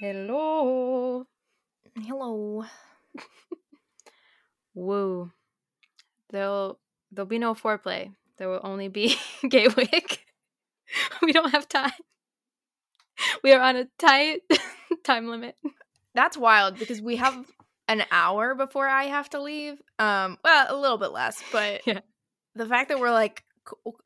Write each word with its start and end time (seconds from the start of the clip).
Hello. 0.00 1.26
Hello. 1.96 2.64
Woo. 4.74 5.30
There'll 6.30 6.78
there'll 7.12 7.28
be 7.28 7.38
no 7.38 7.54
foreplay. 7.54 8.12
There 8.38 8.48
will 8.48 8.60
only 8.62 8.88
be 8.88 9.16
Gaywyck. 9.44 10.18
we 11.22 11.32
don't 11.32 11.50
have 11.52 11.68
time. 11.68 11.92
We 13.42 13.52
are 13.52 13.60
on 13.60 13.76
a 13.76 13.86
tight 13.98 14.40
time 15.04 15.28
limit. 15.28 15.56
That's 16.14 16.36
wild 16.36 16.78
because 16.78 17.00
we 17.02 17.16
have 17.16 17.46
an 17.88 18.04
hour 18.10 18.54
before 18.54 18.88
I 18.88 19.04
have 19.04 19.28
to 19.30 19.42
leave. 19.42 19.80
Um, 19.98 20.38
well, 20.44 20.66
a 20.68 20.76
little 20.80 20.98
bit 20.98 21.12
less, 21.12 21.42
but 21.52 21.82
Yeah. 21.86 22.00
the 22.54 22.66
fact 22.66 22.88
that 22.88 22.98
we're 23.00 23.12
like, 23.12 23.44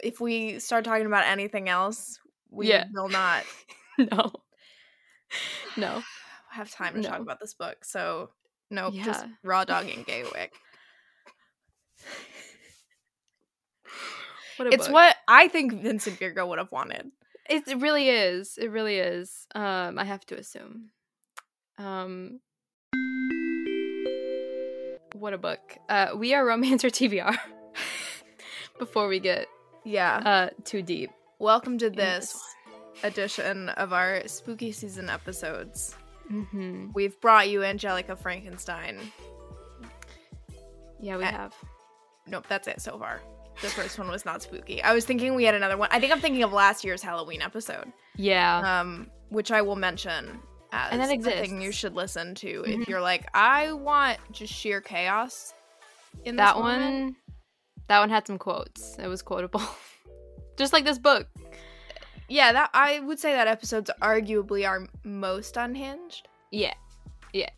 if 0.03 0.21
we 0.21 0.59
start 0.59 0.85
talking 0.85 1.07
about 1.07 1.27
anything 1.27 1.69
else, 1.69 2.19
we 2.51 2.69
Yeah. 2.69 2.87
will 2.93 3.09
not 3.09 3.45
No. 3.99 4.33
No. 5.77 6.02
I 6.52 6.56
have 6.56 6.70
time 6.70 6.95
to 6.95 7.02
talk 7.09 7.20
about 7.20 7.41
this 7.41 7.55
book. 7.55 7.84
So, 7.84 8.30
nope, 8.70 8.95
just 8.95 9.24
Yeah. 9.24 9.30
raw 9.43 9.65
dogging 9.65 10.05
Gaywyck. 10.05 10.51
What 14.57 14.69
a 14.69 14.74
It's 14.74 14.87
book. 14.87 14.95
what 14.95 15.16
I 15.27 15.48
think 15.48 15.73
Vincent 15.83 16.19
Virga 16.20 16.47
would 16.47 16.59
have 16.59 16.70
wanted. 16.70 17.10
It, 17.51 17.65
really 17.80 18.09
is. 18.09 18.57
It 18.57 18.69
really 18.69 18.98
is. 18.98 19.47
Um, 19.55 19.98
I 19.98 20.05
have 20.05 20.24
to 20.27 20.37
assume. 20.38 20.91
Um, 21.77 22.41
what 25.15 25.32
a 25.35 25.38
book. 25.38 25.77
Uh, 25.88 26.10
we 26.16 26.35
are 26.35 26.45
Romance 26.46 26.82
Your 26.85 26.91
TBR. 26.93 27.37
Before 28.79 29.09
we 29.09 29.19
get 29.21 29.46
Yeah. 29.85 30.16
uh 30.24 30.51
too 30.65 30.82
deep. 30.82 31.10
Welcome 31.41 31.79
to 31.79 31.91
this 31.91 32.38
edition 33.05 33.69
of 33.71 33.93
our 33.93 34.27
spooky 34.27 34.73
season 34.73 35.09
episodes. 35.09 35.95
Mm-hmm. 36.33 36.89
We've 36.95 37.21
brought 37.21 37.49
you 37.49 37.63
Angelica 37.63 38.16
Frankenstein. 38.16 38.99
Yeah, 41.01 41.16
we 41.16 41.24
Uh, 41.24 41.30
have. 41.30 41.55
Nope, 42.27 42.46
that's 42.49 42.66
it 42.69 42.80
so 42.80 42.99
far. 42.99 43.21
The 43.63 43.69
first 43.69 43.99
one 43.99 44.09
was 44.09 44.24
not 44.24 44.43
spooky. 44.43 44.83
I 44.83 44.95
was 44.95 45.05
thinking 45.05 45.35
we 45.35 45.45
had 45.45 45.55
another 45.55 45.77
one. 45.77 45.88
I 45.93 46.01
think 46.01 46.13
I'm 46.13 46.21
thinking 46.21 46.43
of 46.43 46.52
last 46.52 46.85
year's 46.85 47.02
Halloween 47.02 47.43
episode, 47.43 47.93
Yeah. 48.16 48.80
um, 48.80 49.11
which 49.29 49.52
I 49.52 49.63
will 49.63 49.77
mention 49.77 50.41
as 50.73 50.93
And 50.93 51.01
that 51.01 51.09
the 51.23 51.30
thing 51.30 51.61
you 51.61 51.71
should 51.71 51.95
listen 51.95 52.35
to 52.37 52.63
Mhm. 52.63 52.83
if 52.83 52.89
you're 52.89 53.01
like, 53.02 53.29
I 53.35 53.73
want 53.73 54.18
just 54.33 54.52
sheer 54.52 54.80
chaos. 54.80 55.55
In 56.24 56.37
this 56.37 56.45
that 56.46 56.57
moment." 56.57 56.83
one 56.83 57.16
that 57.89 58.01
one 58.01 58.09
had 58.09 58.27
some 58.27 58.39
quotes. 58.39 58.96
It 58.99 59.09
was 59.09 59.21
quotable. 59.21 59.61
Just 60.57 60.73
like 60.73 60.85
this 60.85 60.99
book. 60.99 61.27
Yeah, 62.35 62.52
that 62.52 62.71
I 62.74 62.99
would 62.99 63.21
say 63.21 63.32
that 63.32 63.46
episode's 63.46 63.90
arguably 64.03 64.66
our 64.66 64.88
most 65.04 65.56
unhinged. 65.56 66.27
Yeah. 66.50 66.75
Yeah. 67.32 67.50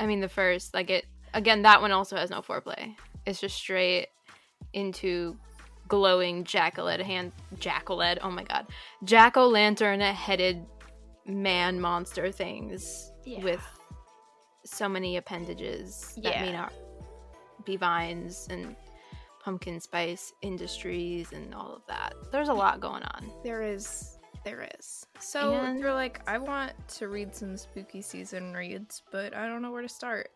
I 0.00 0.06
mean 0.06 0.20
the 0.20 0.28
first, 0.28 0.72
like 0.72 0.88
it 0.88 1.04
again, 1.34 1.60
that 1.62 1.82
one 1.82 1.92
also 1.92 2.16
has 2.16 2.30
no 2.30 2.40
foreplay. 2.40 2.94
It's 3.26 3.40
just 3.40 3.56
straight 3.56 4.06
into 4.72 5.36
glowing 5.86 6.44
jack-o'-lantern 6.44 7.04
hand 7.04 7.32
jack-o'-lantern, 7.58 8.20
oh 8.22 8.30
my 8.30 8.44
god. 8.44 8.66
Jack-o'-lantern 9.04 10.00
headed 10.14 10.64
man 11.26 11.78
monster 11.78 12.32
things 12.32 13.12
Yeah. 13.26 13.42
with 13.44 13.64
so 14.64 14.88
many 14.88 15.18
appendages 15.18 16.14
that 16.22 16.32
Yeah. 16.36 16.42
may 16.42 16.52
not 16.52 16.72
be 17.64 17.76
vines 17.76 18.46
and 18.48 18.74
pumpkin 19.48 19.80
spice 19.80 20.30
industries 20.42 21.32
and 21.32 21.54
all 21.54 21.72
of 21.74 21.80
that. 21.88 22.12
There's 22.30 22.50
a 22.50 22.52
lot 22.52 22.80
going 22.80 23.02
on. 23.02 23.32
There 23.42 23.62
is, 23.62 24.18
there 24.44 24.68
is. 24.78 25.06
So 25.20 25.54
And- 25.54 25.80
you're 25.80 25.94
like, 25.94 26.20
I 26.28 26.36
want 26.36 26.72
to 26.98 27.08
read 27.08 27.34
some 27.34 27.56
spooky 27.56 28.02
season 28.02 28.52
reads, 28.52 29.02
but 29.10 29.34
I 29.34 29.46
don't 29.46 29.62
know 29.62 29.72
where 29.72 29.80
to 29.80 29.88
start. 29.88 30.28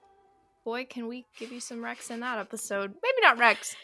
Boy, 0.64 0.86
can 0.86 1.08
we 1.08 1.27
give 1.38 1.52
you 1.52 1.60
some 1.60 1.84
Rex 1.84 2.11
in 2.11 2.20
that 2.20 2.39
episode? 2.39 2.95
Maybe 3.02 3.20
not 3.20 3.36
Rex. 3.36 3.77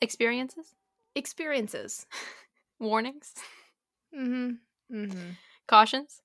Experiences? 0.00 0.72
Experiences. 1.16 2.06
Warnings? 2.78 3.34
Mm-hmm. 4.16 4.96
Mm-hmm. 4.96 5.30
Cautions? 5.66 6.22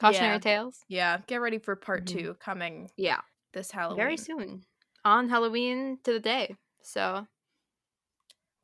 Cautionary 0.00 0.36
Yeah. 0.36 0.38
tales? 0.38 0.80
Yeah, 0.88 1.18
get 1.26 1.42
ready 1.42 1.58
for 1.58 1.76
part 1.76 2.04
Mhm. 2.04 2.08
two 2.08 2.34
coming 2.40 2.90
Yeah. 2.96 3.20
this 3.52 3.70
Halloween. 3.70 3.98
Very 3.98 4.16
soon. 4.16 4.62
On 5.04 5.28
Halloween 5.28 5.98
to 6.04 6.12
the 6.14 6.20
day. 6.20 6.56
So 6.82 7.26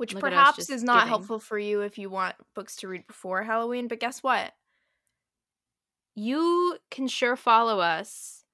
Which 0.01 0.15
Look 0.15 0.23
perhaps 0.23 0.71
is 0.71 0.83
not 0.83 1.01
giving. 1.01 1.09
helpful 1.09 1.39
for 1.39 1.59
you 1.59 1.83
if 1.83 1.99
you 1.99 2.09
want 2.09 2.35
books 2.55 2.77
to 2.77 2.89
read 2.89 3.07
before 3.07 3.43
Halloween, 3.43 3.87
but 3.87 4.01
guess 4.01 4.23
what? 4.23 4.53
you 6.15 6.77
can 6.91 7.07
sure 7.09 7.37
follow 7.37 7.81
us 7.81 8.45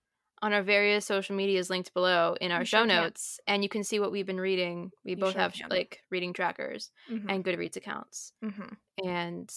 on 0.43 0.53
our 0.53 0.63
various 0.63 1.07
social 1.07 1.35
medias 1.35 1.71
linked 1.71 1.93
below 1.95 2.37
in 2.41 2.53
our 2.53 2.61
You 2.61 2.65
show 2.67 2.79
sure 2.79 2.87
can. 2.87 2.97
notes 3.03 3.41
and 3.47 3.63
you 3.63 3.69
can 3.69 3.83
see 3.83 3.99
what 3.99 4.13
we've 4.13 4.27
been 4.27 4.41
reading. 4.41 4.93
We 5.05 5.13
You 5.13 5.17
both 5.17 5.33
sure 5.33 5.41
have 5.41 5.53
can. 5.55 5.69
like 5.71 6.03
reading 6.11 6.33
trackers 6.33 6.91
Mm-hmm. 7.11 7.31
and 7.31 7.45
Goodreads 7.45 7.77
accounts. 7.77 8.33
mm-hmm. 8.45 9.09
And 9.09 9.51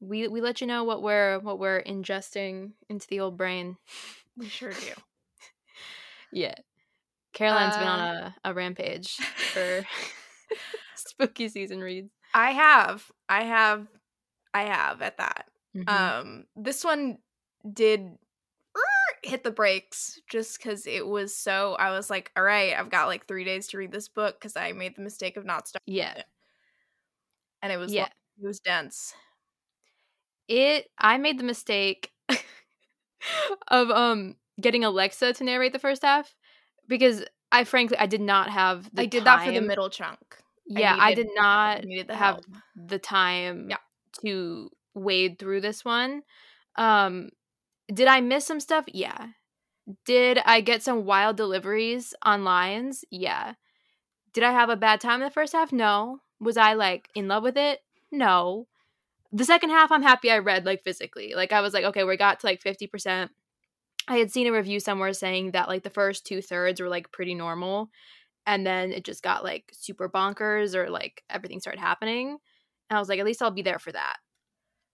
we 0.00 0.28
we 0.28 0.40
let 0.40 0.60
you 0.60 0.66
know 0.66 0.84
what 0.84 1.02
we're 1.02 1.38
what 1.38 1.58
we're 1.58 1.82
ingesting 1.82 2.72
into 2.88 3.06
the 3.08 3.20
old 3.20 3.36
brain. 3.36 3.76
We 4.36 4.48
sure 4.48 4.72
do. 4.72 4.78
Yeah. 6.34 6.54
Caroline's 7.34 7.76
been 7.76 7.86
on 7.88 8.00
Uh, 8.00 8.32
a, 8.44 8.50
a 8.50 8.54
rampage 8.54 9.16
for 9.52 9.84
spooky 10.96 11.48
season 11.48 11.80
reads. 11.80 12.10
I 12.34 12.52
have. 12.52 13.10
I 13.28 13.44
have. 13.44 13.86
I 14.54 14.62
have 14.62 15.02
at 15.02 15.18
that. 15.18 15.46
Mhm. 15.76 15.88
Um, 15.88 16.44
this 16.56 16.84
one 16.84 17.18
did 17.72 18.18
hit 19.22 19.44
the 19.44 19.50
brakes 19.50 20.20
just 20.30 20.58
because 20.58 20.86
it 20.86 21.06
was 21.06 21.34
so. 21.36 21.74
I 21.74 21.90
was 21.92 22.10
like, 22.10 22.30
all 22.36 22.42
right, 22.42 22.74
I've 22.78 22.90
got 22.90 23.06
like 23.08 23.26
three 23.26 23.44
days 23.44 23.68
to 23.68 23.78
read 23.78 23.92
this 23.92 24.08
book 24.08 24.38
because 24.40 24.56
I 24.56 24.72
made 24.72 24.96
the 24.96 25.02
mistake 25.02 25.36
of 25.36 25.44
not 25.44 25.68
starting, 25.68 25.94
yeah. 25.94 26.22
and 27.62 27.72
it 27.72 27.76
was 27.78 27.92
Yeah. 27.92 28.02
long, 28.02 28.10
it 28.42 28.46
was 28.46 28.60
dense. 28.60 29.14
it 30.48 30.90
i 30.98 31.16
made 31.18 31.38
the 31.38 31.44
mistake 31.44 32.10
of 33.68 33.90
um 33.90 34.36
getting 34.60 34.84
alexa 34.84 35.32
to 35.32 35.44
narrate 35.44 35.72
the 35.72 35.78
first 35.78 36.02
half 36.02 36.34
because 36.88 37.24
i 37.52 37.64
frankly 37.64 37.96
i 37.98 38.06
did 38.06 38.20
not 38.20 38.50
have 38.50 38.88
the 38.94 39.02
I 39.02 39.06
did 39.06 39.24
that 39.24 39.44
for 39.44 39.52
the 39.52 39.60
middle 39.60 39.90
chunk. 39.90 40.18
yeah 40.66 40.96
i, 40.98 41.10
needed- 41.10 41.24
did 41.28 41.32
not 41.36 41.84
have 42.10 42.16
help. 42.36 42.44
the 42.74 42.98
time 42.98 43.68
Yeah. 43.70 43.76
to 44.22 44.70
wade 44.94 45.38
through 45.38 45.60
this 45.62 45.84
one. 45.84 46.22
Um 46.76 47.30
did 47.92 48.08
i 48.08 48.20
miss 48.20 48.46
some 48.46 48.60
stuff? 48.60 48.84
Yeah. 48.88 49.28
Did 50.04 50.38
i 50.46 50.60
get 50.60 50.82
some 50.82 51.04
wild 51.04 51.36
deliveries 51.36 52.14
on 52.22 52.44
lines? 52.44 53.04
Yeah. 53.10 53.54
Did 54.32 54.44
i 54.44 54.52
have 54.52 54.70
a 54.70 54.76
bad 54.76 55.00
time 55.00 55.20
in 55.22 55.26
the 55.28 55.30
first 55.30 55.52
half? 55.52 55.72
No. 55.72 56.18
Was 56.40 56.56
i 56.56 56.74
like 56.74 57.08
in 57.14 57.28
love 57.28 57.42
with 57.42 57.56
it? 57.56 57.80
No. 58.10 58.66
The 59.32 59.44
second 59.44 59.70
half 59.70 59.90
i'm 59.90 60.02
happy 60.02 60.30
i 60.30 60.38
read 60.38 60.64
like 60.66 60.82
physically. 60.84 61.32
Like 61.34 61.52
i 61.52 61.60
was 61.60 61.72
like 61.74 61.84
okay 61.84 62.04
we 62.04 62.16
got 62.16 62.40
to 62.40 62.46
like 62.46 62.62
50% 62.62 63.28
i 64.08 64.16
had 64.16 64.30
seen 64.30 64.46
a 64.46 64.52
review 64.52 64.80
somewhere 64.80 65.12
saying 65.12 65.52
that 65.52 65.68
like 65.68 65.82
the 65.82 65.90
first 65.90 66.26
two 66.26 66.42
thirds 66.42 66.80
were 66.80 66.88
like 66.88 67.12
pretty 67.12 67.34
normal 67.34 67.90
and 68.46 68.66
then 68.66 68.92
it 68.92 69.04
just 69.04 69.22
got 69.22 69.44
like 69.44 69.64
super 69.72 70.08
bonkers 70.08 70.74
or 70.74 70.90
like 70.90 71.22
everything 71.30 71.60
started 71.60 71.80
happening 71.80 72.38
and 72.90 72.96
i 72.96 73.00
was 73.00 73.08
like 73.08 73.18
at 73.18 73.24
least 73.24 73.42
i'll 73.42 73.50
be 73.50 73.62
there 73.62 73.78
for 73.78 73.92
that. 73.92 74.16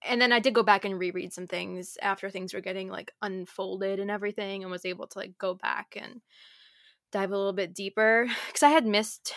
And 0.04 0.20
then 0.20 0.32
i 0.32 0.38
did 0.38 0.54
go 0.54 0.62
back 0.62 0.84
and 0.84 0.98
reread 0.98 1.32
some 1.32 1.46
things 1.46 1.96
after 2.00 2.30
things 2.30 2.54
were 2.54 2.60
getting 2.60 2.88
like 2.88 3.12
unfolded 3.22 3.98
and 3.98 4.10
everything 4.10 4.62
and 4.62 4.70
was 4.70 4.84
able 4.84 5.06
to 5.08 5.18
like 5.18 5.36
go 5.38 5.54
back 5.54 5.96
and 6.00 6.20
dive 7.10 7.32
a 7.32 7.36
little 7.36 7.52
bit 7.52 7.74
deeper 7.74 8.28
because 8.46 8.62
i 8.62 8.68
had 8.68 8.86
missed 8.86 9.32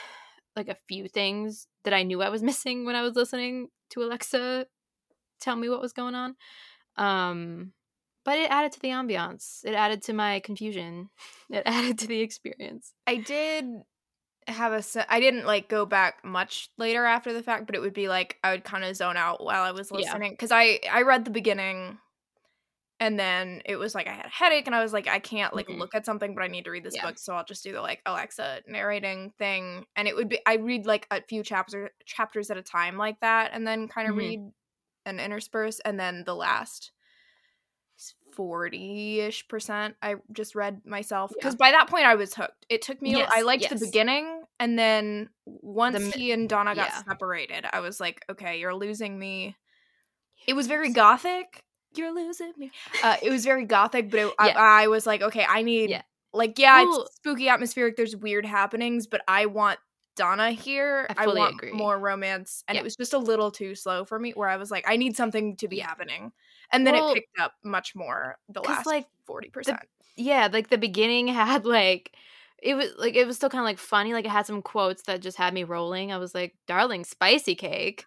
like 0.56 0.68
a 0.68 0.78
few 0.88 1.08
things 1.08 1.68
that 1.84 1.94
i 1.94 2.04
knew 2.04 2.22
i 2.22 2.30
was 2.30 2.44
missing 2.50 2.86
when 2.86 2.96
i 2.96 3.02
was 3.02 3.16
listening 3.16 3.70
to 3.90 4.02
alexa 4.04 4.66
tell 5.40 5.56
me 5.56 5.70
what 5.70 5.81
was 5.81 5.94
going 5.94 6.13
on 6.13 6.36
um 6.98 7.72
but 8.23 8.38
it 8.39 8.50
added 8.51 8.71
to 8.71 8.79
the 8.79 8.89
ambiance 8.89 9.63
it 9.65 9.73
added 9.73 10.01
to 10.01 10.13
my 10.13 10.39
confusion 10.41 11.09
it 11.50 11.63
added 11.65 11.97
to 12.00 12.07
the 12.07 12.21
experience 12.21 12.94
I 13.07 13.18
did 13.18 13.65
have 14.47 14.73
a 14.73 15.13
I 15.13 15.19
didn't 15.21 15.45
like 15.45 15.69
go 15.69 15.85
back 15.85 16.25
much 16.25 16.69
later 16.77 17.06
after 17.06 17.33
the 17.33 17.44
fact, 17.44 17.68
but 17.68 17.75
it 17.75 17.81
would 17.81 17.94
be 17.94 18.09
like 18.09 18.39
I 18.44 18.51
would 18.51 18.65
kind 18.65 18.83
of 18.85 18.95
zone 18.95 19.18
out 19.18 19.44
while 19.44 19.63
I 19.63 19.71
was 19.71 19.91
Yeah. 19.91 20.18
listening 20.18 20.33
because 20.33 20.51
I 20.51 20.79
I 20.91 21.03
read 21.03 21.25
the 21.25 21.31
beginning, 21.31 22.00
and 23.00 23.19
then 23.19 23.62
it 23.65 23.77
was 23.77 23.95
like 23.95 24.07
I 24.07 24.13
had 24.13 24.25
a 24.27 24.29
headache 24.29 24.68
and 24.68 24.75
I 24.75 24.83
was 24.83 24.94
like 24.94 25.07
I 25.07 25.19
can't 25.19 25.56
like 25.56 25.69
Mhm. 25.69 25.79
look 25.79 25.95
at 25.95 26.06
something, 26.06 26.35
but 26.35 26.44
I 26.44 26.47
need 26.47 26.65
to 26.65 26.71
read 26.71 26.83
this 26.83 26.95
Yeah. 26.95 27.00
book, 27.00 27.18
so 27.18 27.33
I'll 27.33 27.45
just 27.45 27.63
do 27.63 27.71
the 27.73 27.81
like 27.81 28.01
Alexa 28.06 28.62
narrating 28.68 29.31
thing, 29.39 29.85
and 29.95 30.07
it 30.07 30.15
would 30.15 30.29
be 30.29 30.39
I 30.45 30.56
read 30.57 30.85
like 30.85 31.07
a 31.12 31.21
few 31.23 31.44
chapters 31.44 31.89
chapters 32.06 32.51
at 32.51 32.57
a 32.57 32.63
time 32.63 32.97
like 32.97 33.19
that, 33.21 33.51
and 33.53 33.65
then 33.68 33.88
kind 33.88 34.07
of 34.07 34.15
Mhm. 34.15 34.15
read 34.15 34.41
and 35.06 35.19
intersperse, 35.21 35.79
and 35.81 36.00
then 36.00 36.23
the 36.25 36.35
last 36.35 36.91
40-ish 38.38 39.48
percent 39.48 39.95
i 40.01 40.16
just 40.31 40.56
read 40.56 40.81
myself 40.86 41.31
because 41.31 41.54
Yeah. 41.54 41.57
by 41.57 41.72
that 41.72 41.88
point 41.89 42.06
i 42.06 42.16
was 42.16 42.33
hooked 42.33 42.66
it 42.69 42.81
took 42.81 43.01
me 43.01 43.16
i 43.16 43.19
Yes, 43.19 43.44
liked 43.45 43.69
the 43.69 43.75
beginning 43.86 44.44
and 44.60 44.78
then 44.78 45.30
once 45.45 46.00
mi- 46.00 46.12
he 46.12 46.31
and 46.31 46.50
donna 46.50 46.75
got 46.75 46.88
yeah. 46.89 47.04
separated 47.04 47.66
i 47.72 47.80
was 47.80 48.00
like 48.00 48.24
okay 48.30 48.60
you're 48.60 48.75
losing 48.75 49.18
me 49.18 49.56
it 50.48 50.54
was 50.54 50.68
very 50.68 50.89
gothic 50.89 51.63
you're 51.94 52.13
losing 52.13 52.54
me. 52.57 52.72
Uh, 53.04 53.18
it 53.22 53.30
was 53.30 53.44
very 53.44 53.66
gothic, 53.66 54.10
but 54.10 54.19
it, 54.22 54.33
Yeah. 54.39 54.54
I, 54.57 54.83
I 54.83 54.88
was 54.88 55.06
like, 55.06 55.22
okay, 55.22 55.45
I 55.48 55.62
need 55.62 56.01
like 56.33 56.57
yeah, 56.57 56.83
it's 56.83 57.16
spooky 57.16 57.50
atmospheric. 57.50 57.98
There's 57.98 58.16
weird 58.16 58.45
happenings, 58.45 59.07
but 59.07 59.22
I 59.28 59.48
want 59.48 59.80
Donna 60.16 60.52
here. 60.52 61.08
I 61.16 61.25
fully 61.25 61.40
want 61.40 61.56
agree. 61.56 61.72
more 61.72 61.98
romance, 62.00 62.63
and 62.68 62.75
Yeah. 62.75 62.81
it 62.81 62.84
was 62.84 62.96
just 62.96 63.13
a 63.13 63.18
little 63.18 63.52
too 63.52 63.75
slow 63.75 64.06
for 64.06 64.19
me. 64.19 64.31
Where 64.31 64.50
I 64.50 64.58
was 64.58 64.72
like, 64.72 64.86
I 64.88 64.98
need 64.98 65.16
something 65.16 65.56
to 65.58 65.68
be 65.68 65.80
happening, 65.80 66.31
and 66.72 66.86
then 66.86 66.94
Well, 66.96 67.12
it 67.12 67.16
picked 67.16 67.40
up 67.40 67.54
much 67.63 67.96
more 67.96 68.38
the 68.50 68.62
last 68.62 68.86
like, 68.86 69.08
forty 69.25 69.50
percent. 69.50 69.80
yeah, 70.16 70.48
like 70.52 70.69
the 70.69 70.78
beginning 70.78 71.28
had 71.30 71.66
like 71.66 72.16
it 72.62 72.75
was 72.75 72.90
like 72.98 73.16
it 73.16 73.25
was 73.25 73.38
still 73.38 73.50
kind 73.50 73.62
of 73.62 73.66
like 73.66 73.80
funny. 73.80 74.13
Like 74.13 74.25
it 74.25 74.31
had 74.31 74.46
some 74.46 74.62
quotes 74.62 75.04
that 75.04 75.22
just 75.22 75.38
had 75.38 75.54
me 75.54 75.63
rolling. 75.63 76.12
I 76.12 76.18
was 76.18 76.36
like, 76.36 76.56
"Darling, 76.68 77.04
spicy 77.06 77.56
cake, 77.56 78.06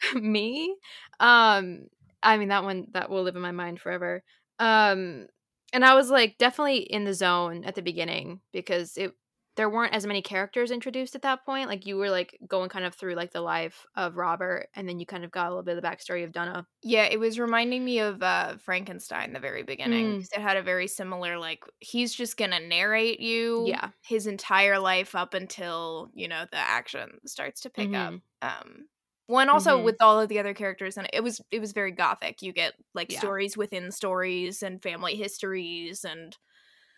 me." 0.14 0.76
Um, 1.20 1.86
I 2.22 2.36
mean 2.38 2.48
that 2.48 2.64
one 2.64 2.88
that 2.92 3.10
will 3.10 3.22
live 3.22 3.36
in 3.36 3.42
my 3.42 3.52
mind 3.52 3.80
forever. 3.80 4.22
Um, 4.58 5.26
and 5.72 5.84
I 5.84 5.94
was 5.94 6.10
like 6.10 6.38
definitely 6.38 6.78
in 6.78 7.04
the 7.04 7.14
zone 7.14 7.64
at 7.64 7.74
the 7.74 7.82
beginning 7.82 8.40
because 8.52 8.96
it 8.96 9.12
there 9.56 9.70
weren't 9.70 9.94
as 9.94 10.06
many 10.06 10.22
characters 10.22 10.70
introduced 10.70 11.14
at 11.14 11.22
that 11.22 11.44
point. 11.44 11.68
Like 11.68 11.86
you 11.86 11.96
were 11.96 12.10
like 12.10 12.38
going 12.46 12.68
kind 12.68 12.84
of 12.84 12.94
through 12.94 13.14
like 13.14 13.32
the 13.32 13.40
life 13.42 13.86
of 13.94 14.16
Robert, 14.16 14.68
and 14.74 14.88
then 14.88 15.00
you 15.00 15.06
kind 15.06 15.24
of 15.24 15.30
got 15.30 15.46
a 15.46 15.50
little 15.50 15.62
bit 15.64 15.76
of 15.76 15.82
the 15.82 15.88
backstory 15.88 16.24
of 16.24 16.32
Donna. 16.32 16.66
Yeah, 16.82 17.04
it 17.04 17.18
was 17.18 17.38
reminding 17.38 17.84
me 17.84 17.98
of 17.98 18.22
uh, 18.22 18.58
Frankenstein 18.58 19.32
the 19.32 19.40
very 19.40 19.62
beginning 19.62 20.16
Mm. 20.16 20.26
it 20.34 20.40
had 20.40 20.56
a 20.56 20.62
very 20.62 20.86
similar 20.86 21.38
like 21.38 21.64
he's 21.80 22.14
just 22.14 22.36
gonna 22.36 22.60
narrate 22.60 23.20
you 23.20 23.76
Yeah. 23.76 23.90
his 24.02 24.26
entire 24.26 24.78
life 24.78 25.14
up 25.14 25.34
until 25.34 26.10
you 26.14 26.28
know 26.28 26.46
the 26.50 26.56
action 26.58 27.18
starts 27.26 27.60
to 27.62 27.70
pick 27.70 27.94
up. 27.94 28.14
Mhm. 28.14 28.22
Um, 28.42 28.88
one 29.26 29.48
also 29.48 29.80
Mhm. 29.80 29.82
with 29.82 29.96
all 30.00 30.20
of 30.20 30.28
the 30.28 30.38
other 30.38 30.54
characters 30.54 30.96
and 30.96 31.08
it 31.12 31.22
was 31.22 31.40
it 31.50 31.60
was 31.60 31.72
very 31.72 31.90
gothic. 31.92 32.42
You 32.42 32.52
get 32.52 32.74
like 32.94 33.10
Yeah. 33.10 33.30
stories 33.30 33.56
within 33.56 33.90
stories 33.90 34.62
and 34.62 34.82
family 34.82 35.16
histories 35.16 36.04
and 36.04 36.36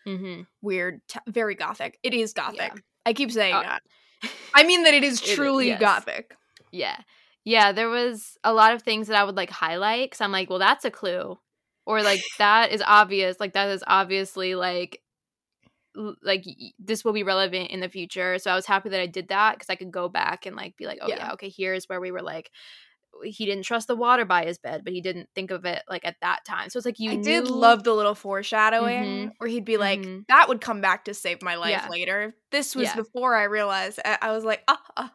Mm-hmm. 0.09 0.41
weird, 0.61 1.01
t- 1.07 1.19
very 1.27 1.55
gothic. 1.55 1.99
It 2.03 2.13
is 2.13 2.33
gothic. 2.33 2.71
Yeah. 2.73 2.81
I 3.05 3.13
keep 3.13 3.31
saying 3.31 3.55
Uh, 3.55 3.61
that. 3.61 3.83
I 4.53 4.63
mean 4.63 4.83
that 4.83 4.93
it 4.93 5.03
is 5.03 5.21
It 5.21 5.29
is, 5.29 5.35
truly 5.35 5.67
yes. 5.67 5.79
gothic. 5.79 6.35
Yeah. 6.71 6.97
Yeah, 7.45 7.71
there 7.71 7.89
was 7.89 8.37
a 8.43 8.53
lot 8.53 8.73
of 8.73 8.81
things 8.83 9.07
that 9.07 9.15
I 9.17 9.23
would 9.23 9.37
like 9.37 9.49
highlight 9.49 10.11
cuz 10.11 10.21
I'm 10.21 10.31
like, 10.31 10.49
well 10.49 10.59
that's 10.59 10.85
a 10.85 10.91
clue. 10.91 11.37
Or 11.85 12.01
like 12.03 12.21
that 12.37 12.71
is 12.71 12.83
obvious. 12.85 13.39
Like 13.39 13.53
that 13.53 13.69
is 13.69 13.83
obviously 13.87 14.55
like 14.55 15.01
like 16.21 16.45
this 16.77 17.03
will 17.03 17.13
be 17.13 17.23
relevant 17.23 17.71
in 17.71 17.79
the 17.79 17.89
future. 17.89 18.37
So 18.39 18.51
I 18.51 18.55
was 18.55 18.65
happy 18.65 18.89
that 18.89 19.01
I 19.01 19.07
did 19.07 19.29
that 19.29 19.59
cuz 19.59 19.69
I 19.69 19.75
could 19.75 19.91
go 19.91 20.07
back 20.07 20.45
and 20.45 20.55
like 20.55 20.77
be 20.77 20.85
like, 20.85 20.99
oh 21.01 21.07
yeah. 21.07 21.17
Yeah. 21.17 21.31
okay, 21.33 21.49
here's 21.49 21.85
where 21.89 21.99
we 21.99 22.11
were 22.11 22.21
like 22.21 22.51
he 23.23 23.45
didn't 23.45 23.63
trust 23.63 23.87
the 23.87 23.95
water 23.95 24.25
by 24.25 24.45
his 24.45 24.57
bed, 24.59 24.83
but 24.83 24.93
he 24.93 25.01
didn't 25.01 25.29
think 25.35 25.51
of 25.51 25.65
it 25.65 25.83
like 25.89 26.05
at 26.05 26.17
that 26.21 26.45
time. 26.45 26.69
So 26.69 26.77
it's 26.77 26.85
like 26.85 26.99
you 26.99 27.11
I 27.11 27.15
did 27.17 27.47
love 27.49 27.83
the 27.83 27.93
little 27.93 28.15
foreshadowing 28.15 29.29
Mhm. 29.29 29.33
where 29.37 29.49
he'd 29.49 29.65
be 29.65 29.77
like, 29.77 30.09
Mhm. 30.09 30.25
"That 30.27 30.47
would 30.47 30.61
come 30.61 30.81
back 30.81 31.05
to 31.05 31.13
save 31.13 31.41
my 31.41 31.55
life 31.55 31.71
Yeah. 31.71 31.89
later." 31.89 32.35
This 32.51 32.75
was 32.75 32.93
Yeah. 32.93 32.95
before 32.95 33.35
I 33.35 33.43
realized. 33.43 33.99
I, 34.05 34.17
I 34.21 34.31
was 34.31 34.43
like, 34.43 34.63
"Ah, 34.67 34.83
ah, 34.97 35.13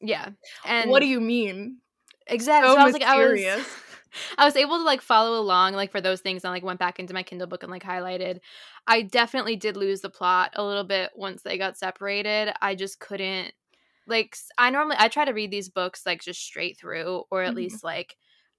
Yeah. 0.00 0.30
And 0.64 0.90
what 0.90 1.00
do 1.00 1.06
you 1.06 1.20
mean?" 1.20 1.80
Exactly. 2.26 2.70
So 2.70 2.74
So, 2.74 2.80
I 2.80 2.84
was 2.84 2.92
like, 2.92 3.02
I 3.02 3.16
was, 3.16 3.44
mysterious. 3.44 3.66
I 4.38 4.44
was 4.44 4.56
able 4.56 4.78
to 4.78 4.84
like 4.84 5.02
follow 5.02 5.38
along 5.40 5.74
like 5.74 5.90
for 5.92 6.00
those 6.00 6.20
things. 6.20 6.44
and 6.44 6.52
like 6.52 6.62
went 6.62 6.78
back 6.80 6.98
into 7.00 7.14
my 7.14 7.22
Kindle 7.22 7.48
book 7.48 7.62
and 7.62 7.70
like 7.72 7.82
highlighted. 7.84 8.40
I 8.86 9.02
definitely 9.02 9.56
did 9.56 9.76
lose 9.76 10.00
the 10.02 10.10
plot 10.10 10.52
a 10.54 10.64
little 10.64 10.84
bit 10.84 11.10
once 11.16 11.42
they 11.42 11.58
got 11.58 11.78
separated. 11.78 12.52
I 12.62 12.74
just 12.74 13.00
couldn't 13.00 13.52
like. 14.10 14.36
I 14.58 14.70
normally 14.70 14.96
I 14.98 15.08
try 15.08 15.24
to 15.24 15.32
read 15.32 15.50
these 15.50 15.68
books 15.70 16.06
like 16.06 16.22
just 16.22 16.42
straight 16.42 16.78
through, 16.78 17.24
or 17.30 17.42
at 17.42 17.56
Mhm. 17.56 17.56
least 17.56 17.84
like 17.84 18.16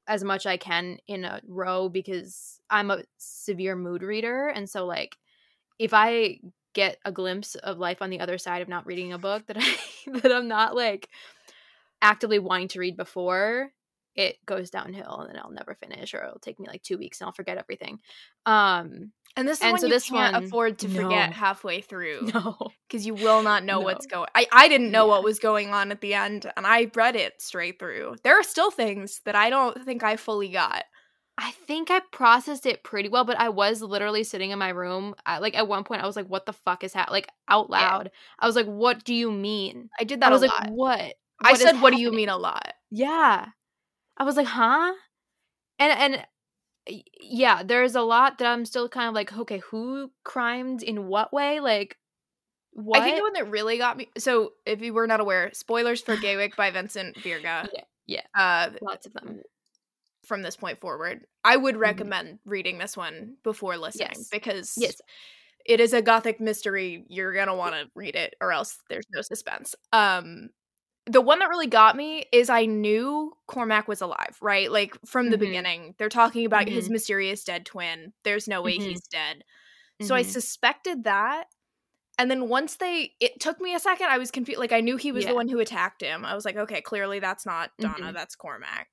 as 0.08 0.24
much 0.24 0.46
I 0.46 0.58
can 0.58 0.98
in 1.08 1.26
a 1.26 1.42
row 1.48 1.90
because 1.90 2.60
I'm 2.70 2.92
a 2.92 3.04
severe 3.18 3.76
mood 3.76 4.04
reader, 4.04 4.48
and 4.50 4.70
so 4.70 4.86
like 4.86 5.18
if 5.80 5.94
I 5.94 6.40
get 6.74 7.00
a 7.06 7.12
glimpse 7.12 7.56
of 7.56 7.80
life 7.80 8.02
on 8.02 8.10
the 8.12 8.20
other 8.22 8.38
side 8.38 8.62
of 8.62 8.70
not 8.70 8.86
reading 8.88 9.14
a 9.14 9.20
book 9.20 9.48
that 9.48 9.58
I 9.62 9.78
that 10.22 10.32
I'm 10.34 10.48
not 10.48 10.76
like 10.76 11.10
actively 12.02 12.40
wanting 12.40 12.68
to 12.70 12.80
read 12.80 12.98
before 12.98 13.72
it 14.16 14.38
goes 14.46 14.70
downhill 14.70 15.22
and 15.22 15.30
then 15.30 15.42
I'll 15.42 15.52
never 15.52 15.74
finish 15.76 16.14
or 16.14 16.24
it'll 16.24 16.40
take 16.40 16.60
me 16.60 16.68
like 16.68 16.84
2 16.84 16.98
weeks 16.98 17.22
and 17.22 17.28
I'll 17.28 17.34
forget 17.34 17.58
everything. 17.58 18.00
Um 18.46 19.14
And 19.38 19.48
this 19.48 19.60
is 19.60 19.64
And 19.64 19.72
when 19.74 19.82
so 19.82 19.88
you 19.88 19.94
this 19.94 20.10
can't 20.10 20.34
one- 20.34 20.44
afford 20.44 20.80
to 20.80 20.88
forget 20.90 21.30
no. 21.30 21.36
halfway 21.36 21.82
through 21.82 22.30
no. 22.34 22.58
because 22.88 23.06
you 23.06 23.14
will 23.14 23.44
not 23.44 23.64
know 23.64 23.80
No. 23.80 23.86
what's 23.86 24.06
going. 24.06 24.28
I 24.36 24.46
I 24.52 24.68
didn't 24.68 24.92
know 24.92 25.06
Yeah. 25.06 25.12
what 25.12 25.24
was 25.24 25.40
going 25.40 25.74
on 25.74 25.92
at 25.92 26.02
the 26.02 26.14
end, 26.14 26.52
and 26.58 26.68
I 26.68 26.92
read 26.96 27.16
it 27.16 27.42
straight 27.42 27.80
through. 27.80 28.16
There 28.24 28.38
are 28.40 28.44
still 28.44 28.72
things 28.72 29.22
that 29.26 29.36
I 29.36 29.50
don't 29.50 29.84
think 29.86 30.04
I 30.04 30.18
fully 30.18 30.50
got. 30.50 30.84
I 31.38 31.52
think 31.52 31.90
I 31.90 32.02
processed 32.12 32.66
it 32.66 32.84
pretty 32.84 33.08
well, 33.10 33.24
but 33.24 33.40
I 33.40 33.50
was 33.50 33.82
literally 33.82 34.24
sitting 34.24 34.52
in 34.52 34.60
my 34.60 34.70
room. 34.70 35.16
I, 35.26 35.40
like 35.40 35.56
at 35.58 35.68
one 35.68 35.86
point 35.86 36.04
I 36.04 36.06
was 36.06 36.16
like 36.18 36.28
what 36.28 36.46
the 36.46 36.54
fuck 36.54 36.84
is 36.84 36.94
happening? 36.94 37.14
Like 37.14 37.30
out 37.48 37.68
Yeah. 37.70 37.78
loud. 37.90 38.12
I 38.38 38.46
was 38.48 38.56
like 38.58 38.66
what 38.68 39.04
do 39.06 39.14
you 39.14 39.32
mean? 39.32 39.90
I 40.00 40.04
did 40.04 40.20
that. 40.22 40.28
I 40.28 40.34
was 40.34 40.44
a 40.44 40.48
like 40.48 40.60
lot. 40.66 40.72
what? 40.72 41.14
I 41.44 41.54
said, 41.56 41.82
"What 41.82 41.94
do 41.94 42.00
you 42.00 42.12
mean 42.12 42.30
a 42.30 42.38
lot?" 42.38 42.74
Yeah. 42.92 43.48
I 44.18 44.24
was 44.24 44.36
like, 44.38 44.46
huh? 44.46 44.94
And 45.80 45.92
and 45.92 46.14
y- 46.14 46.26
yeah, 46.88 47.64
there's 47.64 47.96
a 47.96 48.02
lot 48.02 48.38
that 48.40 48.48
I'm 48.48 48.66
still 48.66 48.90
kind 48.90 49.08
of 49.08 49.14
like, 49.14 49.38
okay, 49.38 49.60
who 49.60 50.12
crimed 50.24 50.84
in 50.84 51.08
what 51.08 51.32
way? 51.34 51.60
Like 51.60 51.98
what? 52.74 53.02
I 53.02 53.04
think 53.04 53.18
the 53.18 53.24
one 53.24 53.34
that 53.34 53.50
really 53.50 53.78
got 53.78 53.98
me. 53.98 54.10
So, 54.18 54.54
if 54.66 54.82
you 54.82 54.94
were 54.94 55.08
not 55.08 55.20
aware, 55.20 55.52
spoilers 55.54 56.02
for 56.02 56.16
Gaywyck 56.18 56.56
by 56.56 56.72
Vincent 56.72 57.18
Virga. 57.18 57.68
Yeah, 57.74 57.84
yeah. 58.08 58.22
Uh, 58.34 58.70
Lots 58.82 59.06
of 59.06 59.14
them. 59.14 59.42
from 60.26 60.42
this 60.42 60.56
point 60.56 60.80
forward, 60.80 61.26
I 61.44 61.58
would 61.58 61.78
recommend 61.78 62.40
reading 62.46 62.78
this 62.78 62.96
one 62.98 63.36
before 63.44 63.78
listening 63.78 64.08
Mm-hmm. 64.10 64.20
Yes. 64.22 64.30
because 64.32 64.74
Yes. 64.78 65.02
it 65.66 65.80
is 65.80 65.94
a 65.94 66.02
gothic 66.02 66.40
mystery. 66.40 67.06
You're 67.10 67.34
gonna 67.34 67.56
want 67.56 67.76
to 67.76 67.90
read 67.96 68.16
it, 68.16 68.36
or 68.42 68.52
else 68.54 68.78
there's 68.90 69.06
no 69.14 69.22
suspense. 69.22 69.76
Um, 69.94 70.50
the 71.08 71.22
one 71.22 71.40
that 71.40 71.50
really 71.50 71.68
got 71.68 71.96
me 71.96 72.26
is 72.32 72.50
I 72.50 72.66
knew 72.66 73.34
Cormac 73.48 73.88
was 73.88 74.02
alive, 74.02 74.38
right? 74.42 74.72
Like 74.72 74.98
from 75.06 75.30
the 75.32 75.38
Mhm. 75.38 75.40
beginning, 75.40 75.96
they're 75.98 76.10
talking 76.10 76.46
about 76.46 76.70
his 76.70 76.90
Mhm. 76.90 76.92
mysterious 76.92 77.44
dead 77.44 77.66
twin. 77.66 78.14
There's 78.24 78.48
no 78.48 78.62
way 78.62 78.78
Mhm. 78.78 78.80
he's 78.80 79.02
dead. 79.08 79.44
So 80.02 80.16
I 80.16 80.22
Mhm. 80.22 80.24
suspected 80.24 81.06
that. 81.06 81.48
And 82.20 82.32
then 82.32 82.50
once 82.50 82.78
they, 82.78 83.16
it 83.22 83.40
took 83.42 83.62
me 83.62 83.76
a 83.76 83.80
second. 83.80 84.08
I 84.08 84.20
was 84.20 84.32
confused. 84.32 84.60
Like 84.60 84.74
I 84.74 84.82
knew 84.82 84.98
he 84.98 85.12
was 85.14 85.26
Yeah. 85.26 85.28
the 85.28 85.36
one 85.36 85.50
who 85.50 85.60
attacked 85.60 86.02
him. 86.02 86.26
I 86.26 86.36
was 86.36 86.46
like, 86.46 86.58
okay, 86.58 86.82
clearly 86.82 87.20
that's 87.20 87.46
not 87.46 87.72
Donna. 87.82 88.12
Mhm. 88.12 88.14
That's 88.14 88.36
Cormac. 88.36 88.90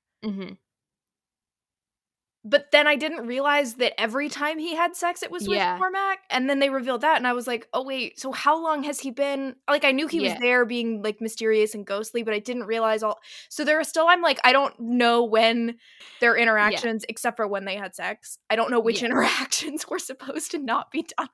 But 2.45 2.71
then 2.71 2.87
I 2.87 2.95
didn't 2.95 3.27
realize 3.27 3.73
that 3.75 3.99
every 3.99 4.29
time 4.29 4.59
he 4.59 4.73
had 4.73 4.95
sex, 4.95 5.23
it 5.23 5.29
was 5.29 5.45
with 5.45 5.57
Yeah. 5.57 5.77
Cormac. 5.77 6.19
And 6.29 6.49
then 6.49 6.59
they 6.59 6.69
revealed 6.69 7.01
that, 7.01 7.17
and 7.17 7.27
I 7.27 7.33
was 7.33 7.47
like, 7.47 7.67
oh 7.73 7.83
wait, 7.83 8.17
so 8.17 8.31
how 8.31 8.57
long 8.61 8.83
has 8.83 9.01
he 9.01 9.11
been? 9.11 9.55
Like 9.67 9.83
I 9.83 9.91
knew 9.91 10.07
he 10.07 10.21
was 10.21 10.33
there, 10.39 10.63
being 10.65 11.01
like 11.01 11.19
mysterious 11.19 11.75
and 11.75 11.85
ghostly, 11.85 12.23
but 12.23 12.33
I 12.33 12.39
didn't 12.39 12.63
realize 12.63 13.03
all. 13.03 13.19
So 13.49 13.65
there 13.65 13.77
are 13.79 13.83
still, 13.83 14.07
I'm 14.07 14.21
like, 14.21 14.39
I 14.45 14.53
don't 14.53 14.73
know 14.79 15.25
when 15.25 15.75
their 16.21 16.37
interactions, 16.37 17.03
except 17.09 17.35
for 17.35 17.45
when 17.45 17.65
they 17.65 17.75
had 17.75 17.93
sex. 17.93 18.37
I 18.49 18.55
don't 18.55 18.71
know 18.71 18.79
which 18.79 19.01
Yeah. 19.01 19.07
interactions 19.09 19.85
were 19.89 19.99
supposed 19.99 20.51
to 20.51 20.59
not 20.59 20.91
be 20.91 21.05
done. 21.17 21.27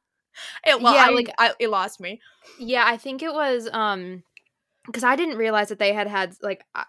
It, 0.66 0.82
lo- 0.82 0.92
Yeah, 0.94 1.06
I- 1.08 1.12
like- 1.12 1.34
I, 1.38 1.54
it 1.60 1.70
lost 1.70 2.00
me. 2.00 2.20
Yeah, 2.60 2.84
I 2.86 2.98
think 2.98 3.22
it 3.22 3.32
was 3.34 3.70
um 3.72 4.24
because 4.88 5.04
I 5.04 5.16
didn't 5.16 5.38
realize 5.38 5.70
that 5.70 5.78
they 5.80 5.94
had 5.94 6.08
had 6.08 6.34
like 6.42 6.64
I- 6.74 6.86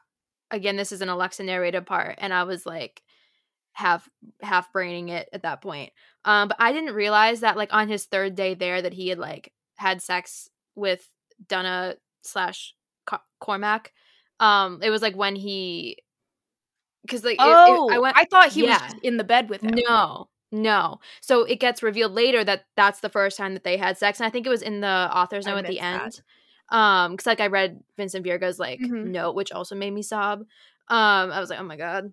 again 0.51 0.77
this 0.77 0.91
is 0.91 1.03
an 1.03 1.11
Alexa 1.11 1.45
narrated 1.45 1.85
part 1.87 2.15
and 2.19 2.33
I 2.33 2.45
was 2.45 2.65
like 2.67 3.03
half 3.77 4.09
half 4.41 4.73
braining 4.73 5.11
it 5.11 5.29
at 5.35 5.43
that 5.43 5.61
point. 5.61 5.93
Um 6.25 6.49
but 6.49 6.57
I 6.59 6.73
didn't 6.73 6.95
realize 6.95 7.41
that 7.41 7.57
like 7.59 7.75
on 7.75 7.89
his 7.89 8.07
third 8.07 8.35
day 8.35 8.55
there 8.55 8.81
that 8.81 8.95
he 8.95 9.09
had 9.09 9.19
like 9.19 9.53
had 9.77 10.01
sex 10.01 10.49
with 10.75 11.07
Donna 11.47 11.97
slash 12.23 12.75
Cormac. 13.39 13.93
Um 14.41 14.81
it 14.83 14.89
was 14.89 15.03
like 15.03 15.15
when 15.15 15.37
he 15.37 15.99
because 17.03 17.23
like 17.23 17.39
it- 17.39 17.43
it- 17.43 17.47
Oh, 17.47 17.91
I 17.93 17.99
went 17.99 18.17
I 18.17 18.25
thought 18.25 18.49
he 18.53 18.63
was 18.63 18.71
yeah. 18.71 18.79
just 18.79 18.99
in 19.03 19.19
the 19.19 19.25
bed 19.25 19.51
with 19.51 19.61
him. 19.63 19.75
no, 19.87 20.29
no. 20.51 21.01
So 21.21 21.45
it 21.45 21.61
gets 21.61 21.83
revealed 21.83 22.13
later 22.13 22.43
that 22.45 22.65
that's 22.77 23.01
the 23.01 23.11
first 23.11 23.37
time 23.37 23.53
that 23.55 23.63
they 23.65 23.77
had 23.77 23.99
sex, 23.99 24.19
and 24.21 24.27
I 24.27 24.31
think 24.31 24.47
it 24.47 24.51
was 24.51 24.63
in 24.63 24.81
the 24.81 25.11
author's 25.13 25.45
note 25.47 25.59
at 25.59 25.67
the 25.67 25.77
that. 25.81 26.03
end. 26.03 26.21
Um, 26.71 27.13
because 27.13 27.27
like 27.27 27.41
I 27.41 27.47
read 27.49 27.81
Vincent 27.99 28.25
Virga's 28.25 28.59
like 28.59 28.81
Mhm. 28.81 29.09
note, 29.09 29.35
which 29.37 29.53
also 29.53 29.75
made 29.77 29.93
me 29.93 30.03
sob. 30.03 30.41
Um, 30.89 31.31
I 31.31 31.39
was 31.41 31.51
like, 31.51 31.61
oh 31.61 31.65
my 31.65 31.77
god. 31.77 32.13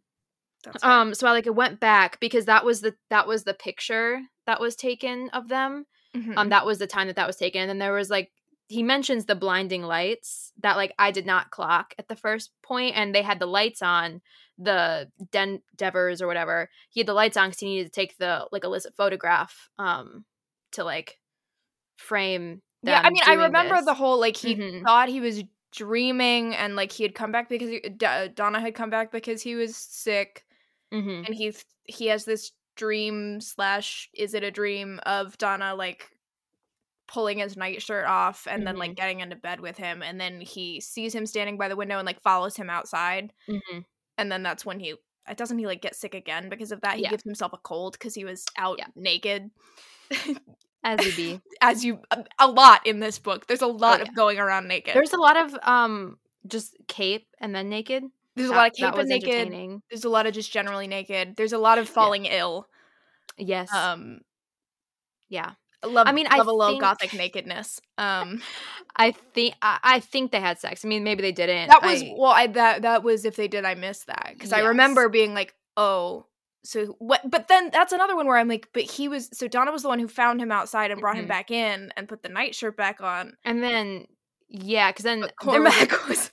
That's. 0.64 0.84
Um, 0.84 1.14
so 1.14 1.28
I 1.28 1.32
like 1.32 1.48
it 1.48 1.56
went 1.56 1.80
back 1.80 2.20
because 2.20 2.46
that 2.46 2.64
was 2.66 2.82
the 2.82 2.96
that 3.10 3.28
was 3.28 3.44
the 3.44 3.54
picture 3.54 4.22
that 4.48 4.60
was 4.60 4.76
taken 4.76 5.30
of 5.30 5.48
them. 5.50 5.86
Mhm. 6.16 6.38
Um, 6.38 6.50
that 6.50 6.66
was 6.66 6.80
the 6.80 6.88
time 6.88 7.08
that 7.08 7.16
that 7.18 7.28
was 7.28 7.38
taken, 7.38 7.62
and 7.62 7.70
then 7.70 7.80
there 7.80 7.94
was 7.94 8.10
like 8.10 8.32
he 8.68 8.82
mentions 8.82 9.26
the 9.26 9.36
blinding 9.36 9.84
lights 9.84 10.52
that 10.62 10.78
like 10.78 10.94
I 10.98 11.12
did 11.12 11.26
not 11.26 11.52
clock 11.52 11.94
at 12.00 12.08
the 12.08 12.16
first 12.16 12.52
point, 12.64 12.96
and 12.96 13.14
they 13.14 13.22
had 13.22 13.40
the 13.40 13.46
lights 13.46 13.82
on 13.82 14.22
the 14.58 15.10
Den 15.32 15.62
Devers 15.76 16.22
or 16.22 16.28
whatever. 16.28 16.70
He 16.90 17.00
had 17.00 17.08
the 17.08 17.14
lights 17.14 17.36
on 17.38 17.50
because 17.50 17.60
he 17.60 17.66
needed 17.68 17.86
to 17.86 17.92
take 17.92 18.18
the 18.18 18.48
like 18.52 18.64
illicit 18.64 18.96
photograph 18.96 19.70
um 19.80 20.26
to 20.74 20.84
like 20.84 21.20
frame. 21.98 22.62
yeah, 22.84 23.02
I 23.04 23.10
mean, 23.10 23.24
I 23.26 23.34
remember 23.36 23.76
this. 23.78 23.86
the 23.86 23.94
whole 23.94 24.20
like 24.20 24.36
he 24.38 24.56
Mhm. 24.56 24.84
thought 24.84 25.10
he 25.10 25.20
was 25.20 25.44
dreaming 25.72 26.56
and 26.56 26.76
like 26.76 26.92
he 26.92 27.04
had 27.04 27.16
come 27.16 27.32
back 27.32 27.50
because 27.50 27.70
he, 27.70 27.80
D- 27.80 28.28
Donna 28.36 28.60
had 28.60 28.76
come 28.76 28.90
back 28.90 29.12
because 29.12 29.42
he 29.42 29.56
was 29.56 29.76
sick 29.76 30.46
Mhm. 30.94 31.26
and 31.26 31.36
he 31.36 31.54
he 31.86 32.08
has 32.08 32.24
this 32.26 32.52
dream 32.76 33.42
slash 33.42 34.10
is 34.14 34.34
it 34.34 34.44
a 34.44 34.52
dream 34.52 35.00
of 35.06 35.38
Donna 35.38 35.76
like 35.76 36.10
pulling 37.08 37.40
his 37.40 37.58
nightshirt 37.58 38.06
off 38.06 38.48
and 38.50 38.66
then 38.66 38.76
Mhm. 38.76 38.80
like 38.80 38.96
getting 38.96 39.20
into 39.20 39.36
bed 39.36 39.60
with 39.60 39.78
him 39.78 40.02
and 40.02 40.20
then 40.20 40.40
he 40.42 40.80
sees 40.80 41.14
him 41.14 41.26
standing 41.26 41.58
by 41.58 41.68
the 41.68 41.76
window 41.76 41.98
and 42.00 42.06
like 42.06 42.22
follows 42.22 42.56
him 42.56 42.70
outside 42.70 43.34
hmm 43.48 43.80
and 44.18 44.32
then 44.32 44.44
that's 44.44 44.66
when 44.66 44.80
he 44.80 44.96
doesn't 45.36 45.58
he 45.60 45.66
like 45.68 45.82
get 45.82 45.96
sick 45.96 46.14
again 46.16 46.50
because 46.50 46.72
of 46.72 46.82
that 46.82 46.96
he 46.98 47.04
Yeah. 47.04 47.10
gives 47.10 47.24
himself 47.24 47.52
a 47.54 47.58
cold 47.58 47.94
because 47.94 48.14
he 48.16 48.26
was 48.26 48.46
out 48.58 48.78
Yeah. 48.80 48.88
naked 48.96 49.50
As 50.84 51.00
he 51.06 51.12
be. 51.16 51.42
as 51.62 51.84
you 51.86 52.00
a, 52.12 52.24
a 52.40 52.48
lot 52.48 52.86
in 52.86 53.00
this 53.00 53.20
book 53.20 53.48
there's 53.48 53.62
a 53.62 53.68
lot 53.68 54.00
Oh, 54.00 54.04
yeah. 54.04 54.10
of 54.10 54.16
going 54.16 54.40
around 54.40 54.68
naked 54.68 54.94
There's 54.96 55.14
a 55.14 55.18
lot 55.18 55.38
of 55.38 55.56
um 55.64 56.18
just 56.48 56.76
cape 56.88 57.28
and 57.40 57.54
then 57.56 57.70
naked. 57.70 58.04
There's 58.36 58.50
a 58.50 58.54
lot 58.54 58.68
of 58.68 58.78
that 58.78 58.94
cape 58.94 59.00
and 59.00 59.10
naked 59.52 59.82
there's 59.90 60.06
a 60.06 60.10
lot 60.10 60.26
of 60.26 60.34
just 60.34 60.52
generally 60.52 60.88
naked 60.88 61.36
there's 61.38 61.54
a 61.54 61.58
lot 61.58 61.78
of 61.78 61.88
falling 61.90 62.26
ill 62.26 62.68
Yes. 63.38 63.72
um 63.74 64.22
yeah. 65.30 65.52
I 65.84 65.88
love 65.88 66.08
I 66.08 66.12
mean, 66.14 66.28
I 66.30 66.38
love 66.38 66.48
a 66.48 66.52
little 66.54 66.74
think- 66.74 66.82
gothic 66.82 67.14
nakedness 67.14 67.80
um 67.98 68.42
I 68.96 69.12
think 69.12 69.56
I, 69.62 69.80
I 69.84 70.00
think 70.00 70.32
they 70.32 70.40
had 70.40 70.60
sex. 70.60 70.86
I 70.86 70.88
mean, 70.88 71.04
maybe 71.04 71.22
they 71.24 71.32
didn't. 71.32 71.70
that 71.70 71.82
was 71.84 72.02
I- 72.04 72.14
well 72.18 72.32
i 72.32 72.48
that 72.48 72.84
that 72.84 73.04
was 73.04 73.26
if 73.26 73.36
they 73.36 73.48
did 73.48 73.66
i 73.66 73.74
missed 73.76 74.08
that 74.08 74.30
because 74.34 74.54
i 74.54 74.60
remember 74.62 75.10
being 75.10 75.34
like 75.34 75.54
oh 75.78 76.26
so 76.64 76.96
what 77.00 77.20
but 77.30 77.48
then 77.50 77.70
that's 77.74 77.92
another 77.92 78.16
one 78.16 78.26
where 78.28 78.38
i'm 78.38 78.48
like 78.48 78.70
but 78.74 78.84
he 78.84 79.08
was 79.10 79.30
so 79.38 79.48
donna 79.50 79.72
was 79.72 79.82
the 79.82 79.88
one 79.90 80.00
who 80.00 80.08
found 80.08 80.40
him 80.40 80.52
outside 80.52 80.92
and 80.92 81.02
brought 81.02 81.18
him 81.18 81.26
Mhm. 81.26 81.30
back 81.30 81.52
in 81.52 81.92
and 81.98 82.08
put 82.08 82.24
the 82.24 82.30
nightshirt 82.30 82.78
back 82.78 83.02
on 83.02 83.34
and 83.44 83.62
then 83.64 84.06
yeah, 84.56 84.92
because 84.92 85.04
then 85.04 85.22
but 85.22 85.36
cormac 85.36 86.08
was 86.08 86.32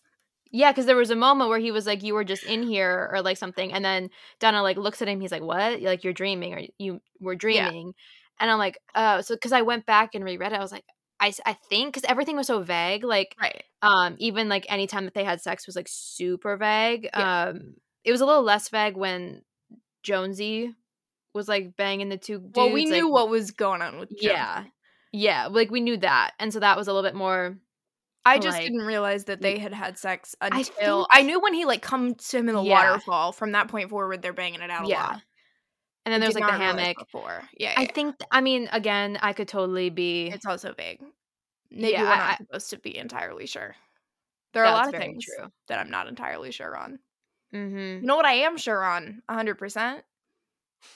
yeah, 0.51 0.73
because 0.73 0.87
there 0.87 0.97
was 0.97 1.11
a 1.11 1.17
moment 1.17 1.51
where 1.51 1.59
he 1.59 1.71
was 1.71 1.87
like, 1.87 2.03
"You 2.03 2.15
were 2.15 2.25
just 2.25 2.45
in 2.45 2.63
here" 2.63 3.09
or 3.13 3.23
like 3.23 3.37
something, 3.37 3.73
and 3.73 3.85
then 3.85 4.11
Donna 4.41 4.63
like 4.63 4.77
looks 4.77 5.01
at 5.03 5.09
him. 5.09 5.21
He's 5.21 5.33
like, 5.33 5.43
"What? 5.43 5.81
Like 5.81 6.05
you're 6.05 6.13
dreaming 6.13 6.55
or 6.55 6.61
you 6.79 7.01
were 7.21 7.37
dreaming?" 7.37 7.95
And 8.41 8.51
I'm 8.51 8.59
like, 8.59 8.79
"Oh." 8.95 9.21
So 9.21 9.35
because 9.35 9.53
I 9.53 9.63
went 9.63 9.87
back 9.87 10.15
and 10.15 10.25
reread 10.25 10.53
it, 10.53 10.59
I 10.59 10.63
was 10.63 10.73
like, 10.73 10.85
"I, 11.21 11.33
I 11.47 11.53
think 11.53 11.95
because 11.95 12.09
everything 12.09 12.37
was 12.37 12.49
so 12.49 12.63
vague, 12.63 13.05
like 13.05 13.37
right 13.41 13.63
um 13.83 14.17
even 14.19 14.49
like 14.49 14.67
any 14.69 14.87
time 14.87 15.05
that 15.05 15.15
they 15.15 15.25
had 15.25 15.41
sex 15.41 15.67
was 15.67 15.77
like 15.77 15.89
super 15.89 16.57
vague. 16.57 17.09
Yeah. 17.13 17.45
Um, 17.49 17.75
it 18.05 18.13
was 18.13 18.21
a 18.21 18.27
little 18.27 18.43
less 18.43 18.69
vague 18.69 18.97
when 18.97 19.43
Jonesy 20.03 20.75
was 21.35 21.49
like 21.49 21.77
banging 21.77 22.09
the 22.09 22.17
two 22.17 22.39
dudes. 22.41 22.57
well 22.57 22.73
we 22.73 22.85
knew 22.87 23.05
like, 23.05 23.13
what 23.13 23.31
was 23.31 23.53
going 23.53 23.83
on 23.83 23.99
with 23.99 24.11
Jonesy. 24.11 24.27
Yeah. 24.27 24.65
Yeah, 25.13 25.49
like 25.49 25.71
we 25.71 25.81
knew 25.81 25.97
that. 25.99 26.33
And 26.39 26.53
so 26.53 26.61
that 26.61 26.77
was 26.77 26.87
a 26.87 26.93
little 26.93 27.09
bit 27.09 27.17
more 27.17 27.59
i 28.27 28.39
just 28.39 28.57
like- 28.59 28.67
didn't 28.67 28.83
realize 28.87 29.25
that 29.25 29.41
they 29.41 29.59
had 29.59 29.73
had 29.73 29.99
sex 29.99 30.35
I 30.41 30.47
until 30.49 31.05
think- 31.05 31.09
i, 31.13 31.23
knew 31.23 31.41
when 31.41 31.55
he 31.55 31.65
like 31.65 31.83
comes 31.83 32.29
to 32.29 32.39
him 32.39 32.49
in 32.49 32.55
the 32.55 32.63
Yeah. 32.63 32.91
waterfall 32.91 33.33
from 33.33 33.53
that 33.53 33.69
point 33.69 33.91
forward 33.91 34.23
they're 34.23 34.33
banging 34.33 34.61
it 34.63 34.71
out 34.71 34.87
a 34.87 34.89
yeah. 34.89 35.03
lot 35.03 35.23
And 36.07 36.13
then 36.13 36.23
I 36.23 36.27
there's 36.27 36.35
like 36.35 36.47
the 36.47 36.53
hammock. 36.53 36.99
before 36.99 37.43
yeah, 37.59 37.75
I 37.77 37.87
think 37.87 38.17
I 38.31 38.41
mean 38.41 38.69
again, 38.73 39.19
I 39.23 39.33
could 39.33 39.49
totally 39.49 39.91
be 39.91 40.29
it's 40.29 40.47
also 40.47 40.73
vague 40.75 41.01
maybe 41.71 41.93
Yeah, 41.93 42.03
we're 42.03 42.09
not 42.17 42.19
I- 42.33 42.37
supposed 42.37 42.71
to 42.71 42.79
be 42.79 42.97
entirely 42.97 43.47
sure 43.47 43.75
there 44.53 44.65
are 44.65 44.73
a 44.73 44.77
lot 44.77 44.89
of 44.93 45.01
things 45.01 45.25
true. 45.25 45.47
that 45.69 45.79
i'm 45.79 45.91
not 45.91 46.09
entirely 46.09 46.51
sure 46.51 46.77
on 46.77 46.99
Mhm. 47.55 48.01
You 48.01 48.07
know 48.07 48.15
what 48.17 48.27
I 48.27 48.35
am 48.35 48.57
sure 48.57 48.85
on 48.85 49.23
100%? 49.29 50.03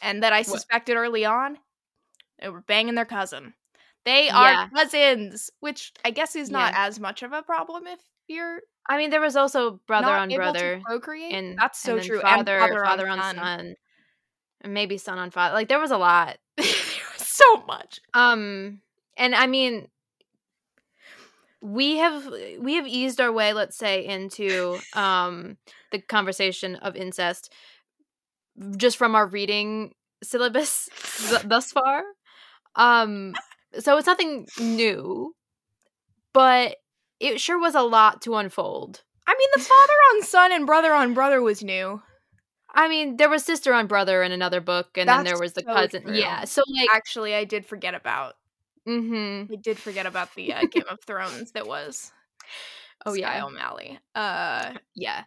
And 0.02 0.22
that 0.22 0.32
I 0.32 0.38
What? 0.38 0.46
suspected 0.46 0.96
early 0.96 1.24
on? 1.24 1.58
They 2.38 2.48
were 2.48 2.60
banging 2.60 2.94
their 2.94 3.04
cousin. 3.04 3.54
They 4.04 4.28
are 4.28 4.50
Yeah. 4.50 4.68
cousins, 4.74 5.50
which 5.60 5.92
I 6.04 6.10
guess 6.10 6.36
is 6.36 6.50
not 6.50 6.72
Yeah. 6.72 6.86
as 6.88 7.00
much 7.00 7.22
of 7.22 7.32
a 7.32 7.42
problem 7.42 7.86
if 7.86 8.00
you're 8.28 8.60
I 8.88 8.98
mean 8.98 9.10
there 9.10 9.20
was 9.20 9.36
also 9.36 9.80
brother 9.86 10.12
on 10.12 10.30
brother 10.30 10.80
procreate. 10.84 11.32
and 11.34 11.56
That's 11.58 11.78
so 11.78 11.94
and 11.94 12.02
true. 12.02 12.20
Father, 12.20 12.58
and 12.60 12.78
father, 12.84 13.08
on, 13.08 13.36
son. 13.36 13.74
And 14.62 14.74
maybe 14.74 14.98
son 14.98 15.18
on 15.18 15.30
father. 15.30 15.54
Like 15.54 15.68
there 15.68 15.80
was 15.80 15.90
a 15.90 15.98
lot. 15.98 16.36
so 17.16 17.44
much. 17.66 18.00
Um 18.12 18.80
and 19.16 19.34
I 19.34 19.46
mean 19.46 19.88
we 21.60 21.96
have 21.96 22.26
we 22.60 22.74
have 22.74 22.86
eased 22.86 23.20
our 23.20 23.32
way 23.32 23.52
let's 23.54 23.76
say 23.76 24.04
into 24.04 24.78
um 24.92 25.56
the 25.92 25.98
conversation 25.98 26.76
of 26.76 26.94
incest 26.94 27.50
just 28.76 28.96
from 28.96 29.14
our 29.14 29.26
reading 29.26 29.94
syllabus 30.22 30.88
th- 31.28 31.42
thus 31.44 31.72
far 31.72 32.02
um 32.76 33.32
so 33.80 33.96
it's 33.96 34.06
nothing 34.06 34.46
new 34.60 35.34
but 36.32 36.76
it 37.20 37.40
sure 37.40 37.58
was 37.58 37.74
a 37.74 37.82
lot 37.82 38.22
to 38.22 38.34
unfold 38.36 39.02
I 39.26 39.34
mean, 39.38 39.48
the 39.54 39.60
father 39.62 39.92
on 40.12 40.22
son 40.22 40.52
and 40.52 40.66
brother 40.66 40.92
on 40.92 41.14
brother 41.14 41.40
was 41.40 41.62
new. 41.62 42.02
i 42.74 42.88
mean 42.88 43.16
there 43.16 43.28
was 43.30 43.44
sister 43.44 43.72
on 43.72 43.86
brother 43.86 44.22
in 44.22 44.32
another 44.32 44.60
book 44.60 44.96
and 44.96 45.08
then 45.08 45.24
there 45.24 45.38
was 45.38 45.54
the 45.54 45.62
so 45.66 45.72
cousin 45.74 46.02
true. 46.04 46.14
yeah 46.14 46.44
so 46.44 46.62
like 46.78 46.88
Actually, 46.94 47.34
I 47.34 47.44
did 47.44 47.64
forget 47.64 47.94
about. 47.94 48.34
Mm-hmm. 48.86 49.52
I 49.52 49.56
did 49.56 49.78
forget 49.78 50.04
about 50.04 50.34
the 50.34 50.52
uh, 50.52 50.66
Game 50.70 50.84
of 50.90 51.00
Thrones 51.06 51.52
that 51.52 51.66
was. 51.66 52.12
oh 53.06 53.14
Sky 53.14 53.20
yeah 53.20 53.44
O'Malley. 53.44 53.98
Uh, 54.14 54.72
yeah 54.94 55.24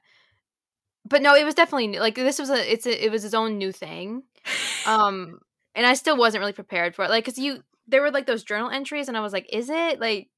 but 1.09 1.21
no 1.21 1.33
it 1.35 1.43
was 1.45 1.55
definitely 1.55 1.87
new. 1.87 1.99
like 1.99 2.15
this 2.15 2.37
was 2.39 2.49
a 2.49 2.71
it's 2.71 2.85
a, 2.85 3.05
it 3.05 3.11
was 3.11 3.23
his 3.23 3.33
own 3.33 3.57
new 3.57 3.71
thing 3.71 4.23
um 4.85 5.39
and 5.75 5.85
i 5.85 5.93
still 5.93 6.17
wasn't 6.17 6.39
really 6.39 6.53
prepared 6.53 6.95
for 6.95 7.05
it 7.05 7.09
like 7.09 7.23
because 7.25 7.39
you 7.39 7.63
there 7.87 8.01
were 8.01 8.11
like 8.11 8.25
those 8.25 8.43
journal 8.43 8.69
entries 8.69 9.07
and 9.07 9.17
i 9.17 9.21
was 9.21 9.33
like 9.33 9.47
is 9.51 9.69
it 9.69 9.99
like 9.99 10.29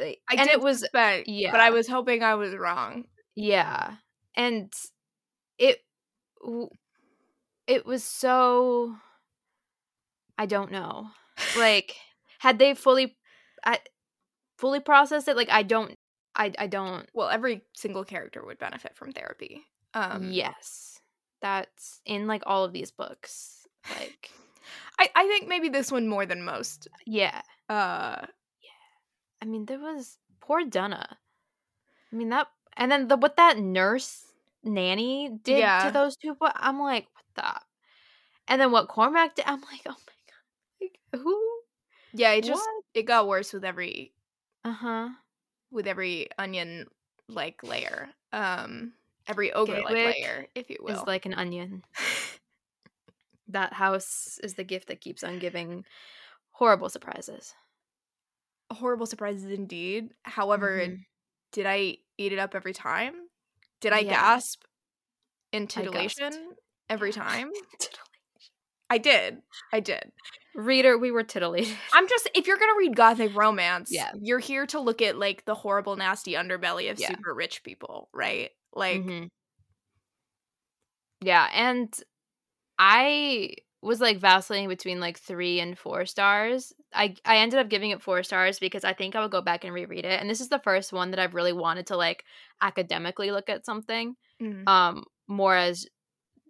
like- 0.00 0.20
I 0.28 0.34
and 0.36 0.50
it 0.50 0.60
was 0.60 0.86
but 0.92 1.28
yeah. 1.28 1.54
I 1.56 1.70
was 1.70 1.86
hoping 1.86 2.22
I 2.24 2.34
was 2.34 2.54
wrong. 2.56 3.04
yeah 3.36 3.94
and 4.34 4.72
it 5.58 5.78
it 7.66 7.86
was 7.86 8.04
so 8.04 8.94
i 10.38 10.46
don't 10.46 10.70
know 10.70 11.08
like 11.56 11.94
had 12.38 12.58
they 12.58 12.74
fully 12.74 13.16
i 13.64 13.78
fully 14.58 14.80
processed 14.80 15.28
it 15.28 15.36
like 15.36 15.50
i 15.50 15.62
don't 15.62 15.96
i 16.34 16.52
i 16.58 16.66
don't 16.66 17.08
well 17.14 17.28
every 17.28 17.62
single 17.74 18.04
character 18.04 18.44
would 18.44 18.58
benefit 18.58 18.96
from 18.96 19.12
therapy 19.12 19.62
um 19.94 20.30
yes 20.30 21.00
that's 21.40 22.00
in 22.04 22.26
like 22.26 22.42
all 22.46 22.64
of 22.64 22.72
these 22.72 22.90
books 22.90 23.66
like 23.98 24.30
I, 24.98 25.10
I 25.14 25.26
think 25.26 25.48
maybe 25.48 25.68
this 25.68 25.92
one 25.92 26.08
more 26.08 26.26
than 26.26 26.42
most 26.44 26.88
yeah 27.06 27.42
uh 27.68 28.16
yeah. 28.62 28.70
I 29.42 29.44
mean, 29.44 29.66
there 29.66 29.78
was 29.78 30.18
poor 30.40 30.64
Donna. 30.64 31.18
I 32.12 32.16
mean 32.16 32.30
that, 32.30 32.48
and 32.76 32.90
then 32.90 33.08
the 33.08 33.16
what 33.16 33.36
that 33.36 33.58
nurse 33.58 34.24
nanny 34.64 35.28
did 35.42 35.58
Yeah. 35.58 35.88
to 35.88 35.92
those 35.92 36.16
two. 36.16 36.36
But 36.38 36.52
I'm 36.56 36.80
like, 36.80 37.06
what 37.14 37.24
the? 37.34 37.60
And 38.48 38.60
then 38.60 38.70
what 38.72 38.88
Cormac 38.88 39.34
did, 39.34 39.44
I'm 39.46 39.60
like, 39.60 39.82
oh 39.86 39.90
my 39.90 40.16
god, 40.28 40.42
like 40.80 41.20
who? 41.22 41.60
yeah 42.12 42.32
it 42.32 42.42
just 42.44 42.62
What? 42.64 42.84
it 42.94 43.02
got 43.02 43.28
worse 43.28 43.52
with 43.52 43.64
every 43.64 44.12
Uh 44.64 44.72
huh. 44.72 45.08
with 45.70 45.86
every 45.86 46.28
onion 46.38 46.86
like 47.28 47.62
layer 47.62 48.08
um 48.32 48.92
every 49.26 49.52
ogre 49.52 49.80
like 49.82 49.94
layer 49.96 50.46
if 50.54 50.70
you 50.70 50.78
will 50.80 50.92
Is 50.94 51.06
like 51.06 51.26
an 51.26 51.34
onion. 51.34 51.82
That 53.48 53.72
house 53.72 54.38
is 54.42 54.54
the 54.54 54.64
gift 54.64 54.88
that 54.88 55.00
keeps 55.00 55.22
on 55.22 55.38
giving 55.38 55.84
horrible 56.52 56.88
surprises. 56.88 57.54
horrible 58.72 59.06
surprises 59.06 59.44
indeed 59.52 60.08
however 60.24 60.80
Mhm. 60.88 61.04
did 61.52 61.66
i 61.66 61.98
eat 62.18 62.32
it 62.32 62.38
up 62.40 62.52
every 62.56 62.72
time 62.74 63.14
did 63.80 63.92
i 63.92 64.00
Yeah. 64.00 64.10
gasp 64.10 64.62
in 65.52 65.68
titillation 65.68 66.32
every 66.88 67.12
time 67.12 67.52
i 68.90 68.98
did 68.98 69.38
i 69.72 69.78
did 69.78 70.10
Reader, 70.56 70.96
we 70.98 71.10
were 71.10 71.22
titillated. 71.22 71.76
I'm 71.92 72.08
just 72.08 72.28
if 72.34 72.46
you're 72.46 72.56
gonna 72.56 72.78
read 72.78 72.96
gothic 72.96 73.36
romance, 73.36 73.90
Yeah. 73.92 74.10
you're 74.20 74.38
here 74.40 74.66
to 74.68 74.80
look 74.80 75.02
at 75.02 75.16
like 75.18 75.44
the 75.44 75.54
horrible, 75.54 75.96
nasty 75.96 76.32
underbelly 76.32 76.90
of 76.90 76.98
Yeah. 76.98 77.08
super 77.10 77.34
rich 77.34 77.62
people, 77.62 78.08
right? 78.14 78.50
Like, 78.72 79.02
Mhm. 79.02 79.28
Yeah, 81.20 81.48
and 81.52 81.92
I 82.78 83.54
was 83.82 84.00
like 84.00 84.18
vacillating 84.18 84.68
between 84.68 85.00
like 85.00 85.18
three 85.18 85.60
and 85.60 85.78
four 85.78 86.06
stars. 86.06 86.72
I 86.94 87.14
I 87.24 87.38
ended 87.38 87.58
up 87.60 87.68
giving 87.68 87.90
it 87.90 88.02
four 88.02 88.22
stars 88.22 88.58
because 88.58 88.84
I 88.84 88.92
think 88.92 89.14
I 89.14 89.20
would 89.22 89.30
go 89.30 89.42
back 89.42 89.64
and 89.64 89.74
reread 89.74 90.04
it. 90.04 90.20
And 90.20 90.28
this 90.28 90.40
is 90.40 90.48
the 90.48 90.58
first 90.58 90.92
one 90.92 91.10
that 91.10 91.20
I've 91.20 91.34
really 91.34 91.52
wanted 91.52 91.86
to 91.88 91.96
like 91.96 92.24
academically 92.62 93.30
look 93.30 93.48
at 93.48 93.66
something. 93.66 94.16
mm, 94.40 94.66
Um, 94.66 95.04
more 95.28 95.54
as 95.56 95.86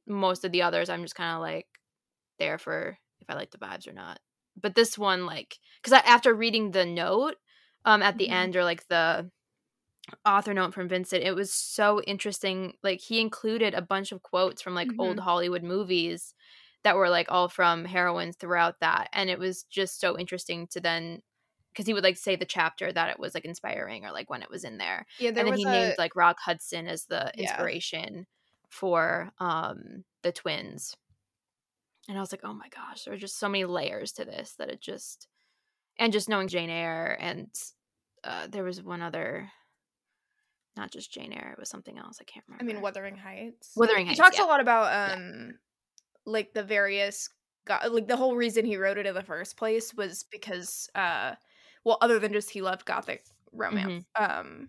most 0.06 0.44
of 0.44 0.52
the 0.52 0.62
others, 0.62 0.88
I'm 0.90 1.02
just 1.02 1.14
kind 1.16 1.34
of 1.34 1.40
like 1.42 1.66
there 2.38 2.58
for 2.58 2.98
if 3.20 3.30
I 3.30 3.34
like 3.34 3.50
the 3.50 3.58
vibes 3.58 3.88
or 3.88 3.92
not. 3.92 4.20
But 4.60 4.74
this 4.74 4.96
one, 4.98 5.26
like, 5.26 5.58
because 5.82 6.00
after 6.06 6.34
reading 6.34 6.70
the 6.70 6.86
note, 6.86 7.36
um, 7.84 8.02
at 8.02 8.18
the 8.18 8.28
Mhm. 8.28 8.30
end 8.30 8.56
or 8.56 8.64
like 8.64 8.86
the 8.88 9.30
author 10.24 10.54
note 10.54 10.74
from 10.74 10.88
Vincent, 10.88 11.22
it 11.24 11.34
was 11.34 11.52
so 11.52 12.00
interesting. 12.02 12.74
Like 12.82 13.00
he 13.00 13.20
included 13.20 13.74
a 13.74 13.82
bunch 13.82 14.12
of 14.12 14.22
quotes 14.22 14.62
from 14.62 14.74
like 14.74 14.92
old 14.98 15.20
Hollywood 15.20 15.62
movies 15.62 16.34
that 16.84 16.96
were 16.96 17.08
like 17.10 17.30
all 17.30 17.48
from 17.48 17.84
heroines 17.84 18.36
throughout 18.36 18.80
that, 18.80 19.08
and 19.12 19.30
it 19.30 19.38
was 19.38 19.64
just 19.64 20.00
so 20.00 20.18
interesting 20.18 20.66
to 20.68 20.80
then. 20.80 21.22
Because 21.72 21.86
he 21.86 21.92
would 21.94 22.04
like 22.04 22.16
say 22.16 22.36
the 22.36 22.46
chapter 22.46 22.90
that 22.92 23.10
it 23.10 23.18
was 23.18 23.34
like 23.34 23.44
inspiring, 23.44 24.04
or 24.06 24.10
like 24.12 24.30
when 24.30 24.42
it 24.42 24.50
was 24.50 24.64
in 24.64 24.78
there, 24.78 25.06
yeah, 25.18 25.30
there 25.30 25.36
and 25.36 25.46
then 25.46 25.54
he 25.54 25.66
a 25.66 25.66
named 25.66 25.96
like 25.98 26.16
Rock 26.16 26.38
Hudson 26.40 26.88
as 26.88 27.06
the 27.06 27.32
Yeah. 27.34 27.66
inspiration 27.66 28.26
for 28.70 29.30
um 29.40 30.04
the 30.22 30.32
twins. 30.32 30.96
and 32.08 32.16
I 32.16 32.20
was 32.20 32.32
like, 32.32 32.42
oh 32.44 32.52
my 32.54 32.68
gosh, 32.68 33.04
there 33.04 33.14
are 33.14 33.18
just 33.18 33.38
so 33.38 33.48
many 33.48 33.64
layers 33.64 34.12
to 34.12 34.24
this 34.24 34.54
that 34.56 34.68
it 34.70 34.80
just, 34.80 35.28
and 35.98 36.12
just 36.12 36.28
knowing 36.28 36.48
Jane 36.48 36.70
Eyre, 36.70 37.16
and 37.20 37.50
uh, 38.24 38.48
there 38.48 38.64
was 38.64 38.82
one 38.82 39.02
other, 39.02 39.52
not 40.76 40.90
just 40.92 41.12
Jane 41.12 41.32
Eyre, 41.32 41.52
it 41.52 41.58
was 41.58 41.68
something 41.68 41.96
else. 41.98 42.18
I 42.20 42.24
can't 42.24 42.44
remember. 42.48 42.64
I 42.64 42.66
mean, 42.66 42.82
Wuthering 42.82 43.16
Heights. 43.16 43.72
Wuthering 43.76 44.06
Heights. 44.06 44.18
He 44.18 44.22
talks 44.22 44.38
yeah. 44.38 44.44
a 44.44 44.46
lot 44.46 44.60
about 44.60 45.12
um, 45.18 45.58
like 46.24 46.52
the 46.54 46.62
various 46.62 47.28
go- 47.66 47.78
like 47.90 48.08
the 48.08 48.16
whole 48.16 48.36
reason 48.36 48.64
he 48.64 48.76
wrote 48.76 48.98
it 48.98 49.06
in 49.06 49.14
the 49.14 49.22
first 49.22 49.56
place 49.56 49.94
was 49.94 50.24
because 50.30 50.88
uh, 50.94 51.34
well, 51.84 51.98
other 52.00 52.18
than 52.18 52.32
just 52.32 52.50
he 52.50 52.62
loved 52.62 52.84
gothic 52.84 53.24
romance, 53.52 54.04
Mm-hmm. 54.18 54.38
um, 54.40 54.68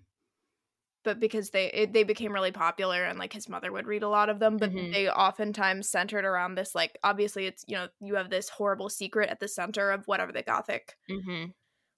but 1.04 1.20
because 1.20 1.50
they 1.52 1.68
it, 1.72 1.94
they 1.94 2.04
became 2.04 2.34
really 2.34 2.52
popular 2.52 3.04
and 3.06 3.18
like 3.18 3.32
his 3.34 3.48
mother 3.50 3.72
would 3.72 3.88
read 3.88 4.04
a 4.04 4.10
lot 4.10 4.30
of 4.30 4.40
them, 4.40 4.58
but 4.58 4.72
Mhm. 4.72 4.94
they 4.94 5.10
oftentimes 5.10 5.90
centered 5.90 6.26
around 6.26 6.56
this 6.56 6.76
like 6.76 6.98
obviously 7.04 7.46
it's 7.46 7.64
you 7.68 7.76
know 7.76 7.88
you 8.02 8.16
have 8.16 8.30
this 8.30 8.50
horrible 8.50 8.90
secret 8.90 9.30
at 9.30 9.40
the 9.40 9.48
center 9.48 9.92
of 9.92 10.06
whatever 10.06 10.32
the 10.32 10.44
gothic 10.44 10.96
Mm-hmm. 11.10 11.52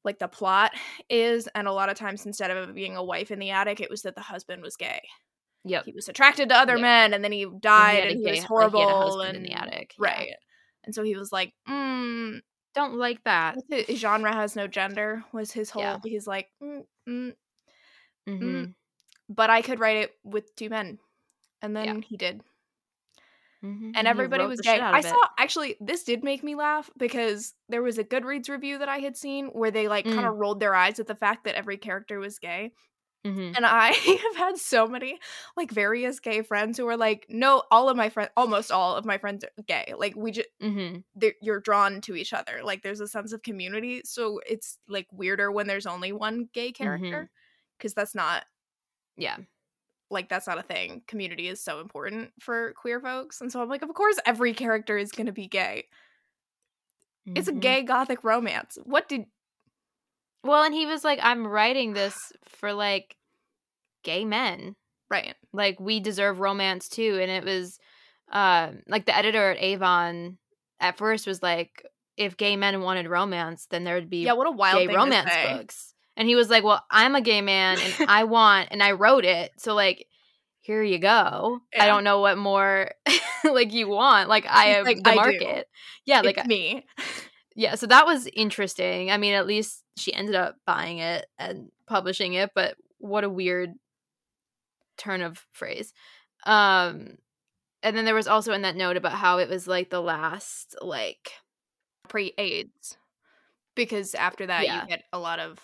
Like 0.06 0.20
the 0.20 0.28
plot 0.28 0.72
is 1.10 1.48
and 1.56 1.68
a 1.68 1.72
lot 1.72 1.90
of 1.90 1.98
times 1.98 2.26
instead 2.26 2.52
of 2.52 2.74
being 2.74 2.96
a 2.96 3.04
wife 3.04 3.32
in 3.32 3.40
the 3.40 3.50
attic 3.52 3.80
it 3.82 3.90
was 3.90 4.02
that 4.04 4.16
the 4.16 4.22
husband 4.22 4.62
was 4.62 4.76
gay 4.78 5.02
yeah 5.66 5.82
he 5.84 5.92
was 5.92 6.08
attracted 6.08 6.50
to 6.50 6.56
other 6.56 6.74
Yep. 6.74 6.82
men 6.82 7.14
and 7.14 7.24
then 7.24 7.32
he 7.34 7.44
And 7.44 7.54
he 7.54 7.60
died 7.60 8.08
and 8.08 8.12
a 8.12 8.14
he, 8.14 8.30
was 8.30 8.40
like, 8.40 8.48
horrible 8.48 8.80
he 8.80 8.86
a 8.86 8.96
husband 8.98 9.36
and 9.36 9.38
in 9.38 9.44
the 9.44 9.52
attic. 9.54 9.94
yeah. 10.00 10.06
right 10.10 10.30
and 10.86 10.96
so 10.96 11.04
he 11.04 11.16
was 11.16 11.32
like 11.34 11.54
mm, 11.68 12.40
Don't 12.76 12.94
like 12.96 13.22
that. 13.26 13.58
it- 13.70 13.98
genre 13.98 14.34
has 14.34 14.56
no 14.56 14.68
gender 14.68 15.24
was 15.34 15.52
his 15.52 15.70
whole 15.70 15.82
Yeah. 15.84 15.98
he's 16.04 16.26
like 16.28 16.48
mm, 16.64 16.84
mm, 17.08 17.34
Mm-hmm. 18.28 18.64
but 19.28 19.50
i 19.50 19.62
could 19.62 19.80
write 19.80 19.98
it 19.98 20.12
with 20.24 20.56
two 20.56 20.70
men 20.70 20.98
and 21.62 21.76
then 21.76 21.86
Yeah. 21.86 22.02
he 22.08 22.16
did 22.16 22.42
Mm-hmm. 23.64 23.92
and 23.96 24.08
everybody 24.08 24.46
was 24.46 24.62
gay. 24.62 24.80
I 24.80 25.02
saw 25.02 25.18
actually 25.38 25.76
this 25.82 26.06
did 26.06 26.24
make 26.24 26.44
me 26.44 26.56
laugh 26.56 26.90
because 26.98 27.54
there 27.68 27.82
was 27.82 27.98
a 27.98 28.04
Goodreads 28.06 28.48
review 28.50 28.78
that 28.78 28.88
I 28.88 29.00
had 29.00 29.18
seen 29.18 29.48
where 29.48 29.70
they 29.72 29.88
like 29.90 30.06
kind 30.06 30.20
Mm. 30.20 30.30
of 30.30 30.38
rolled 30.38 30.60
their 30.62 30.74
eyes 30.76 31.00
at 31.00 31.08
the 31.08 31.16
fact 31.16 31.44
that 31.44 31.56
every 31.56 31.76
character 31.78 32.20
was 32.20 32.40
gay. 32.40 32.72
Mm-hmm. 33.28 33.52
And 33.58 33.66
I 33.66 33.88
have 34.24 34.36
had 34.38 34.58
so 34.58 34.88
many 34.88 35.20
like 35.58 35.72
various 35.72 36.22
gay 36.22 36.42
friends 36.42 36.78
who 36.78 36.88
are 36.88 36.96
like, 36.96 37.26
no, 37.28 37.64
all 37.70 37.90
of 37.90 37.98
my 37.98 38.08
friends, 38.10 38.30
almost 38.38 38.72
all 38.72 38.96
of 38.96 39.04
my 39.04 39.18
friends 39.18 39.44
are 39.44 39.64
gay. 39.68 39.94
Like 39.98 40.16
we 40.16 40.32
just 40.32 40.48
Mm-hmm. 40.64 41.28
you're 41.42 41.60
drawn 41.60 42.00
to 42.02 42.16
each 42.16 42.32
other. 42.32 42.62
Like 42.64 42.82
there's 42.82 43.02
a 43.02 43.08
sense 43.10 43.34
of 43.34 43.44
community. 43.44 44.04
So 44.06 44.40
it's 44.48 44.78
like 44.88 45.08
weirder 45.12 45.52
when 45.52 45.68
there's 45.68 45.86
only 45.86 46.14
one 46.14 46.48
gay 46.54 46.72
character 46.72 47.30
because 47.78 47.94
that's 47.94 48.16
not 48.16 48.46
Yeah. 49.18 49.36
Like 50.12 50.30
that's 50.30 50.48
not 50.48 50.58
a 50.58 50.64
thing. 50.64 51.04
Community 51.08 51.48
is 51.48 51.64
so 51.64 51.80
important 51.80 52.32
for 52.40 52.74
queer 52.74 53.00
folks. 53.00 53.42
And 53.42 53.52
so 53.52 53.62
I'm 53.62 53.70
like, 53.70 53.82
of 53.84 53.94
course 53.94 54.18
every 54.26 54.54
character 54.54 54.98
is 54.98 55.12
going 55.12 55.28
to 55.28 55.32
be 55.34 55.48
gay. 55.48 55.86
It's 57.26 57.48
a 57.48 57.52
Mhm. 57.54 57.62
gay 57.62 57.84
gothic 57.84 58.24
romance. 58.24 58.78
What 58.84 59.08
did 59.08 59.26
Well, 60.44 60.64
and 60.64 60.74
he 60.74 60.86
was 60.86 61.04
like, 61.04 61.20
I'm 61.22 61.46
writing 61.46 61.94
this 61.94 62.32
for 62.48 62.74
like 62.74 63.16
gay 64.04 64.26
men. 64.26 64.76
right? 65.10 65.36
Like 65.54 65.80
we 65.80 66.00
deserve 66.00 66.40
romance 66.40 66.88
too. 66.88 67.20
And 67.22 67.32
it 67.32 67.44
was 67.44 67.80
um 68.32 68.82
like 68.88 69.06
the 69.06 69.16
editor 69.18 69.52
at 69.52 69.58
Avon 69.62 70.38
at 70.80 70.98
first 70.98 71.26
was 71.28 71.42
like, 71.44 71.84
if 72.16 72.38
gay 72.38 72.56
men 72.56 72.82
wanted 72.82 73.08
romance, 73.08 73.66
then 73.70 73.84
there 73.84 73.96
would 73.96 74.10
be 74.10 74.24
Yeah, 74.24 74.34
what 74.34 74.48
a 74.48 74.52
wild 74.52 74.88
gay 74.88 74.96
romance 74.96 75.32
books. 75.44 75.94
And 76.20 76.28
he 76.28 76.36
was 76.36 76.50
like, 76.50 76.64
Well, 76.64 76.84
I'm 76.92 77.16
a 77.16 77.22
gay 77.22 77.42
man 77.42 77.80
and 77.80 77.94
I 78.10 78.26
want 78.26 78.68
and 78.72 78.84
I 78.84 78.92
wrote 78.92 79.26
it. 79.26 79.52
So 79.58 79.74
like 79.74 80.06
here 80.62 80.84
you 80.84 81.00
go. 81.00 81.62
Yeah. 81.74 81.84
I 81.84 81.88
don't 81.88 82.04
know 82.04 82.20
what 82.20 82.38
more 82.38 82.92
like 83.44 83.74
you 83.74 83.88
want. 83.88 84.30
Like 84.30 84.46
I 84.46 84.66
have 84.66 84.86
like, 84.86 85.02
the 85.04 85.10
"I 85.10 85.14
do. 85.14 85.20
market. 85.22 85.68
Yeah, 86.06 86.22
like 86.22 86.46
me. 86.46 86.86
yeah, 87.56 87.74
so 87.76 87.88
that 87.88 88.06
was 88.06 88.28
interesting. 88.34 89.10
I 89.10 89.18
mean, 89.18 89.34
at 89.34 89.48
least 89.48 89.84
she 89.98 90.14
ended 90.14 90.36
up 90.36 90.58
buying 90.68 91.00
it 91.00 91.26
and 91.40 91.70
publishing 91.88 92.34
it, 92.34 92.52
but 92.54 92.76
what 93.00 93.24
a 93.24 93.30
weird 93.30 93.72
turn 94.98 95.22
of 95.22 95.44
phrase. 95.54 95.94
Um 96.46 97.18
and 97.82 97.96
then 97.96 98.04
there 98.04 98.14
was 98.16 98.28
also 98.28 98.52
in 98.52 98.64
that 98.64 98.76
note 98.76 98.98
about 98.98 99.14
how 99.14 99.38
it 99.38 99.48
was 99.50 99.66
like 99.68 99.90
the 99.90 100.02
last 100.02 100.76
like 100.82 101.32
Pre-AIDS, 102.10 102.98
because 103.76 104.14
after 104.16 104.46
that 104.48 104.66
Yeah. 104.66 104.82
you 104.82 104.88
get 104.90 105.04
a 105.14 105.20
lot 105.20 105.40
of 105.40 105.60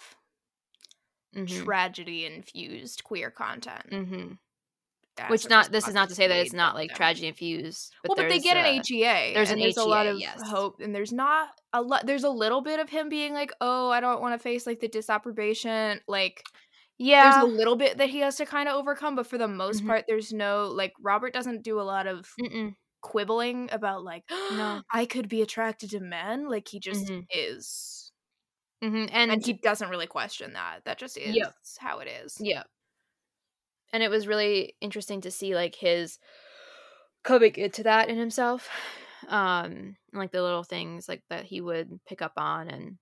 mhm, 1.35 1.69
tragedy 1.69 2.25
infused 2.25 3.03
queer 3.03 3.31
content. 3.31 3.91
mhm. 3.91 4.37
as 5.17 5.27
which 5.29 5.49
not 5.49 5.71
this 5.71 5.87
is 5.87 5.93
not 5.93 6.09
to 6.09 6.15
say 6.15 6.27
that 6.27 6.39
it's 6.39 6.53
not 6.53 6.75
like 6.75 6.93
victim. 6.93 6.95
tragedy 6.95 7.27
infused. 7.27 7.93
But 8.03 8.09
well, 8.09 8.17
but 8.17 8.27
they 8.29 8.39
get 8.39 8.57
an 8.57 8.65
uh, 8.65 8.83
HEA. 8.87 9.05
there's 9.33 9.51
and 9.51 9.61
an 9.61 9.61
there's 9.61 9.77
a 9.77 9.85
lot 9.85 10.07
of 10.07 10.17
yes. 10.19 10.41
hope, 10.45 10.81
and 10.81 10.95
there's 10.95 11.13
not 11.13 11.49
a 11.73 11.81
lot. 11.81 12.05
There's 12.05 12.23
a 12.23 12.29
little 12.29 12.61
bit 12.61 12.79
of 12.79 12.89
him 12.89 13.09
being 13.09 13.33
like, 13.33 13.51
"Oh, 13.61 13.89
I 13.91 13.99
don't 14.01 14.21
want 14.21 14.33
to 14.35 14.39
face 14.43 14.67
like 14.67 14.79
the 14.79 14.87
disapprobation." 14.87 16.01
Like, 16.07 16.45
Yeah. 16.97 17.21
there's 17.21 17.37
a 17.37 17.45
little 17.45 17.75
bit 17.77 17.97
that 17.99 18.09
he 18.09 18.19
has 18.19 18.37
to 18.37 18.45
kind 18.47 18.69
of 18.69 18.75
overcome, 18.75 19.15
but 19.15 19.27
for 19.27 19.37
the 19.39 19.47
most 19.47 19.83
Mhm. 19.83 19.85
part, 19.85 20.05
there's 20.07 20.33
no 20.33 20.67
like 20.69 20.93
Robert 21.01 21.33
doesn't 21.33 21.63
do 21.63 21.79
a 21.81 21.83
lot 21.83 22.07
of 22.07 22.29
Mm-mm. 22.39 22.75
quibbling 23.01 23.69
about 23.71 24.03
like, 24.03 24.25
No. 24.49 24.83
I 24.93 25.05
could 25.05 25.29
be 25.29 25.41
attracted 25.41 25.91
to 25.91 25.99
men. 26.01 26.47
Like 26.49 26.67
he 26.69 26.79
just 26.79 27.11
Mhm. 27.11 27.27
is, 27.31 27.94
Mhm, 28.83 29.09
And, 29.11 29.31
and 29.31 29.45
he 29.45 29.53
doesn't 29.53 29.89
really 29.89 30.07
question 30.07 30.53
that. 30.53 30.83
That 30.85 30.97
just 30.97 31.17
is 31.17 31.37
Yep. 31.37 31.55
how 31.79 31.99
it 31.99 32.07
is. 32.07 32.39
Yeah. 32.39 32.63
And 33.93 34.03
it 34.03 34.09
was 34.09 34.27
really 34.27 34.75
interesting 34.81 35.21
to 35.21 35.31
see 35.31 35.55
like 35.55 35.75
his 35.75 36.17
coming 37.23 37.55
into 37.55 37.83
that 37.83 38.09
in 38.09 38.17
himself. 38.17 38.69
Um 39.27 39.97
and, 40.11 40.19
like 40.21 40.31
the 40.31 40.43
little 40.43 40.63
things 40.63 41.09
like 41.09 41.23
that 41.29 41.45
he 41.45 41.59
would 41.59 41.99
pick 42.05 42.21
up 42.21 42.33
on 42.37 42.69
and 42.69 42.99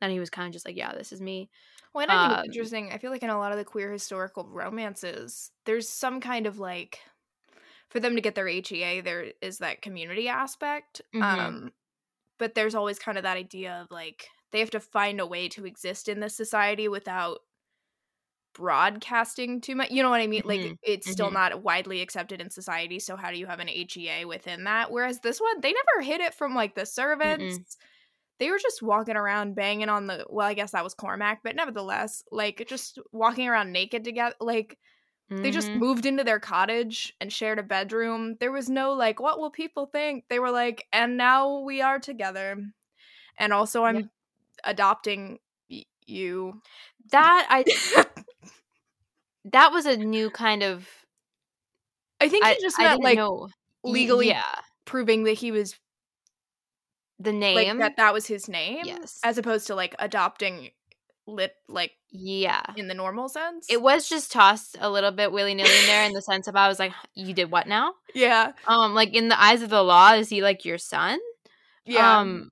then 0.00 0.10
he 0.10 0.20
was 0.20 0.30
kind 0.30 0.46
of 0.48 0.52
just 0.52 0.66
like, 0.66 0.76
Yeah, 0.76 0.94
this 0.94 1.12
is 1.12 1.20
me. 1.22 1.50
Well, 1.94 2.02
and 2.04 2.12
I 2.12 2.18
think 2.18 2.32
Um, 2.32 2.44
it's 2.44 2.44
interesting. 2.46 2.92
I 2.92 2.98
feel 2.98 3.10
like 3.10 3.22
in 3.24 3.30
a 3.30 3.38
lot 3.38 3.52
of 3.52 3.58
the 3.58 3.64
queer 3.64 3.92
historical 3.92 4.48
romances, 4.48 5.50
there's 5.66 5.88
some 5.88 6.20
kind 6.20 6.46
of 6.46 6.58
like, 6.58 7.00
for 7.90 8.00
them 8.00 8.16
to 8.16 8.22
get 8.22 8.34
their 8.36 8.48
HEA, 8.48 9.00
there 9.02 9.32
is 9.42 9.58
that 9.58 9.82
community 9.82 10.28
aspect. 10.28 11.02
Mhm. 11.12 11.60
Um, 11.60 11.72
but 12.38 12.54
there's 12.54 12.74
always 12.76 12.98
kind 13.00 13.18
of 13.18 13.24
that 13.24 13.36
idea 13.38 13.74
of 13.82 13.88
like 13.90 14.28
they 14.52 14.60
have 14.60 14.70
to 14.70 14.80
find 14.80 15.20
a 15.20 15.26
way 15.26 15.48
to 15.50 15.66
exist 15.66 16.08
in 16.08 16.20
this 16.20 16.34
society 16.36 16.88
without 16.88 17.40
broadcasting 18.54 19.60
too 19.60 19.76
much. 19.76 19.90
You 19.90 20.02
know 20.02 20.10
what 20.10 20.20
I 20.20 20.26
mean? 20.26 20.42
Like 20.44 20.66
Mhm. 20.66 20.78
it's 20.82 21.08
still 21.08 21.30
Mhm. 21.30 21.30
not 21.30 21.62
widely 21.62 22.00
accepted 22.02 22.40
in 22.40 22.50
society. 22.50 22.98
So 22.98 23.16
how 23.16 23.30
do 23.30 23.38
you 23.38 23.46
have 23.46 23.60
an 23.60 23.68
HEA 23.68 24.24
within 24.24 24.64
that? 24.64 24.90
Whereas 24.90 25.20
this 25.20 25.40
one, 25.40 25.60
they 25.60 25.72
never 25.72 26.02
hid 26.04 26.20
it 26.20 26.34
from 26.34 26.54
like 26.54 26.74
the 26.74 26.86
servants. 26.86 27.60
They 28.38 28.50
were 28.50 28.58
just 28.58 28.82
walking 28.82 29.16
around 29.16 29.54
banging 29.54 29.88
on 29.90 30.06
the. 30.08 30.26
Well, 30.30 30.46
I 30.48 30.54
guess 30.54 30.72
that 30.72 30.84
was 30.84 30.94
Cormac, 30.94 31.42
but 31.44 31.56
nevertheless, 31.56 32.24
like 32.32 32.64
just 32.68 32.98
walking 33.12 33.48
around 33.48 33.72
naked 33.72 34.04
together. 34.04 34.36
Like 34.40 34.78
they 35.42 35.50
just 35.52 35.70
Mhm. 35.70 35.80
moved 35.80 36.06
into 36.06 36.24
their 36.24 36.40
cottage 36.40 37.14
and 37.20 37.32
shared 37.32 37.58
a 37.60 37.64
bedroom. 37.64 38.36
There 38.40 38.52
was 38.52 38.70
no 38.70 38.92
like, 38.94 39.20
what 39.20 39.38
will 39.40 39.50
people 39.52 39.86
think? 39.86 40.26
They 40.30 40.40
were 40.40 40.50
like, 40.52 40.86
and 40.92 41.16
now 41.18 41.60
we 41.60 41.82
are 41.82 42.00
together. 42.00 42.58
And 43.38 43.52
also, 43.52 43.84
I'm 43.84 43.96
Yep. 43.96 44.10
Adopting 44.64 45.38
y- 45.70 45.84
you. 46.06 46.60
that 47.10 47.46
I 47.50 47.64
that 49.52 49.72
was 49.72 49.86
a 49.86 49.96
new 49.96 50.30
kind 50.30 50.62
of 50.62 50.86
I 52.20 52.28
think 52.28 52.44
I, 52.44 52.54
he 52.54 52.60
just 52.60 52.78
I 52.78 52.82
meant 52.84 52.92
didn't 53.02 53.04
like 53.04 53.16
know 53.16 53.48
legally 53.84 54.28
yeah 54.28 54.42
proving 54.84 55.24
that 55.24 55.32
he 55.34 55.52
was 55.52 55.74
the 57.18 57.30
like 57.32 57.38
name 57.38 57.78
that 57.78 57.96
that 57.98 58.14
was 58.14 58.26
his 58.26 58.48
name, 58.48 58.84
Yes. 58.84 59.18
as 59.22 59.36
opposed 59.38 59.66
to 59.66 59.74
like 59.74 59.94
adopting 59.98 60.70
lit 61.26 61.52
like 61.68 61.92
yeah 62.10 62.62
in 62.76 62.88
the 62.88 62.94
normal 62.94 63.28
sense. 63.28 63.66
it 63.70 63.80
was 63.80 64.08
just 64.08 64.32
tossed 64.32 64.76
a 64.80 64.90
little 64.90 65.12
bit 65.12 65.30
willy-nilly 65.30 65.68
in 65.80 65.86
there 65.86 66.04
in 66.04 66.12
the 66.12 66.22
sense 66.22 66.48
of 66.48 66.56
I 66.56 66.66
was 66.66 66.78
like 66.78 66.92
you 67.14 67.34
did 67.34 67.50
what 67.52 67.68
now 67.68 67.92
yeah, 68.14 68.52
um 68.66 68.94
like 68.94 69.14
in 69.14 69.28
the 69.28 69.40
eyes 69.40 69.62
of 69.62 69.68
the 69.70 69.82
law 69.82 70.14
is 70.14 70.28
he 70.28 70.42
like 70.42 70.64
your 70.64 70.78
son 70.78 71.18
yeah. 71.84 72.18
um 72.20 72.50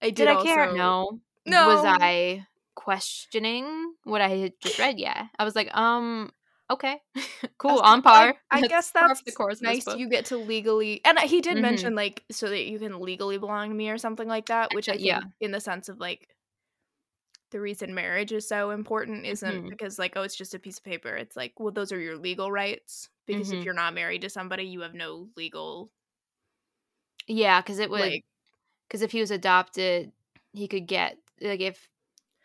I 0.00 0.10
did, 0.10 0.26
did, 0.26 0.28
I 0.28 0.42
care 0.42 0.72
no 0.72 1.18
No. 1.46 1.68
was 1.68 1.84
I 1.84 2.46
questioning 2.74 3.94
what 4.04 4.20
I 4.20 4.28
had 4.28 4.52
just 4.60 4.78
read 4.78 4.98
yeah 4.98 5.26
I 5.38 5.44
was 5.44 5.54
like 5.54 5.74
um 5.76 6.30
okay 6.70 7.00
cool 7.58 7.76
That's- 7.76 7.90
on 7.90 8.02
par 8.02 8.34
I, 8.50 8.60
I 8.60 8.60
guess 8.68 8.90
that's 8.90 9.22
the 9.22 9.32
course 9.32 9.60
nice. 9.60 9.86
You 9.86 10.08
get 10.08 10.26
to 10.26 10.36
legally, 10.38 11.00
and 11.04 11.18
he 11.20 11.40
did 11.40 11.58
Mhm. 11.58 11.62
mention 11.62 11.94
like 11.94 12.24
so 12.30 12.48
that 12.48 12.64
you 12.64 12.78
can 12.78 12.98
legally 13.00 13.38
belong 13.38 13.68
to 13.68 13.74
me 13.74 13.90
or 13.90 13.98
something 13.98 14.26
like 14.28 14.46
that. 14.46 14.70
Which 14.74 14.88
I 14.88 14.92
think, 14.92 15.04
Yeah. 15.06 15.20
in 15.40 15.50
the 15.50 15.60
sense 15.60 15.88
of 15.88 15.98
like, 16.00 16.28
the 17.50 17.60
reason 17.60 17.94
marriage 17.94 18.32
is 18.32 18.48
so 18.48 18.70
important 18.70 19.26
isn't 19.26 19.64
Mhm. 19.66 19.68
because 19.70 19.98
like 19.98 20.14
oh 20.16 20.22
it's 20.22 20.36
just 20.36 20.54
a 20.54 20.58
piece 20.58 20.78
of 20.78 20.84
paper. 20.84 21.14
It's 21.14 21.36
like 21.36 21.60
well 21.60 21.72
those 21.72 21.92
are 21.92 22.00
your 22.00 22.16
legal 22.16 22.50
rights 22.50 23.10
because 23.26 23.50
Mhm. 23.52 23.58
if 23.58 23.64
you're 23.64 23.74
not 23.74 23.92
married 23.94 24.22
to 24.22 24.30
somebody 24.30 24.64
you 24.64 24.80
have 24.80 24.94
no 24.94 25.28
legal 25.36 25.90
yeah 27.26 27.60
because 27.60 27.78
it 27.78 27.90
would 27.90 28.00
like 28.00 28.24
because 28.88 29.02
if 29.02 29.12
he 29.12 29.20
was 29.20 29.30
adopted 29.30 30.10
he 30.52 30.66
could 30.66 30.86
get 30.86 31.18
like 31.42 31.60
if 31.60 31.88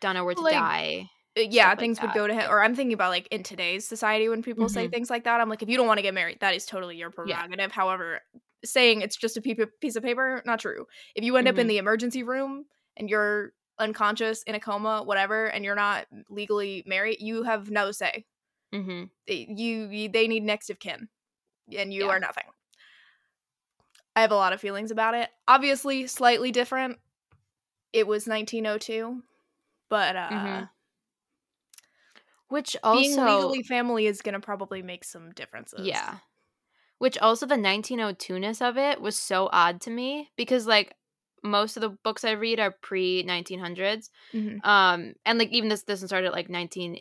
Donna 0.00 0.24
were 0.24 0.34
to 0.34 0.40
Like, 0.40 0.54
die 0.54 1.10
uh, 1.36 1.42
yeah 1.42 1.62
stuff 1.62 1.70
like 1.70 1.78
things 1.78 2.02
would 2.02 2.12
go 2.12 2.26
to 2.26 2.34
him 2.34 2.50
or 2.50 2.62
i'm 2.62 2.74
thinking 2.74 2.94
about 2.94 3.10
like 3.10 3.28
in 3.30 3.42
today's 3.42 3.86
society 3.86 4.28
when 4.28 4.42
people 4.42 4.68
say 4.68 4.88
Mhm. 4.88 4.92
things 4.92 5.10
like 5.10 5.24
that 5.24 5.40
i'm 5.40 5.48
like 5.48 5.62
if 5.62 5.68
you 5.68 5.76
don't 5.76 5.86
want 5.86 5.98
to 5.98 6.02
get 6.02 6.14
married 6.14 6.38
that 6.40 6.54
is 6.54 6.66
totally 6.66 6.96
your 6.96 7.12
Yeah. 7.24 7.36
prerogative 7.36 7.72
however 7.72 8.20
saying 8.64 9.02
it's 9.02 9.16
just 9.16 9.36
a 9.36 9.40
piece 9.42 9.96
of 9.96 10.02
paper, 10.02 10.42
not 10.44 10.60
true. 10.60 10.86
If 11.14 11.24
you 11.24 11.36
end 11.36 11.46
mm-hmm. 11.46 11.54
up 11.54 11.58
in 11.58 11.64
mm-hmm. 11.64 11.68
the 11.68 11.78
emergency 11.78 12.22
room 12.22 12.64
and 12.96 13.08
you're 13.08 13.52
unconscious 13.78 14.42
in 14.44 14.54
a 14.54 14.60
coma, 14.60 15.02
whatever, 15.04 15.46
and 15.46 15.64
you're 15.64 15.74
not 15.74 16.06
legally 16.28 16.82
married, 16.86 17.18
you 17.20 17.44
have 17.44 17.70
no 17.70 17.92
say. 17.92 18.24
Mm-hmm. 18.74 19.04
You, 19.26 19.88
you, 19.90 20.08
they 20.08 20.28
need 20.28 20.42
next 20.42 20.70
of 20.70 20.78
kin, 20.78 21.08
and 21.76 21.92
you 21.92 22.06
yeah. 22.06 22.10
are 22.10 22.20
nothing. 22.20 22.44
I 24.14 24.20
have 24.20 24.32
a 24.32 24.36
lot 24.36 24.52
of 24.52 24.60
feelings 24.60 24.90
about 24.90 25.14
it. 25.14 25.30
Obviously, 25.46 26.06
slightly 26.06 26.50
different. 26.50 26.98
It 27.92 28.06
was 28.06 28.26
1902, 28.26 29.22
but 29.88 30.16
uh, 30.16 30.28
mm-hmm. 30.28 30.64
which 32.48 32.76
also 32.82 33.00
being 33.00 33.16
legally 33.16 33.62
family 33.62 34.06
is 34.06 34.22
gonna 34.22 34.40
probably 34.40 34.82
make 34.82 35.04
some 35.04 35.32
differences. 35.32 35.86
Yeah. 35.86 36.16
Which 36.98 37.16
also 37.18 37.46
the 37.46 37.54
1902ness 37.54 38.60
of 38.60 38.76
it 38.76 39.00
was 39.00 39.16
so 39.16 39.48
odd 39.52 39.80
to 39.82 39.90
me 39.90 40.30
because 40.36 40.66
like 40.66 40.94
most 41.44 41.76
of 41.76 41.80
the 41.80 41.96
books 42.02 42.24
I 42.24 42.32
read 42.32 42.58
are 42.58 42.74
pre 42.82 43.24
1900s. 43.24 44.10
Mm-hmm. 44.34 44.68
Um, 44.68 45.14
and 45.24 45.38
like 45.38 45.50
even 45.50 45.68
this 45.68 45.84
this 45.84 46.00
one 46.00 46.08
started 46.08 46.28
at 46.28 46.32
like 46.32 46.50
19 46.50 46.98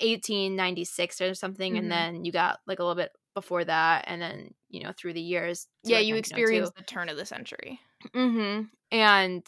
1896 0.00 1.20
or 1.20 1.34
something 1.34 1.72
mm-hmm. 1.72 1.82
and 1.82 1.92
then 1.92 2.24
you 2.24 2.32
got 2.32 2.58
like 2.66 2.78
a 2.78 2.82
little 2.82 2.94
bit 2.94 3.10
before 3.34 3.64
that 3.64 4.04
and 4.06 4.22
then 4.22 4.54
you 4.70 4.82
know 4.82 4.92
through 4.96 5.12
the 5.12 5.20
years 5.20 5.66
yeah 5.82 5.98
like 5.98 6.06
you 6.06 6.14
experienced 6.16 6.74
the 6.74 6.82
turn 6.82 7.08
of 7.08 7.16
the 7.16 7.26
century 7.26 7.78
mm-hmm 8.14 8.62
and 8.90 9.44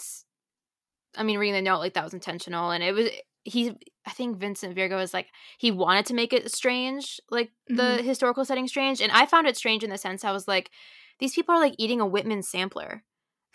i 1.17 1.23
mean 1.23 1.39
reading 1.39 1.55
the 1.55 1.63
note 1.63 1.79
like 1.79 1.95
that 1.95 2.05
was 2.05 2.15
intentional 2.15 2.71
and 2.71 2.83
it 2.83 2.93
was 2.93 3.09
he 3.45 3.73
i 4.07 4.11
think 4.11 4.39
vincent 4.39 4.77
virga 4.77 4.97
was 4.97 5.15
like 5.15 5.29
he 5.59 5.71
wanted 5.71 6.07
to 6.07 6.15
make 6.15 6.33
it 6.33 6.51
strange 6.51 7.21
like 7.31 7.51
the 7.69 7.75
mm-hmm. 7.75 8.07
historical 8.07 8.45
setting 8.45 8.67
strange 8.67 9.01
and 9.01 9.13
i 9.13 9.27
found 9.27 9.47
it 9.47 9.57
strange 9.57 9.85
in 9.85 9.91
the 9.91 9.99
sense 9.99 10.25
i 10.25 10.33
was 10.33 10.49
like 10.49 10.71
these 11.19 11.35
people 11.35 11.55
are 11.55 11.61
like 11.61 11.75
eating 11.79 12.01
a 12.01 12.07
whitman 12.07 12.43
sampler 12.43 13.03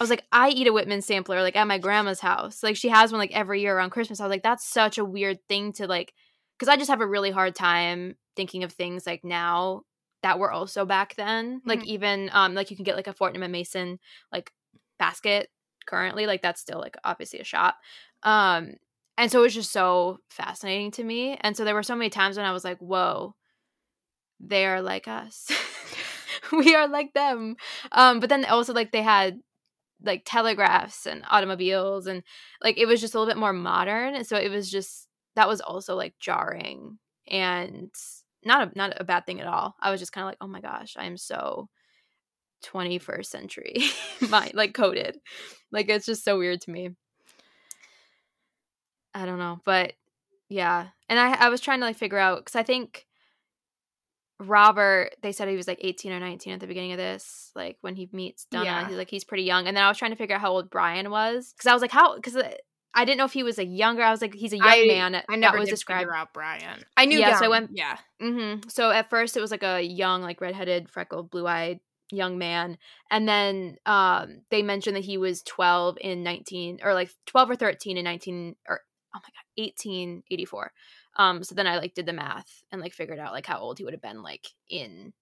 I 0.02 0.04
was 0.04 0.10
like, 0.10 0.26
I 0.32 0.50
eat 0.50 0.66
a 0.66 0.74
Whitman 0.74 1.04
sampler 1.04 1.44
like 1.44 1.56
at 1.56 1.68
my 1.68 1.78
grandma's 1.78 2.22
house. 2.22 2.64
Like 2.64 2.76
she 2.76 2.90
has 2.90 3.12
one 3.12 3.20
like 3.20 3.36
every 3.36 3.62
year 3.62 3.78
around 3.78 3.92
Christmas. 3.92 4.20
I 4.20 4.24
was 4.24 4.32
like, 4.32 4.42
that's 4.42 4.68
such 4.68 4.98
a 4.98 5.06
weird 5.06 5.38
thing 5.48 5.74
to 5.74 5.86
like, 5.86 6.12
because 6.58 6.70
I 6.70 6.76
just 6.76 6.90
have 6.90 7.02
a 7.02 7.08
really 7.08 7.30
hard 7.30 7.54
time 7.54 8.16
thinking 8.36 8.64
of 8.64 8.74
things 8.74 9.06
like 9.06 9.24
now 9.24 9.84
that 10.24 10.40
were 10.40 10.52
also 10.52 10.86
back 10.86 11.14
then. 11.18 11.60
Mm-hmm. 11.60 11.70
Like 11.70 11.86
even 11.86 12.32
um 12.34 12.56
like 12.56 12.72
you 12.72 12.76
can 12.76 12.84
get 12.84 12.96
like 12.96 13.06
a 13.06 13.14
Fortnum 13.14 13.44
and 13.44 13.52
Mason 13.52 14.00
like 14.32 14.52
basket 14.98 15.50
currently. 15.86 16.26
Like 16.26 16.42
that's 16.42 16.62
still 16.62 16.80
like 16.80 16.98
obviously 17.04 17.40
a 17.40 17.46
shop. 17.46 17.78
Um 18.24 18.74
and 19.18 19.32
so 19.32 19.40
it 19.40 19.44
was 19.44 19.54
just 19.54 19.72
so 19.72 20.20
fascinating 20.30 20.92
to 20.92 21.04
me. 21.04 21.38
And 21.42 21.56
so 21.56 21.64
there 21.64 21.76
were 21.76 21.84
so 21.84 21.96
many 21.96 22.10
times 22.10 22.38
when 22.38 22.46
I 22.46 22.54
was 22.54 22.64
like, 22.64 22.80
whoa, 22.80 23.36
they 24.40 24.66
are 24.66 24.82
like 24.82 25.08
us. 25.08 25.52
we 26.52 26.74
are 26.76 26.88
like 26.88 27.14
them. 27.14 27.56
Um, 27.92 28.20
but 28.20 28.30
then 28.30 28.46
also 28.46 28.74
like 28.74 28.92
they 28.92 29.04
had 29.04 29.40
like 30.04 30.24
telegraphs 30.26 31.06
and 31.06 31.24
automobiles 31.30 32.08
and 32.08 32.24
like 32.64 32.78
it 32.78 32.88
was 32.88 33.02
just 33.02 33.14
a 33.14 33.20
little 33.20 33.32
bit 33.32 33.40
more 33.40 33.54
modern 33.54 34.16
and 34.16 34.26
so 34.26 34.36
it 34.36 34.50
was 34.50 34.70
just 34.70 35.08
that 35.36 35.48
was 35.48 35.62
also 35.62 35.96
like 35.96 36.14
jarring 36.20 36.98
and 37.30 37.92
not 38.44 38.68
a 38.68 38.78
not 38.78 38.94
a 39.00 39.04
bad 39.04 39.26
thing 39.26 39.40
at 39.40 39.48
all 39.48 39.76
i 39.80 39.92
was 39.92 40.00
just 40.00 40.12
kind 40.12 40.24
of 40.24 40.30
like 40.30 40.38
oh 40.42 40.48
my 40.48 40.62
gosh 40.62 40.96
i 40.98 41.06
am 41.06 41.18
so 41.18 41.70
21st 42.64 43.26
century 43.26 43.84
my 44.30 44.52
like 44.54 44.74
coded 44.74 45.18
like 45.72 45.90
it's 45.90 46.06
just 46.06 46.24
so 46.24 46.38
weird 46.38 46.62
to 46.62 46.72
me 46.72 46.90
i 49.14 49.26
don't 49.26 49.40
know 49.40 49.60
but 49.66 49.94
yeah 50.50 50.88
and 51.10 51.20
i 51.20 51.34
i 51.34 51.50
was 51.50 51.62
trying 51.62 51.80
to 51.80 51.86
like 51.86 51.98
figure 51.98 52.18
out 52.18 52.40
because 52.40 52.56
i 52.56 52.64
think 52.64 53.06
Robert, 54.42 55.12
they 55.22 55.32
said 55.32 55.48
he 55.48 55.56
was 55.56 55.68
like 55.68 55.80
18 55.82 56.12
or 56.12 56.20
19 56.20 56.54
at 56.54 56.60
the 56.60 56.68
beginning 56.68 56.94
of 56.94 56.98
this, 56.98 57.52
like 57.56 57.78
when 57.82 57.96
he 57.96 58.10
meets 58.12 58.46
Donna. 58.46 58.66
Yeah. 58.66 58.88
He's 58.88 58.98
like, 58.98 59.10
he's 59.10 59.24
pretty 59.24 59.44
young. 59.44 59.68
And 59.68 59.78
then 59.78 59.84
I 59.84 59.88
was 59.88 59.98
trying 59.98 60.12
to 60.12 60.18
figure 60.18 60.36
out 60.36 60.42
how 60.42 60.52
old 60.52 60.70
Brian 60.70 61.10
was. 61.12 61.54
Cause 61.60 61.68
I 61.68 61.74
was 61.74 61.82
like, 61.82 61.92
how, 61.92 62.20
cause 62.20 62.36
uh, 62.36 62.52
I 62.94 63.06
didn't 63.06 63.20
know 63.20 63.26
if 63.26 63.34
he 63.34 63.44
was 63.44 63.58
a 63.60 63.66
younger. 63.66 64.04
I 64.04 64.12
was 64.12 64.22
like, 64.22 64.34
he's 64.34 64.54
a 64.54 64.58
young 64.58 64.68
I, 64.68 64.86
man. 64.88 65.24
I 65.30 65.36
never 65.36 65.60
was 65.60 65.70
described. 65.70 66.10
out 66.14 66.34
Brian. 66.34 66.84
I 66.98 67.06
knew. 67.06 67.20
Yeah. 67.20 67.30
Young. 67.30 67.40
So 67.40 67.46
I 67.46 67.50
went. 67.50 67.72
Yeah. 67.74 67.98
Mm-hmm. 68.22 68.70
So 68.70 68.92
at 68.92 69.10
first 69.10 69.38
it 69.38 69.42
was 69.42 69.52
like 69.52 69.64
a 69.64 69.82
young, 69.82 70.22
like 70.22 70.42
redheaded, 70.42 70.90
freckled, 70.90 71.30
blue 71.30 71.48
eyed 71.48 71.80
young 72.12 72.38
man. 72.38 72.78
And 73.10 73.28
then 73.28 73.78
um 73.86 74.42
they 74.50 74.62
mentioned 74.62 74.96
that 74.96 75.06
he 75.06 75.18
was 75.18 75.42
12 75.44 75.98
in 76.02 76.24
19 76.24 76.80
or 76.84 76.94
like 76.94 77.12
12 77.28 77.52
or 77.52 77.56
13 77.56 77.98
in 77.98 78.04
19 78.04 78.56
or 78.68 78.82
oh 79.16 79.20
my 79.20 79.30
god, 79.30 79.64
1884. 79.64 80.72
Um, 81.18 81.44
so 81.44 81.56
then 81.56 81.68
I 81.68 81.78
like 81.78 81.94
did 81.94 82.06
the 82.06 82.14
math 82.14 82.64
and 82.72 82.82
like 82.82 82.94
figured 82.94 83.20
out 83.20 83.34
like 83.34 83.46
how 83.46 83.60
old 83.60 83.78
he 83.78 83.84
would 83.84 83.94
have 83.94 84.02
been 84.02 84.24
like 84.24 84.48
in 84.70 85.14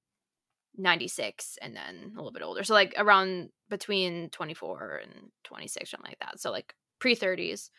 96 0.78 1.58
and 1.62 1.76
then 1.76 2.12
a 2.14 2.18
little 2.18 2.32
bit 2.32 2.44
older. 2.44 2.64
So 2.64 2.74
like 2.74 2.94
around 2.98 3.50
between 3.70 4.30
24 4.30 5.02
and 5.04 5.32
26, 5.44 5.90
something 5.90 6.10
like 6.10 6.20
that. 6.20 6.40
So 6.40 6.52
like 6.52 6.74
pre 7.00 7.16
30s. 7.16 7.70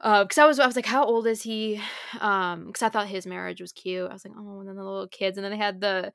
Uh, 0.00 0.24
cause 0.24 0.38
I 0.38 0.46
was, 0.46 0.58
I 0.58 0.66
was 0.66 0.76
like, 0.76 0.86
how 0.86 1.04
old 1.04 1.26
is 1.26 1.42
he? 1.42 1.80
Um, 2.20 2.72
cause 2.72 2.82
I 2.82 2.88
thought 2.88 3.06
his 3.06 3.26
marriage 3.26 3.60
was 3.60 3.72
cute. 3.72 4.08
I 4.08 4.14
was 4.14 4.24
like, 4.24 4.34
oh, 4.36 4.60
and 4.60 4.68
then 4.68 4.76
the 4.76 4.82
little 4.82 5.08
kids, 5.08 5.36
and 5.36 5.44
then 5.44 5.52
they 5.52 5.58
had 5.58 5.78
the, 5.82 6.10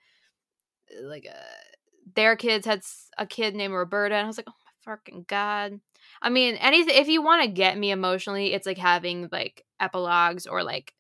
like, 1.04 1.28
uh, 1.30 1.75
their 2.14 2.36
kids 2.36 2.66
had 2.66 2.82
a 3.18 3.26
kid 3.26 3.56
named 3.56 3.74
Roberta, 3.74 4.16
and 4.16 4.26
I 4.26 4.28
was 4.28 4.38
like, 4.38 4.48
oh 4.50 4.54
my 4.66 4.92
fucking 4.94 5.26
god. 5.28 5.80
I 6.22 6.30
mean, 6.30 6.56
anything 6.56 6.96
if 6.96 7.08
you 7.08 7.22
want 7.22 7.44
to 7.44 7.50
get 7.50 7.78
me 7.78 7.92
emotionally, 7.92 8.54
it's 8.54 8.68
like 8.68 8.78
having 8.78 9.30
like 9.32 9.66
epilogues 9.80 10.46
or 10.48 10.64
like 10.64 10.94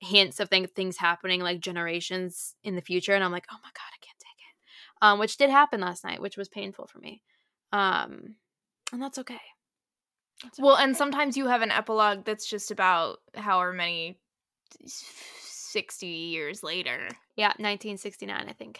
hints 0.00 0.40
of 0.40 0.48
things 0.48 0.68
things 0.74 0.98
happening 0.98 1.40
like 1.40 1.60
generations 1.60 2.54
in 2.62 2.76
the 2.76 2.82
future 2.82 3.14
and 3.14 3.24
i'm 3.24 3.32
like 3.32 3.46
oh 3.50 3.56
my 3.62 3.70
god 3.70 3.88
i 3.94 3.98
can't 4.04 4.18
take 4.18 4.28
it. 4.38 5.02
Um 5.02 5.18
which 5.18 5.36
did 5.38 5.50
happen 5.50 5.80
last 5.80 6.04
night 6.04 6.20
which 6.20 6.36
was 6.36 6.48
painful 6.48 6.86
for 6.86 6.98
me. 6.98 7.22
Um 7.72 8.36
and 8.92 9.02
that's 9.02 9.18
okay. 9.18 9.40
That's 10.42 10.60
well 10.60 10.74
okay. 10.74 10.84
and 10.84 10.96
sometimes 10.96 11.36
you 11.36 11.46
have 11.46 11.62
an 11.62 11.70
epilogue 11.70 12.24
that's 12.24 12.48
just 12.48 12.70
about 12.70 13.18
however 13.34 13.72
many 13.72 14.18
60 14.84 16.06
years 16.06 16.62
later. 16.62 17.08
Yeah 17.36 17.48
1969 17.58 18.46
i 18.48 18.52
think 18.52 18.78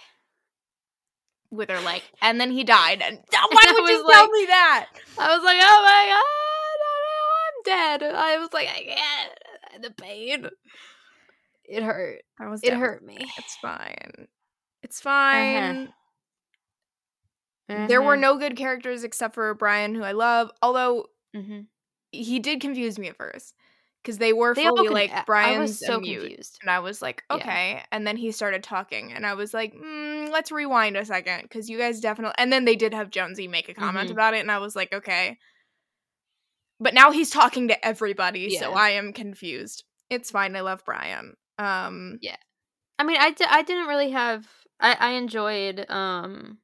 with 1.50 1.70
her 1.70 1.80
like 1.80 2.02
and 2.22 2.40
then 2.40 2.50
he 2.50 2.64
died 2.64 3.02
and 3.02 3.18
why 3.30 3.72
would 3.78 3.90
you 3.90 4.06
like, 4.06 4.14
tell 4.14 4.30
me 4.30 4.46
that 4.46 4.86
i 5.18 5.36
was 5.36 5.44
like 5.44 5.58
oh 5.60 5.82
my 5.82 7.72
god 7.72 8.00
i'm 8.00 8.00
dead 8.00 8.14
i 8.14 8.38
was 8.38 8.52
like 8.52 8.68
i 8.68 8.82
can't 8.82 9.82
the 9.82 9.90
pain 9.90 10.48
it 11.68 11.82
hurt. 11.82 12.22
I 12.40 12.48
was. 12.48 12.62
It 12.62 12.74
hurt 12.74 13.04
me. 13.04 13.18
It's 13.38 13.56
fine. 13.56 14.28
It's 14.82 15.00
fine. 15.00 15.88
Uh-huh. 17.68 17.74
Uh-huh. 17.74 17.86
There 17.88 18.02
were 18.02 18.12
mm-hmm. 18.12 18.20
no 18.22 18.38
good 18.38 18.56
characters 18.56 19.02
except 19.02 19.34
for 19.34 19.52
Brian, 19.54 19.94
who 19.94 20.02
I 20.02 20.12
love. 20.12 20.52
Although 20.62 21.06
mm-hmm. 21.34 21.62
he 22.12 22.38
did 22.38 22.60
confuse 22.60 22.98
me 22.98 23.08
at 23.08 23.16
first 23.16 23.54
because 24.06 24.18
they 24.18 24.32
were 24.32 24.54
they 24.54 24.62
fully 24.62 24.88
like 24.88 25.26
Brian's 25.26 25.56
I 25.56 25.60
was 25.60 25.78
so 25.80 26.00
mute, 26.00 26.20
confused, 26.20 26.58
and 26.62 26.70
I 26.70 26.78
was 26.78 27.02
like, 27.02 27.24
okay. 27.28 27.72
Yeah. 27.72 27.84
And 27.90 28.06
then 28.06 28.16
he 28.16 28.30
started 28.30 28.62
talking, 28.62 29.12
and 29.12 29.26
I 29.26 29.34
was 29.34 29.52
like, 29.52 29.74
mm, 29.74 30.30
let's 30.30 30.52
rewind 30.52 30.96
a 30.96 31.04
second 31.04 31.42
because 31.42 31.68
you 31.68 31.76
guys 31.76 32.00
definitely. 32.00 32.36
And 32.38 32.52
then 32.52 32.64
they 32.64 32.76
did 32.76 32.94
have 32.94 33.10
Jonesy 33.10 33.48
make 33.48 33.68
a 33.68 33.74
comment 33.74 34.04
mm-hmm. 34.04 34.12
about 34.12 34.34
it, 34.34 34.40
and 34.40 34.50
I 34.50 34.58
was 34.58 34.76
like, 34.76 34.92
okay. 34.92 35.38
But 36.78 36.94
now 36.94 37.10
he's 37.10 37.30
talking 37.30 37.68
to 37.68 37.84
everybody, 37.84 38.48
yeah. 38.50 38.60
so 38.60 38.72
I 38.74 38.90
am 38.90 39.12
confused. 39.12 39.82
It's 40.08 40.30
fine. 40.30 40.54
I 40.54 40.60
love 40.60 40.84
Brian. 40.84 41.34
Um 41.58 42.18
yeah. 42.22 42.36
I 42.98 43.04
mean, 43.04 43.16
I, 43.18 43.32
d- 43.32 43.44
I 43.48 43.62
didn't 43.62 43.88
really 43.88 44.10
have 44.10 44.46
I 44.78 44.96
I 44.98 45.10
enjoyed 45.12 45.84
um 45.90 46.58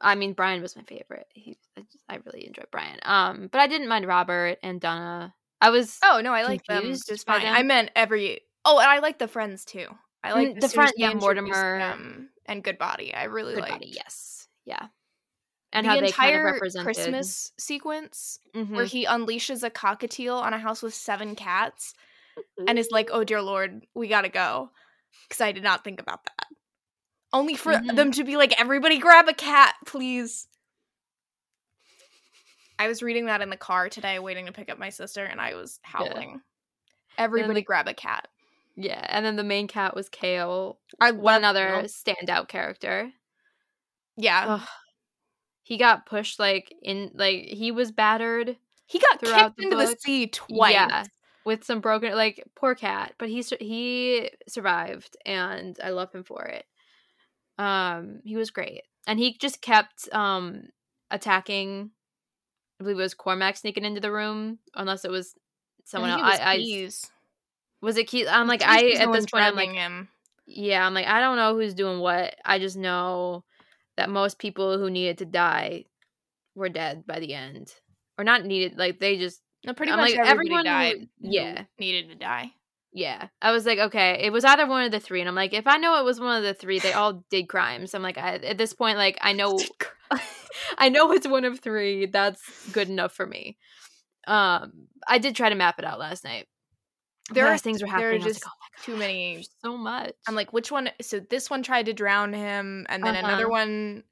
I 0.00 0.14
mean, 0.14 0.34
Brian 0.34 0.62
was 0.62 0.76
my 0.76 0.82
favorite. 0.82 1.26
He 1.30 1.56
I, 1.76 1.80
just, 1.80 2.04
I 2.08 2.18
really 2.26 2.46
enjoyed 2.46 2.68
Brian. 2.70 2.98
Um 3.02 3.48
but 3.50 3.60
I 3.60 3.66
didn't 3.66 3.88
mind 3.88 4.06
Robert 4.06 4.58
and 4.62 4.80
Donna. 4.80 5.34
I 5.62 5.70
was 5.70 5.98
Oh, 6.02 6.20
no, 6.22 6.32
I 6.32 6.42
like 6.42 6.64
them 6.66 6.84
just 6.84 7.26
fine. 7.26 7.42
Them. 7.42 7.54
I 7.54 7.62
meant 7.62 7.90
every 7.96 8.40
Oh, 8.64 8.78
and 8.78 8.88
I 8.88 8.98
like 8.98 9.18
the 9.18 9.28
friends 9.28 9.64
too. 9.64 9.86
I 10.22 10.32
like 10.32 10.56
mm, 10.56 10.60
the 10.60 10.68
friend 10.68 10.92
yeah, 10.96 11.14
Mortimer 11.14 11.80
um, 11.80 12.28
and 12.46 12.62
Goodbody. 12.62 13.14
I 13.14 13.24
really 13.24 13.56
like 13.56 13.82
yes. 13.82 14.48
Yeah 14.64 14.88
and 15.72 15.86
the 15.86 15.90
how 15.90 15.98
entire 15.98 16.58
kind 16.58 16.76
of 16.76 16.84
Christmas 16.84 17.52
sequence 17.58 18.38
mm-hmm. 18.54 18.76
where 18.76 18.84
he 18.84 19.06
unleashes 19.06 19.62
a 19.62 19.70
cockatiel 19.70 20.40
on 20.40 20.52
a 20.52 20.58
house 20.58 20.82
with 20.82 20.94
seven 20.94 21.34
cats 21.34 21.94
and 22.66 22.78
is 22.78 22.88
like, 22.90 23.10
"Oh 23.12 23.24
dear 23.24 23.42
lord, 23.42 23.86
we 23.94 24.08
got 24.08 24.22
to 24.22 24.28
go." 24.28 24.70
Cuz 25.30 25.40
I 25.40 25.52
did 25.52 25.62
not 25.62 25.84
think 25.84 26.00
about 26.00 26.24
that. 26.24 26.46
Only 27.32 27.54
for 27.54 27.72
mm-hmm. 27.72 27.96
them 27.96 28.12
to 28.12 28.24
be 28.24 28.36
like, 28.36 28.58
"Everybody 28.60 28.98
grab 28.98 29.28
a 29.28 29.34
cat, 29.34 29.74
please." 29.86 30.46
I 32.82 32.88
was 32.88 33.02
reading 33.02 33.26
that 33.26 33.40
in 33.40 33.50
the 33.50 33.56
car 33.56 33.88
today 33.88 34.18
waiting 34.18 34.46
to 34.46 34.52
pick 34.52 34.70
up 34.70 34.78
my 34.78 34.90
sister 34.90 35.24
and 35.24 35.40
I 35.40 35.54
was 35.54 35.78
howling. 35.82 36.30
Yeah. 36.30 36.36
Everybody 37.18 37.60
the, 37.60 37.64
grab 37.64 37.88
a 37.88 37.94
cat. 37.94 38.28
Yeah, 38.76 39.04
and 39.08 39.24
then 39.24 39.36
the 39.36 39.44
main 39.44 39.68
cat 39.68 39.94
was 39.94 40.08
Kale. 40.08 40.78
I 41.00 41.10
one 41.10 41.36
another 41.36 41.82
standout 41.84 42.48
character. 42.48 43.12
Yeah. 44.16 44.44
Ugh. 44.46 44.68
He 45.62 45.76
got 45.76 46.06
pushed 46.06 46.38
like 46.38 46.74
in 46.82 47.10
like 47.14 47.44
he 47.44 47.70
was 47.70 47.92
battered. 47.92 48.56
He 48.86 48.98
got 48.98 49.20
kicked 49.20 49.56
the 49.56 49.62
into 49.64 49.76
book. 49.76 49.90
the 49.90 49.96
sea 49.98 50.26
twice. 50.26 50.72
Yeah 50.72 51.04
with 51.44 51.64
some 51.64 51.80
broken 51.80 52.14
like 52.14 52.40
poor 52.54 52.72
cat 52.72 53.14
but 53.18 53.28
he 53.28 53.42
he 53.58 54.30
survived 54.46 55.16
and 55.26 55.76
i 55.82 55.90
love 55.90 56.12
him 56.12 56.22
for 56.22 56.44
it 56.44 56.64
um 57.58 58.20
he 58.22 58.36
was 58.36 58.52
great 58.52 58.82
and 59.08 59.18
he 59.18 59.36
just 59.38 59.60
kept 59.60 60.08
um 60.12 60.68
attacking. 61.12 61.90
I 62.82 62.84
believe 62.84 62.98
it 62.98 63.02
was 63.02 63.14
Cormac 63.14 63.56
sneaking 63.56 63.84
into 63.84 64.00
the 64.00 64.12
room, 64.12 64.58
unless 64.74 65.04
it 65.04 65.10
was 65.10 65.34
someone 65.84 66.10
I 66.10 66.14
else. 66.14 66.22
was 66.22 66.40
I, 66.40 66.52
I 66.54 66.88
was 67.80 67.96
it 67.96 68.06
Keith? 68.08 68.26
I'm 68.30 68.46
like 68.46 68.60
Keys 68.60 68.68
I 68.98 69.02
at 69.02 69.12
this 69.12 69.26
point 69.26 69.44
I'm 69.44 69.56
like 69.56 69.70
him. 69.70 70.08
yeah 70.46 70.86
I'm 70.86 70.94
like 70.94 71.06
I 71.06 71.20
don't 71.20 71.36
know 71.36 71.54
who's 71.54 71.74
doing 71.74 72.00
what. 72.00 72.36
I 72.44 72.58
just 72.58 72.76
know 72.76 73.44
that 73.96 74.10
most 74.10 74.38
people 74.38 74.78
who 74.78 74.90
needed 74.90 75.18
to 75.18 75.24
die 75.24 75.84
were 76.54 76.68
dead 76.68 77.06
by 77.06 77.20
the 77.20 77.34
end, 77.34 77.72
or 78.18 78.24
not 78.24 78.44
needed. 78.44 78.78
Like 78.78 78.98
they 79.00 79.16
just 79.18 79.40
No, 79.64 79.74
pretty 79.74 79.92
I'm 79.92 79.98
much 79.98 80.14
like, 80.16 80.26
everyone 80.26 80.64
died. 80.64 81.08
who 81.20 81.28
yeah. 81.30 81.64
needed 81.78 82.08
to 82.10 82.14
die. 82.16 82.52
Yeah. 82.92 83.28
I 83.40 83.52
was 83.52 83.64
like, 83.64 83.78
okay, 83.78 84.20
it 84.22 84.32
was 84.32 84.44
either 84.44 84.66
one 84.66 84.84
of 84.84 84.92
the 84.92 85.00
three. 85.00 85.20
And 85.20 85.28
I'm 85.28 85.34
like, 85.34 85.54
if 85.54 85.66
I 85.66 85.78
know 85.78 85.98
it 85.98 86.04
was 86.04 86.20
one 86.20 86.36
of 86.36 86.42
the 86.42 86.54
three, 86.54 86.78
they 86.78 86.92
all 86.92 87.24
did 87.30 87.48
crimes. 87.48 87.94
I'm 87.94 88.02
like, 88.02 88.18
I, 88.18 88.34
at 88.36 88.58
this 88.58 88.72
point, 88.74 88.98
like, 88.98 89.18
I 89.22 89.32
know, 89.32 89.58
I 90.78 90.88
know 90.90 91.12
it's 91.12 91.26
one 91.26 91.44
of 91.44 91.60
three. 91.60 92.06
That's 92.06 92.42
good 92.72 92.88
enough 92.88 93.12
for 93.12 93.26
me. 93.26 93.56
Um, 94.26 94.88
I 95.08 95.18
did 95.18 95.34
try 95.36 95.48
to 95.48 95.54
map 95.54 95.78
it 95.78 95.84
out 95.84 95.98
last 95.98 96.22
night. 96.24 96.46
There 97.32 97.44
There 97.44 97.52
are- 97.54 97.58
things 97.58 97.80
were 97.82 97.86
there 97.88 97.96
are 97.96 98.00
happening. 98.12 98.22
I 98.22 98.24
was 98.26 98.34
just 98.34 98.44
like, 98.44 98.52
oh 98.52 98.82
Too 98.84 98.96
many. 98.96 99.46
so 99.64 99.76
much. 99.78 100.12
I'm 100.28 100.34
like, 100.34 100.52
which 100.52 100.70
one? 100.70 100.90
So 101.00 101.20
this 101.20 101.48
one 101.48 101.62
tried 101.62 101.86
to 101.86 101.92
drown 101.94 102.32
him, 102.32 102.84
and 102.88 103.02
then 103.02 103.14
another 103.16 103.44
Uh-huh. 103.44 103.50
one 103.50 104.04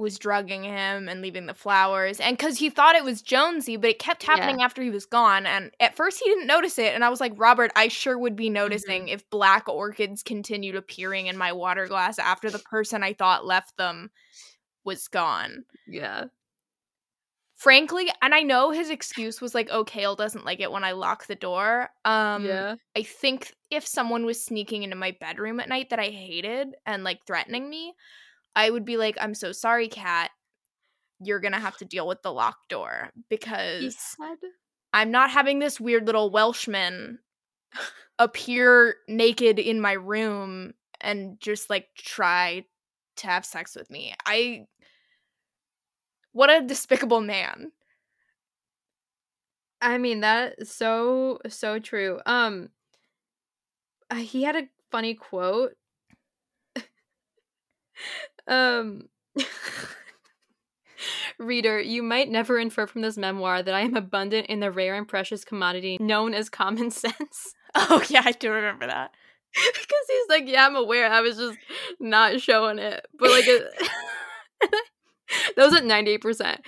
was 0.00 0.18
drugging 0.18 0.64
him 0.64 1.08
and 1.08 1.20
leaving 1.22 1.46
the 1.46 1.54
flowers. 1.54 2.18
And 2.18 2.36
because 2.36 2.58
he 2.58 2.70
thought 2.70 2.96
it 2.96 3.04
was 3.04 3.22
Jonesy, 3.22 3.76
but 3.76 3.90
it 3.90 3.98
kept 4.00 4.24
Yeah. 4.24 4.30
happening 4.36 4.62
after 4.62 4.82
he 4.82 4.90
was 4.90 5.06
gone. 5.06 5.46
And 5.46 5.70
at 5.78 5.94
first 5.94 6.18
he 6.18 6.28
didn't 6.28 6.46
notice 6.46 6.78
it. 6.78 6.94
And 6.94 7.04
I 7.04 7.08
was 7.10 7.20
like, 7.20 7.32
Robert, 7.36 7.70
I 7.76 7.88
sure 7.88 8.18
would 8.18 8.34
be 8.34 8.50
noticing 8.50 9.08
if 9.08 9.28
black 9.30 9.68
orchids 9.68 10.22
continued 10.22 10.74
appearing 10.74 11.26
in 11.26 11.36
my 11.36 11.52
water 11.52 11.86
glass 11.86 12.18
after 12.18 12.50
the 12.50 12.58
person 12.58 13.02
I 13.04 13.12
thought 13.12 13.44
left 13.46 13.76
them 13.76 14.10
was 14.84 15.06
gone. 15.08 15.64
yeah. 15.86 16.24
Frankly, 17.56 18.10
and 18.22 18.34
I 18.34 18.40
know 18.40 18.70
his 18.70 18.88
excuse 18.88 19.42
was 19.42 19.54
like, 19.54 19.68
oh, 19.70 19.84
Kale 19.84 20.16
doesn't 20.16 20.46
like 20.46 20.60
it 20.60 20.72
when 20.72 20.82
I 20.82 20.92
lock 20.92 21.26
the 21.26 21.34
door. 21.34 21.90
Um, 22.06 22.46
yeah. 22.46 22.76
I 22.96 23.02
think 23.02 23.52
if 23.70 23.86
someone 23.86 24.24
was 24.24 24.42
sneaking 24.42 24.82
into 24.82 24.96
my 24.96 25.14
bedroom 25.20 25.60
at 25.60 25.68
night 25.68 25.90
that 25.90 25.98
I 25.98 26.06
hated 26.06 26.68
and 26.86 27.04
like 27.04 27.18
threatening 27.26 27.68
me, 27.68 27.92
I 28.56 28.70
would 28.70 28.84
be 28.84 28.96
like, 28.96 29.16
I'm 29.20 29.34
so 29.34 29.52
sorry, 29.52 29.88
Kat. 29.88 30.30
You're 31.22 31.40
going 31.40 31.52
to 31.52 31.58
have 31.58 31.76
to 31.78 31.84
deal 31.84 32.06
with 32.06 32.22
the 32.22 32.32
locked 32.32 32.68
door 32.68 33.10
because 33.28 33.96
said, 33.96 34.36
I'm 34.92 35.10
not 35.10 35.30
having 35.30 35.58
this 35.58 35.78
weird 35.78 36.06
little 36.06 36.30
Welshman 36.30 37.18
appear 38.18 38.96
naked 39.08 39.58
in 39.58 39.80
my 39.80 39.92
room 39.92 40.72
and 41.00 41.38
just 41.40 41.70
like 41.70 41.88
try 41.96 42.64
to 43.16 43.26
have 43.26 43.44
sex 43.44 43.74
with 43.74 43.90
me. 43.90 44.14
I. 44.26 44.66
What 46.32 46.48
a 46.48 46.64
despicable 46.64 47.20
man. 47.20 47.72
I 49.82 49.98
mean, 49.98 50.20
that 50.20 50.56
is 50.58 50.70
so, 50.70 51.38
so 51.48 51.78
true. 51.78 52.20
Um, 52.26 52.68
he 54.14 54.42
had 54.42 54.56
a 54.56 54.68
funny 54.90 55.14
quote. 55.14 55.72
um, 58.50 59.08
reader, 61.38 61.80
you 61.80 62.02
might 62.02 62.28
never 62.28 62.58
infer 62.58 62.86
from 62.86 63.02
this 63.02 63.16
memoir 63.16 63.62
that 63.62 63.74
I 63.74 63.80
am 63.80 63.96
abundant 63.96 64.48
in 64.48 64.60
the 64.60 64.70
rare 64.70 64.94
and 64.94 65.08
precious 65.08 65.44
commodity 65.44 65.96
known 66.00 66.34
as 66.34 66.48
common 66.50 66.90
sense. 66.90 67.54
Oh, 67.74 68.02
yeah, 68.08 68.22
I 68.24 68.32
do 68.32 68.50
remember 68.50 68.86
that. 68.86 69.12
Because 69.52 70.06
he's 70.08 70.28
like, 70.28 70.44
yeah, 70.46 70.64
I'm 70.66 70.76
aware. 70.76 71.10
I 71.10 71.20
was 71.22 71.36
just 71.36 71.58
not 71.98 72.40
showing 72.40 72.78
it, 72.78 73.04
but 73.18 73.30
like, 73.30 73.48
it, 73.48 73.64
that 75.56 75.64
was 75.64 75.74
at 75.74 75.84
ninety 75.84 76.12
eight 76.12 76.20
percent. 76.20 76.60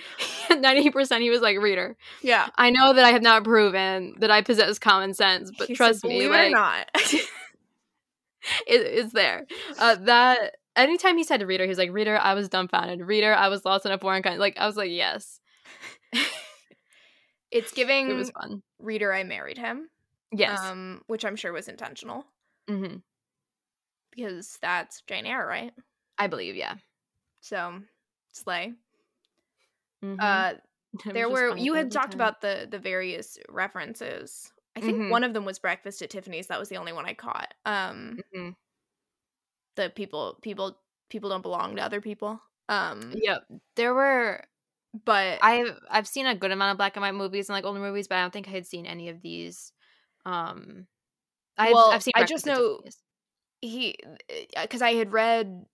Ninety 0.49 0.87
eight 0.87 0.93
percent, 0.93 1.21
he 1.23 1.29
was 1.29 1.39
like, 1.39 1.57
reader. 1.59 1.95
Yeah. 2.21 2.49
I 2.57 2.71
know 2.71 2.91
that 2.91 3.05
I 3.05 3.11
have 3.11 3.21
not 3.21 3.45
proven 3.45 4.15
that 4.19 4.31
I 4.31 4.41
possess 4.41 4.79
common 4.79 5.13
sense, 5.13 5.49
but 5.57 5.69
He 5.69 5.75
said, 5.75 5.77
trust 5.77 6.03
me, 6.03 6.27
believe 6.27 6.31
like, 6.31 6.41
it 6.41 6.47
or 6.47 6.49
not. 6.49 6.89
it, 7.03 7.21
it's 8.67 9.13
there. 9.13 9.45
Uh, 9.79 9.95
that 10.01 10.55
anytime 10.75 11.17
he 11.17 11.23
said 11.23 11.39
to 11.39 11.45
reader, 11.45 11.63
he 11.63 11.69
was 11.69 11.77
like, 11.77 11.91
"Reader, 11.91 12.17
I 12.17 12.33
was 12.33 12.49
dumbfounded. 12.49 13.01
Reader, 13.01 13.33
I 13.33 13.49
was 13.49 13.65
lost 13.65 13.85
in 13.85 13.91
a 13.91 13.97
foreign 13.99 14.23
country." 14.23 14.39
Like 14.39 14.57
I 14.57 14.67
was 14.67 14.77
like, 14.77 14.91
"Yes." 14.91 15.39
it's 17.51 17.71
giving 17.71 18.09
It 18.09 18.13
was 18.13 18.29
fun. 18.31 18.63
reader 18.79 19.13
I 19.13 19.23
married 19.23 19.57
him. 19.57 19.89
Yes. 20.31 20.73
Um, 20.73 21.03
which 21.07 21.25
I'm 21.25 21.35
sure 21.35 21.53
was 21.53 21.67
intentional 21.69 22.25
hmm 22.67 22.95
because 24.11 24.57
that's 24.61 25.01
Jane 25.01 25.25
Eyre, 25.25 25.45
right? 25.47 25.73
I 26.17 26.27
believe. 26.27 26.55
Yeah. 26.55 26.77
So 27.41 27.83
slay. 28.31 28.73
Mhm. 30.01 30.19
Uh, 30.19 30.55
there 31.13 31.29
were 31.29 31.55
you 31.57 31.73
had 31.75 31.91
talked 31.91 32.13
time. 32.13 32.15
about 32.15 32.41
the 32.41 32.67
the 32.69 32.79
various 32.79 33.37
references. 33.49 34.51
I 34.75 34.81
think 34.81 35.03
Mhm. 35.03 35.09
one 35.09 35.23
of 35.23 35.33
them 35.33 35.45
was 35.45 35.59
Breakfast 35.59 36.01
at 36.01 36.09
Tiffany's. 36.09 36.47
That 36.47 36.59
was 36.59 36.69
the 36.69 36.77
only 36.77 36.93
one 36.93 37.05
I 37.05 37.13
caught. 37.13 37.53
Um, 37.65 38.23
The 39.75 39.89
people 39.89 40.37
people 40.41 40.77
people 41.09 41.29
don't 41.29 41.41
belong 41.41 41.75
to 41.77 41.81
other 41.83 42.01
people. 42.01 42.41
Um, 42.69 43.13
Yep. 43.15 43.43
There 43.75 43.93
were. 43.93 44.43
but 45.05 45.39
I've 45.41 45.79
I've 45.89 46.07
seen 46.07 46.27
a 46.27 46.35
good 46.35 46.51
amount 46.51 46.71
of 46.71 46.77
black 46.77 46.95
and 46.95 47.01
white 47.01 47.15
movies 47.15 47.49
and 47.49 47.55
like 47.55 47.65
older 47.65 47.79
movies, 47.79 48.07
but 48.07 48.17
I 48.17 48.21
don't 48.21 48.31
think 48.33 48.47
I 48.47 48.51
had 48.51 48.67
seen 48.67 48.85
any 48.85 49.09
of 49.09 49.21
these. 49.21 49.73
Um, 50.25 50.87
I've, 51.57 51.73
Well, 51.73 51.91
I've 51.91 52.03
seen. 52.03 52.13
I 52.15 52.23
just 52.25 52.45
know- 52.45 52.81
he 53.61 53.95
because 54.61 54.81
I 54.81 54.93
had 54.93 55.13
read 55.13 55.65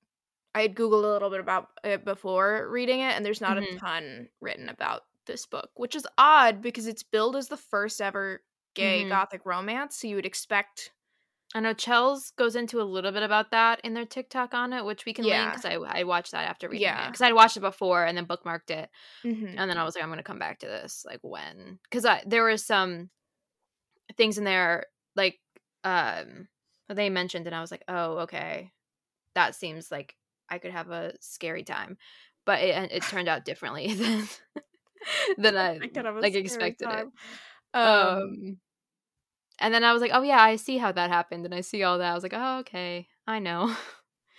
I 0.56 0.62
had 0.64 0.76
googled 0.76 1.04
a 1.04 1.08
little 1.08 1.30
bit 1.30 1.40
about 1.42 1.70
it 1.84 2.06
before 2.06 2.68
reading 2.70 3.02
it 3.02 3.14
and 3.16 3.26
there's 3.26 3.42
not 3.42 3.58
Mhm. 3.58 3.76
a 3.76 3.80
ton 3.80 4.30
written 4.42 4.70
about 4.70 5.04
this 5.26 5.46
book 5.46 5.72
which 5.76 5.96
is 5.96 6.08
odd 6.18 6.62
because 6.62 6.88
it's 6.88 7.04
billed 7.04 7.36
as 7.36 7.48
the 7.50 7.58
first 7.58 8.02
ever 8.02 8.44
gay 8.76 9.06
Mhm. 9.06 9.10
gothic 9.10 9.42
romance 9.46 9.96
so 9.98 10.08
you 10.08 10.16
would 10.16 10.26
expect 10.26 10.92
I 11.56 11.60
know 11.62 11.74
Chels 11.74 12.36
goes 12.36 12.56
into 12.56 12.80
a 12.80 12.84
little 12.84 13.12
bit 13.12 13.24
about 13.24 13.52
that 13.52 13.82
in 13.84 13.94
their 13.96 14.06
TikTok 14.06 14.54
on 14.54 14.72
it, 14.72 14.86
which 14.86 15.06
we 15.06 15.14
can 15.14 15.26
link 15.26 15.34
Yeah. 15.36 15.50
because 15.50 15.66
I 15.66 15.74
I 15.74 16.04
watched 16.04 16.32
that 16.32 16.48
after 16.48 16.70
reading 16.70 16.88
it 16.88 16.92
Yeah. 16.92 17.08
because 17.08 17.22
I'd 17.22 17.34
watched 17.34 17.58
it 17.58 17.62
before 17.62 18.06
and 18.06 18.16
then 18.16 18.28
bookmarked 18.28 18.70
it, 18.70 18.90
Mhm. 19.24 19.56
and 19.58 19.70
then 19.70 19.78
I 19.78 19.84
was 19.84 19.96
like, 19.96 20.04
I'm 20.04 20.10
gonna 20.10 20.22
come 20.24 20.38
back 20.40 20.60
to 20.60 20.68
this 20.68 21.04
like 21.06 21.20
when 21.24 21.80
because 21.84 22.06
I 22.06 22.24
there 22.26 22.44
were 22.44 22.58
some 22.58 23.10
things 24.16 24.38
in 24.38 24.44
there 24.44 24.86
like 25.16 25.40
um 25.84 26.48
they 26.88 27.10
mentioned 27.10 27.46
and 27.48 27.56
I 27.56 27.62
was 27.62 27.72
like, 27.72 27.84
oh 27.88 28.20
okay, 28.20 28.72
that 29.36 29.56
seems 29.56 29.92
like 29.92 30.16
I 30.50 30.58
could 30.60 30.72
have 30.72 30.92
a 30.92 31.14
scary 31.20 31.64
time, 31.64 31.98
but 32.46 32.60
it 32.62 32.92
it 32.92 33.04
turned 33.04 33.28
out 33.28 33.46
differently 33.46 33.94
than 33.96 34.28
than 35.38 35.58
I, 35.58 35.80
I 35.82 36.12
like 36.20 36.36
expected 36.36 36.90
it. 36.92 37.08
Um, 37.74 37.82
um 37.82 38.58
and 39.60 39.74
then 39.74 39.84
I 39.84 39.94
was 39.94 40.02
like, 40.02 40.12
oh 40.14 40.22
yeah, 40.22 40.42
I 40.42 40.56
see 40.56 40.78
how 40.78 40.92
that 40.92 41.10
happened, 41.10 41.46
and 41.46 41.54
I 41.54 41.62
see 41.62 41.84
all 41.84 41.98
that. 42.00 42.12
I 42.12 42.14
was 42.14 42.24
like, 42.24 42.34
oh 42.36 42.60
okay, 42.60 43.08
I 43.28 43.40
know. 43.40 43.76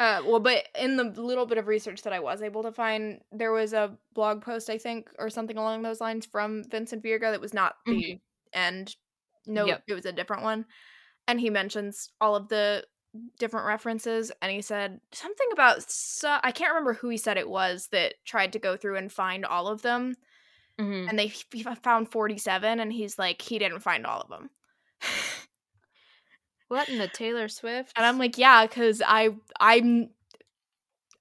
Uh, 0.01 0.23
well, 0.25 0.41
but 0.41 0.65
in 0.81 0.97
the 0.97 1.05
little 1.05 1.45
bit 1.45 1.59
of 1.59 1.67
research 1.67 2.01
that 2.05 2.13
I 2.15 2.21
was 2.21 2.41
able 2.41 2.63
to 2.63 2.73
find, 2.73 3.21
there 3.33 3.53
was 3.53 3.75
a 3.75 3.99
blog 4.15 4.41
post, 4.41 4.71
I 4.71 4.79
think, 4.79 5.11
or 5.19 5.29
something 5.29 5.59
along 5.59 5.83
those 5.83 6.01
lines 6.01 6.25
from 6.25 6.65
Vincent 6.71 7.05
Virga 7.05 7.31
that 7.33 7.41
was 7.43 7.53
not 7.53 7.75
the 7.85 8.19
end 8.55 8.97
No, 9.47 9.67
Yep. 9.67 9.83
It 9.89 9.93
was 9.93 10.07
a 10.07 10.13
different 10.13 10.43
one. 10.43 10.65
And 11.29 11.39
he 11.39 11.51
mentions 11.51 12.09
all 12.19 12.35
of 12.35 12.49
the 12.49 12.87
different 13.39 13.67
references. 13.67 14.33
And 14.41 14.51
he 14.51 14.63
said 14.63 15.01
something 15.13 15.49
about, 15.53 15.83
so- 15.93 16.39
I 16.43 16.51
can't 16.51 16.71
remember 16.73 16.95
who 16.95 17.11
he 17.11 17.19
said 17.19 17.37
it 17.37 17.51
was 17.51 17.89
that 17.93 18.15
tried 18.25 18.55
to 18.55 18.59
go 18.59 18.79
through 18.79 18.97
and 18.97 19.13
find 19.13 19.45
all 19.45 19.69
of 19.69 19.83
them. 19.83 20.15
Mhm. 20.79 21.11
And 21.11 21.19
they 21.19 21.27
he 21.27 21.63
found 21.83 22.11
47. 22.11 22.81
And 22.81 22.91
he's 22.91 23.19
like, 23.19 23.43
he 23.43 23.59
didn't 23.59 23.81
find 23.81 24.07
all 24.07 24.23
of 24.23 24.31
them. 24.31 24.49
What 26.71 26.89
in 26.89 26.99
the 26.99 27.09
Taylor 27.09 27.49
Swift? 27.49 27.97
And 27.97 28.07
I'm 28.07 28.19
like, 28.19 28.39
yeah, 28.39 28.67
because 28.67 29.03
I 29.05 29.31
I'm 29.59 30.11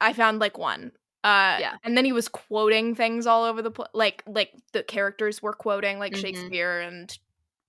I 0.02 0.14
found 0.14 0.40
like 0.40 0.58
one. 0.58 0.92
Uh 1.24 1.60
Yeah. 1.60 1.78
and 1.84 1.98
then 1.98 2.06
he 2.06 2.14
was 2.14 2.30
quoting 2.30 2.96
things 2.96 3.28
all 3.28 3.44
over 3.44 3.62
the 3.62 3.72
place 3.72 3.90
like 3.94 4.24
like 4.26 4.54
the 4.72 4.84
characters 4.84 5.42
were 5.42 5.54
quoting 5.54 6.00
like 6.00 6.16
Mhm. 6.16 6.16
Shakespeare 6.16 6.80
and 6.80 7.18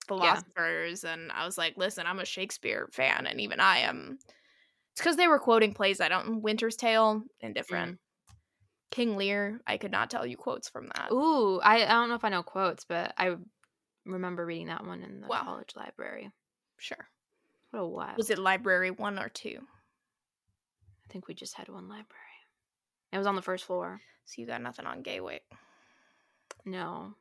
philosophers 0.08 1.04
and 1.04 1.32
I 1.32 1.46
was 1.46 1.58
like, 1.58 1.74
listen, 1.76 2.06
I'm 2.06 2.20
a 2.20 2.24
Shakespeare 2.24 2.88
fan 2.92 3.26
and 3.26 3.40
even 3.40 3.60
I 3.60 3.78
am 3.78 4.18
it's 4.92 5.00
because 5.00 5.16
they 5.16 5.28
were 5.28 5.38
quoting 5.40 5.74
plays 5.74 6.00
I 6.00 6.08
don't 6.08 6.42
Winter's 6.42 6.76
Tale 6.76 7.24
and 7.40 7.54
different. 7.54 7.98
King 8.90 9.16
Lear, 9.16 9.60
I 9.66 9.78
could 9.78 9.92
not 9.92 10.10
tell 10.10 10.26
you 10.26 10.36
quotes 10.36 10.68
from 10.68 10.88
that. 10.96 11.12
Ooh, 11.12 11.60
I, 11.60 11.84
I 11.84 11.88
don't 11.88 12.08
know 12.08 12.14
if 12.14 12.24
I 12.24 12.28
know 12.28 12.42
quotes, 12.42 12.84
but 12.84 13.14
I 13.18 13.36
remember 14.06 14.46
reading 14.46 14.68
that 14.68 14.86
one 14.86 15.02
in 15.02 15.20
the 15.20 15.28
Wow. 15.28 15.44
college 15.44 15.74
library. 15.76 16.30
Sure. 16.78 17.08
Oh, 17.72 17.78
what 17.78 17.82
a 17.84 17.86
while. 18.08 18.14
Was 18.16 18.30
it 18.30 18.38
library 18.38 18.90
one 18.90 19.18
or 19.18 19.28
two? 19.28 19.58
I 21.08 21.12
think 21.12 21.28
we 21.28 21.34
just 21.34 21.54
had 21.54 21.68
one 21.68 21.88
library. 21.88 22.06
It 23.12 23.18
was 23.18 23.26
on 23.26 23.36
the 23.36 23.42
first 23.42 23.64
floor. 23.64 24.00
So 24.24 24.34
you 24.40 24.46
got 24.46 24.62
nothing 24.62 24.86
on 24.86 25.02
Gaywyck. 25.02 25.40
No. 26.64 27.14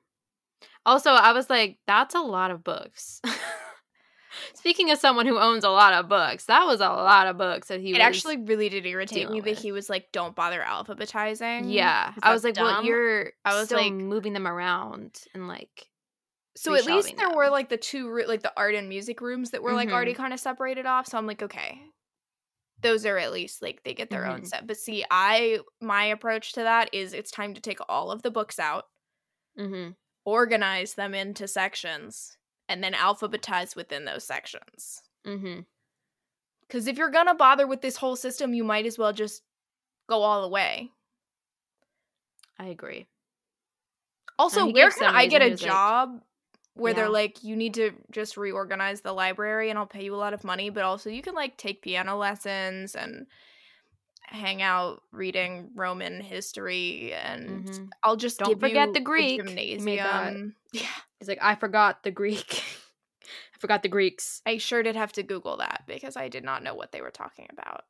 Also, 0.85 1.11
I 1.11 1.31
was 1.33 1.49
like, 1.49 1.77
that's 1.87 2.13
a 2.15 2.19
lot 2.19 2.51
of 2.51 2.63
books. 2.63 3.21
Speaking 4.53 4.91
of 4.91 4.99
someone 4.99 5.25
who 5.25 5.39
owns 5.39 5.63
a 5.63 5.69
lot 5.69 5.93
of 5.93 6.07
books, 6.07 6.45
that 6.45 6.65
was 6.65 6.81
a 6.81 6.87
lot 6.89 7.27
of 7.27 7.37
books 7.37 7.69
that 7.69 7.79
he 7.81 7.93
it 7.95 7.99
actually 7.99 8.37
really 8.37 8.69
did 8.69 8.85
irritate 8.85 9.29
me 9.31 9.39
that 9.39 9.49
with. 9.51 9.59
he 9.59 9.71
was 9.71 9.89
like, 9.89 10.11
"Don't 10.11 10.35
bother 10.35 10.61
alphabetizing." 10.61 11.73
Yeah, 11.73 12.13
I 12.21 12.31
was 12.31 12.43
like, 12.43 12.53
that's 12.53 12.63
well, 12.63 12.83
you're 12.83 13.31
I 13.43 13.55
was 13.57 13.65
still 13.65 13.79
like- 13.79 13.91
moving 13.93 14.33
them 14.33 14.47
around 14.47 15.19
and 15.33 15.47
like 15.47 15.87
So 16.55 16.73
at 16.73 16.85
least 16.85 17.15
there 17.15 17.29
were 17.29 17.49
like 17.49 17.69
the 17.69 17.77
two 17.77 18.13
like 18.27 18.41
the 18.41 18.51
art 18.57 18.75
and 18.75 18.89
music 18.89 19.21
rooms 19.21 19.51
that 19.51 19.63
were 19.63 19.73
like 19.73 19.89
already 19.89 20.11
Mm-hmm. 20.11 20.21
kind 20.21 20.33
of 20.33 20.39
separated 20.39 20.85
off. 20.85 21.07
So 21.07 21.17
I'm 21.17 21.27
like, 21.27 21.41
okay, 21.41 21.81
those 22.81 23.05
are 23.05 23.17
at 23.17 23.31
least 23.31 23.61
like 23.61 23.83
they 23.83 23.93
get 23.93 24.09
their 24.09 24.25
own 24.25 24.41
Mhm. 24.41 24.47
set. 24.47 24.67
But 24.67 24.77
see, 24.77 25.05
I 25.09 25.59
my 25.79 26.05
approach 26.05 26.53
to 26.53 26.61
that 26.61 26.93
is 26.93 27.13
it's 27.13 27.31
time 27.31 27.53
to 27.53 27.61
take 27.61 27.79
all 27.87 28.11
of 28.11 28.23
the 28.23 28.31
books 28.31 28.59
out, 28.59 28.85
mm-hmm. 29.57 29.91
organize 30.25 30.95
them 30.95 31.13
into 31.13 31.47
sections, 31.47 32.37
and 32.67 32.83
then 32.83 32.93
alphabetize 32.93 33.75
within 33.75 34.05
those 34.05 34.23
sections. 34.25 35.01
Mm-hmm. 35.25 35.61
Because 36.61 36.87
if 36.87 36.97
you're 36.97 37.09
gonna 37.11 37.35
bother 37.35 37.67
with 37.67 37.81
this 37.81 37.97
whole 37.97 38.15
system, 38.15 38.53
you 38.53 38.63
might 38.63 38.85
as 38.85 38.97
well 38.97 39.13
just 39.13 39.43
go 40.07 40.23
all 40.23 40.41
the 40.41 40.49
way. 40.49 40.91
I 42.57 42.65
agree. 42.67 43.07
Also, 44.37 44.65
he 44.67 44.73
where 44.73 44.91
can 44.91 45.13
I 45.13 45.27
get 45.27 45.41
a 45.41 45.55
job 45.55 46.21
where 46.79 46.93
they're 46.93 47.09
like, 47.09 47.43
you 47.43 47.55
need 47.55 47.73
to 47.75 47.91
just 48.11 48.37
reorganize 48.37 49.01
the 49.01 49.13
library 49.13 49.69
and 49.69 49.77
I'll 49.79 49.85
pay 49.85 50.03
you 50.03 50.15
a 50.15 50.17
lot 50.17 50.33
of 50.33 50.43
money, 50.43 50.69
but 50.69 50.83
also 50.83 51.09
you 51.09 51.21
can 51.21 51.35
like 51.35 51.57
take 51.57 51.81
piano 51.81 52.17
lessons 52.17 52.95
and 52.95 53.27
hang 54.21 54.61
out 54.61 55.01
reading 55.11 55.71
Roman 55.75 56.21
history 56.21 57.13
and 57.13 57.65
Mhm. 57.65 57.89
I'll 58.03 58.15
just 58.15 58.37
Don't 58.39 58.59
forget 58.59 58.93
the 58.93 58.99
Greek. 58.99 59.41
He 59.41 59.77
made 59.77 59.99
that. 59.99 60.27
gymnasium. 60.33 60.55
Yeah, 60.71 60.87
He's 61.17 61.27
like, 61.27 61.39
I 61.41 61.55
forgot 61.55 62.03
the 62.03 62.11
Greek. 62.11 62.63
I 63.23 63.57
forgot 63.57 63.81
the 63.81 63.89
Greeks. 63.89 64.41
I 64.45 64.57
sure 64.59 64.83
did 64.83 64.95
have 64.95 65.11
to 65.13 65.23
Google 65.23 65.57
that 65.57 65.83
because 65.87 66.15
I 66.15 66.29
did 66.29 66.43
not 66.43 66.61
know 66.63 66.75
what 66.75 66.91
they 66.91 67.01
were 67.01 67.09
talking 67.11 67.47
about. 67.51 67.85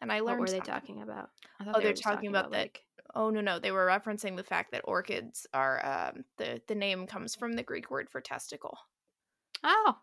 And 0.00 0.10
I 0.10 0.22
What 0.22 0.28
learned 0.32 0.40
were 0.40 0.46
they 0.46 0.60
talking 0.60 1.02
about? 1.02 1.28
I 1.60 1.64
Oh, 1.68 1.72
they're 1.78 1.88
were 1.90 1.92
just 1.92 2.02
talking 2.02 2.30
about 2.30 2.50
that- 2.50 2.56
like 2.58 2.85
Oh 3.16 3.30
no 3.30 3.40
no, 3.40 3.58
they 3.58 3.70
were 3.72 3.86
referencing 3.86 4.36
the 4.36 4.44
fact 4.44 4.72
that 4.72 4.82
orchids 4.84 5.46
are 5.54 5.84
um 5.84 6.24
the 6.36 6.60
the 6.68 6.74
name 6.74 7.06
comes 7.06 7.34
from 7.34 7.54
the 7.54 7.62
Greek 7.62 7.90
word 7.90 8.10
for 8.10 8.20
testicle. 8.20 8.76
Oh. 9.64 9.96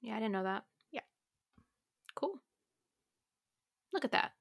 Yeah, 0.00 0.14
I 0.16 0.20
didn't 0.20 0.32
know 0.32 0.44
that. 0.44 0.64
Yeah. 0.90 1.02
Cool. 2.14 2.40
Look 3.92 4.06
at 4.06 4.12
that. 4.12 4.32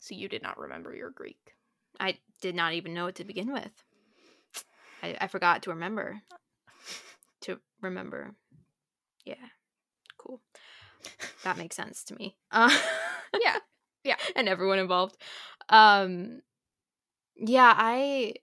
So 0.00 0.14
you 0.14 0.26
did 0.28 0.42
not 0.42 0.58
remember 0.58 0.94
your 0.96 1.10
Greek. 1.10 1.54
I 2.00 2.16
did 2.40 2.54
not 2.54 2.72
even 2.72 2.94
know 2.94 3.08
it 3.08 3.16
to 3.16 3.24
begin 3.24 3.52
with. 3.52 3.72
I, 5.02 5.16
I 5.20 5.26
forgot 5.26 5.62
to 5.64 5.70
remember. 5.70 6.22
To 7.42 7.60
remember. 7.80 8.34
Yeah. 9.24 9.34
Cool. 10.16 10.40
That 11.44 11.56
makes 11.56 11.76
sense 11.76 12.02
to 12.04 12.16
me. 12.16 12.36
Uh, 12.50 12.76
Yeah. 13.40 13.58
Yeah. 14.04 14.16
and 14.34 14.48
everyone 14.48 14.78
involved. 14.80 15.16
Um 15.68 16.40
yeah, 17.38 17.72
I 17.76 18.34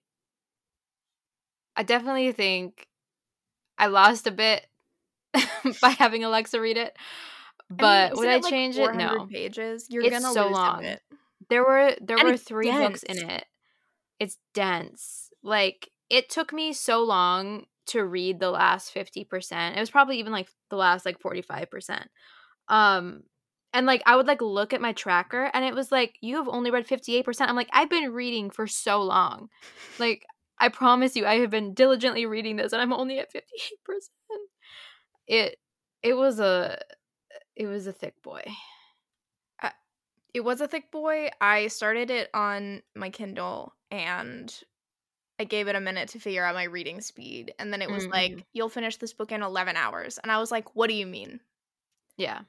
I 1.75 1.83
definitely 1.83 2.31
think 2.31 2.87
I 3.77 3.87
lost 3.87 4.27
a 4.27 4.31
bit 4.31 4.65
by 5.81 5.89
having 5.89 6.23
Alexa 6.23 6.59
read 6.59 6.77
it. 6.77 6.95
But 7.69 8.11
mean, 8.11 8.19
would 8.19 8.29
I 8.29 8.37
like, 8.37 8.49
change 8.51 8.77
it? 8.77 8.95
No. 8.95 9.25
Pages. 9.25 9.87
You're 9.89 10.03
It's 10.03 10.11
gonna 10.19 10.33
so 10.33 10.47
lose 10.47 10.55
long. 10.57 10.79
a 10.79 10.81
bit. 10.81 11.01
There 11.49 11.63
were 11.63 11.95
there 12.01 12.17
And 12.17 12.29
were 12.29 12.37
three 12.37 12.71
books 12.71 13.03
in 13.03 13.29
it. 13.29 13.45
It's 14.19 14.37
dense. 14.53 15.29
Like 15.43 15.89
it 16.09 16.29
took 16.29 16.53
me 16.53 16.73
so 16.73 17.03
long 17.03 17.65
to 17.87 18.03
read 18.03 18.39
the 18.39 18.49
last 18.49 18.93
50%. 18.93 19.75
It 19.75 19.79
was 19.79 19.91
probably 19.91 20.19
even 20.19 20.31
like 20.31 20.49
the 20.69 20.75
last 20.75 21.05
like 21.05 21.19
45%. 21.19 22.05
Um 22.67 23.23
and 23.75 23.85
like 23.85 24.01
I 24.05 24.15
would 24.15 24.25
like 24.25 24.41
look 24.41 24.73
at 24.73 24.81
my 24.81 24.93
tracker 24.93 25.51
and 25.53 25.63
it 25.65 25.75
was 25.75 25.91
like 25.91 26.17
you 26.21 26.37
have 26.37 26.47
only 26.47 26.71
read 26.71 26.87
58%. 26.87 27.49
I'm 27.49 27.55
like 27.55 27.69
I've 27.73 27.89
been 27.89 28.11
reading 28.13 28.49
for 28.49 28.65
so 28.67 29.01
long. 29.01 29.49
Like 29.99 30.25
I 30.59 30.69
promise 30.69 31.15
you 31.15 31.25
I 31.25 31.35
have 31.39 31.51
been 31.51 31.73
diligently 31.73 32.25
reading 32.25 32.55
this 32.55 32.73
and 32.73 32.81
I'm 32.81 32.93
only 32.93 33.19
at 33.19 33.31
58%. 33.31 34.09
It 35.27 35.57
it 36.01 36.13
was 36.13 36.39
a 36.39 36.79
it 37.55 37.67
was 37.67 37.85
a 37.87 37.93
thick 37.93 38.21
boy. 38.23 38.43
It 40.33 40.41
was 40.43 40.59
a 40.59 40.67
thick 40.67 40.91
boy. 40.91 41.29
I 41.39 41.67
started 41.67 42.11
it 42.11 42.29
on 42.33 42.83
my 42.93 43.09
Kindle 43.09 43.73
and 43.89 44.53
I 45.39 45.45
gave 45.45 45.69
it 45.69 45.75
a 45.77 45.79
minute 45.81 46.09
to 46.09 46.19
figure 46.19 46.43
out 46.43 46.55
my 46.55 46.63
reading 46.65 46.99
speed. 46.99 47.53
And 47.57 47.71
then 47.71 47.81
it 47.81 47.89
was 47.89 48.05
Mhm. 48.05 48.11
like, 48.11 48.45
you'll 48.51 48.67
finish 48.69 48.97
this 48.97 49.13
book 49.13 49.31
in 49.31 49.41
11 49.41 49.77
hours. 49.77 50.17
And 50.17 50.31
I 50.31 50.39
was 50.39 50.51
like, 50.51 50.75
what 50.75 50.87
do 50.87 50.93
you 50.93 51.05
mean? 51.05 51.39
Yeah. 52.17 52.41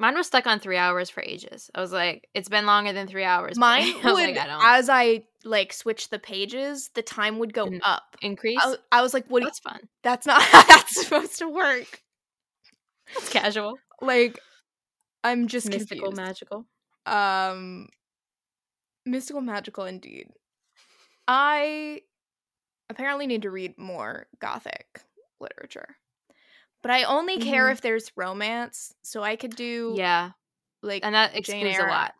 Mine 0.00 0.14
was 0.16 0.26
stuck 0.26 0.46
on 0.46 0.58
three 0.58 0.78
hours 0.78 1.10
for 1.10 1.22
ages. 1.22 1.70
I 1.74 1.80
was 1.80 1.92
like, 1.92 2.26
it's 2.34 2.48
been 2.48 2.64
longer 2.66 2.92
than 2.92 3.06
three 3.06 3.22
hours. 3.22 3.56
Mine 3.58 3.82
I 4.02 4.12
would, 4.12 4.34
like, 4.34 4.38
I 4.38 4.78
as 4.78 4.88
I 4.88 5.24
like 5.44 5.72
switch 5.74 6.08
the 6.08 6.18
pages, 6.18 6.90
the 6.94 7.02
time 7.02 7.38
would 7.38 7.52
go 7.52 7.66
Mm, 7.66 7.80
up. 7.84 8.16
increase. 8.22 8.58
I 8.90 9.02
was 9.02 9.12
like, 9.14 9.26
what? 9.28 9.40
do 9.40 9.44
you- 9.44 9.48
That's 9.48 9.58
fun. 9.60 9.80
that's 10.02 10.26
not 10.26 10.42
how 10.50 10.62
that's 10.64 11.02
supposed 11.04 11.38
to 11.38 11.48
work. 11.48 12.02
That's 13.14 13.28
casual. 13.28 13.74
Like, 14.00 14.40
I'm 15.22 15.46
just 15.48 15.68
Mystical, 15.68 16.12
confused. 16.12 16.16
magical. 16.16 16.66
um 17.06 17.88
mystical 19.06 19.40
magical 19.40 19.84
indeed 19.86 20.28
i 21.26 22.00
apparently 22.90 23.26
need 23.26 23.42
to 23.42 23.50
read 23.50 23.76
more 23.78 24.26
gothic 24.40 25.02
literature 25.40 25.96
but 26.82 26.90
i 26.90 27.04
only 27.04 27.38
care 27.38 27.68
Mhm. 27.68 27.70
if 27.70 27.80
there's 27.80 28.12
romance 28.16 28.94
so 29.02 29.22
i 29.22 29.36
could 29.36 29.54
do 29.56 30.00
Yeah. 30.00 30.32
like 30.82 31.02
And 31.02 31.14
that 31.14 31.34
excludes 31.36 31.78
a 31.78 31.84
lot. 31.84 32.14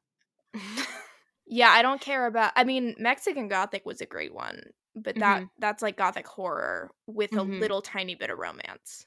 yeah 1.47 1.71
i 1.71 1.83
don't 1.83 2.01
care 2.01 2.27
about 2.27 2.53
i 2.57 2.65
mean 2.65 2.95
mexican 2.99 3.49
gothic 3.49 3.85
was 3.85 4.01
a 4.01 4.07
great 4.07 4.35
one 4.35 4.63
but 4.95 5.19
that 5.19 5.43
Mm-hmm. 5.43 5.51
that's 5.59 5.83
like 5.83 5.97
gothic 5.97 6.27
horror 6.27 6.91
with 7.07 7.37
a 7.37 7.43
Mhm. 7.43 7.61
little 7.61 7.83
tiny 7.83 8.15
bit 8.15 8.31
of 8.31 8.39
romance 8.39 9.07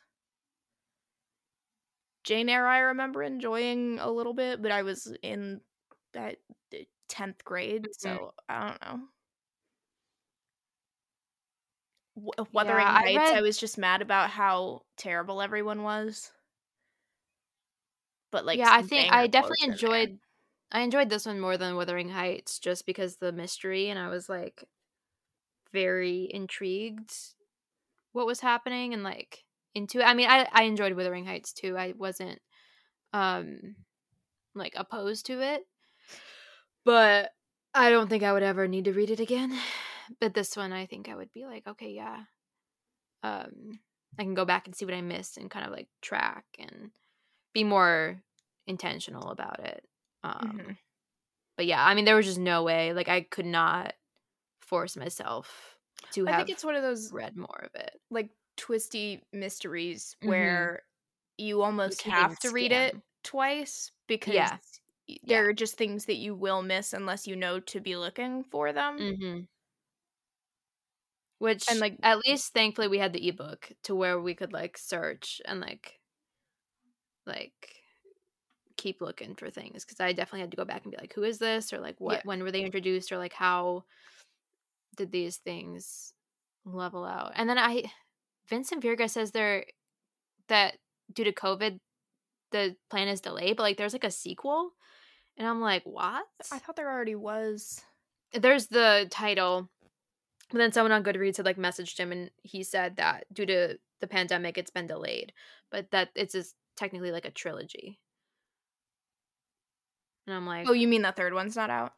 jane 2.23 2.49
eyre 2.49 2.67
i 2.67 2.79
remember 2.79 3.21
enjoying 3.21 3.99
a 3.99 4.09
little 4.09 4.33
bit 4.33 4.61
but 4.61 4.71
i 4.71 4.81
was 4.83 5.13
in 5.21 5.61
that 6.13 6.37
10th 7.09 7.43
grade 7.43 7.89
Mhm. 8.01 8.17
so 8.17 8.33
i 8.49 8.67
don't 8.69 8.81
know 8.81 9.07
W- 12.15 12.31
Wuthering 12.51 12.87
Yeah, 12.87 12.93
Heights, 12.95 13.31
I 13.33 13.41
read- 13.41 13.41
was 13.41 13.57
just 13.59 13.77
mad 13.77 14.01
about 14.01 14.31
how 14.31 14.85
terrible 14.97 15.41
everyone 15.43 15.83
was. 15.83 16.31
But 18.31 18.45
like, 18.45 18.57
yeah, 18.57 18.71
I 18.71 18.81
think 18.81 19.09
I 19.11 19.27
definitely 19.27 19.57
quotes 19.57 19.67
in 19.67 19.77
there. 19.89 20.09
enjoyed 20.09 20.19
I 20.71 20.81
enjoyed 20.81 21.09
this 21.09 21.25
one 21.25 21.39
more 21.39 21.57
than 21.57 21.75
Wuthering 21.75 22.09
Heights 22.09 22.59
just 22.59 22.85
because 22.85 23.17
the 23.17 23.31
mystery 23.31 23.89
and 23.89 23.99
I 23.99 24.09
was 24.09 24.27
like 24.29 24.63
very 25.71 26.27
intrigued 26.31 27.11
what 28.13 28.25
was 28.27 28.39
happening 28.41 28.93
and 28.93 29.03
like 29.03 29.43
into 29.75 29.99
it. 29.99 30.05
I 30.05 30.13
mean, 30.13 30.29
I 30.29 30.47
I 30.51 30.63
enjoyed 30.63 30.93
Wuthering 30.95 31.25
Heights 31.25 31.53
too. 31.53 31.77
I 31.77 31.93
wasn't 31.97 32.41
um 33.13 33.75
like 34.55 34.73
opposed 34.77 35.27
to 35.27 35.41
it. 35.41 35.63
But 36.85 37.33
I 37.73 37.89
don't 37.89 38.07
think 38.09 38.23
I 38.23 38.31
would 38.33 38.43
ever 38.43 38.67
need 38.67 38.85
to 38.85 38.93
read 38.93 39.09
it 39.09 39.19
again. 39.19 39.59
But 40.19 40.33
this 40.33 40.55
one 40.57 40.73
I 40.73 40.85
think 40.85 41.09
I 41.09 41.15
would 41.15 41.31
be 41.31 41.45
like, 41.45 41.67
okay, 41.67 41.91
yeah. 41.91 42.25
Um 43.23 43.79
I 44.19 44.23
can 44.23 44.35
go 44.35 44.45
back 44.45 44.67
and 44.67 44.75
see 44.75 44.85
what 44.85 44.93
I 44.93 45.01
missed 45.01 45.37
and 45.37 45.49
kind 45.51 45.65
of 45.65 45.71
like 45.71 45.89
track 46.01 46.45
and 46.59 46.91
be 47.53 47.63
more 47.63 48.23
intentional 48.67 49.29
about 49.31 49.59
it. 49.61 49.85
Um 50.23 50.37
Mhm. 50.41 50.77
but 51.57 51.65
yeah, 51.67 51.85
I 51.85 51.95
mean 51.95 52.05
there 52.05 52.15
was 52.17 52.25
just 52.27 52.39
no 52.39 52.63
way 52.63 52.93
like 52.93 53.09
I 53.09 53.21
could 53.23 53.45
not 53.47 53.95
force 54.61 54.97
myself 54.97 55.77
to 56.11 56.27
I 56.27 56.33
think 56.33 56.49
it's 56.49 56.63
one 56.63 56.75
of 56.75 56.83
those 56.83 57.13
read 57.13 57.35
more 57.37 57.61
of 57.63 57.75
it. 57.75 58.01
like 58.09 58.31
twisty 58.57 59.23
mysteries 59.33 60.15
Mhm. 60.21 60.73
where 60.77 60.83
you 61.37 61.61
almost 61.61 62.03
can't 62.03 62.17
have 62.17 62.39
to 62.39 62.51
read 62.51 62.71
it 62.71 62.97
twice 63.23 63.91
because 64.07 64.51
Yeah. 64.51 64.59
y- 65.07 65.17
Yeah. 65.25 65.43
there 65.43 65.47
are 65.49 65.53
just 65.53 65.77
things 65.77 66.05
that 66.05 66.15
you 66.17 66.35
will 66.35 66.61
miss 66.63 66.93
unless 66.93 67.27
you 67.27 67.35
know 67.35 67.59
to 67.61 67.79
be 67.81 67.95
looking 67.97 68.43
for 68.43 68.73
them. 68.73 69.09
Mhm. 69.09 69.47
Which 71.43 71.69
And, 71.69 71.79
like- 71.81 71.97
at 72.01 72.19
least 72.25 72.53
thankfully 72.53 72.87
we 72.87 72.99
had 72.99 73.11
the 73.11 73.27
ebook 73.27 73.69
to 73.83 73.93
where 73.93 74.17
we 74.17 74.33
could 74.33 74.53
like 74.53 74.77
search 74.77 75.41
and 75.43 75.59
like 75.59 75.99
like 77.25 77.75
keep 78.77 79.01
looking 79.01 79.35
for 79.35 79.49
things 79.49 79.83
because 79.83 79.99
I 79.99 80.13
definitely 80.13 80.39
had 80.39 80.51
to 80.51 80.57
go 80.57 80.63
back 80.63 80.83
and 80.83 80.91
be 80.91 80.97
like 80.97 81.13
who 81.13 81.23
is 81.23 81.39
this 81.39 81.73
or 81.73 81.79
like 81.79 81.99
what 81.99 82.15
Yeah. 82.15 82.21
when 82.23 82.43
were 82.43 82.51
they 82.51 82.63
introduced 82.63 83.11
or 83.11 83.17
like 83.17 83.33
how 83.33 83.83
did 84.95 85.11
these 85.11 85.35
things 85.37 86.13
level 86.63 87.03
out. 87.03 87.33
And 87.35 87.49
then 87.49 87.57
I 87.57 87.91
Vincent 88.47 88.81
Virga 88.81 89.09
says 89.09 89.31
there 89.31 89.65
that 90.47 90.77
due 91.11 91.25
to 91.25 91.33
COVID 91.33 91.79
the 92.51 92.75
plan 92.89 93.09
is 93.09 93.19
delayed 93.19 93.57
but 93.57 93.63
like 93.63 93.75
there's 93.77 93.93
like 93.93 94.03
a 94.05 94.11
sequel 94.11 94.71
and 95.35 95.45
I'm 95.45 95.59
like 95.59 95.83
what? 95.83 96.23
I 96.53 96.59
thought 96.59 96.77
there 96.77 96.89
already 96.89 97.15
was. 97.15 97.81
there's 98.31 98.67
the 98.67 99.07
title 99.11 99.69
but 100.53 100.59
then 100.59 100.71
someone 100.71 100.91
on 100.91 101.03
goodreads 101.03 101.37
had 101.37 101.45
like 101.45 101.57
messaged 101.57 101.97
him 101.97 102.11
and 102.11 102.31
he 102.43 102.63
said 102.63 102.95
that 102.95 103.25
due 103.33 103.45
to 103.45 103.77
the 103.99 104.07
pandemic 104.07 104.57
it's 104.57 104.71
been 104.71 104.87
delayed 104.87 105.33
but 105.71 105.89
that 105.91 106.09
it's 106.15 106.33
just 106.33 106.55
technically 106.77 107.11
like 107.11 107.25
a 107.25 107.31
trilogy. 107.31 107.99
And 110.27 110.35
I'm 110.35 110.45
like, 110.45 110.67
Oh, 110.69 110.73
you 110.73 110.87
mean 110.87 111.01
the 111.01 111.11
third 111.11 111.33
one's 111.33 111.55
not 111.55 111.69
out? 111.69 111.93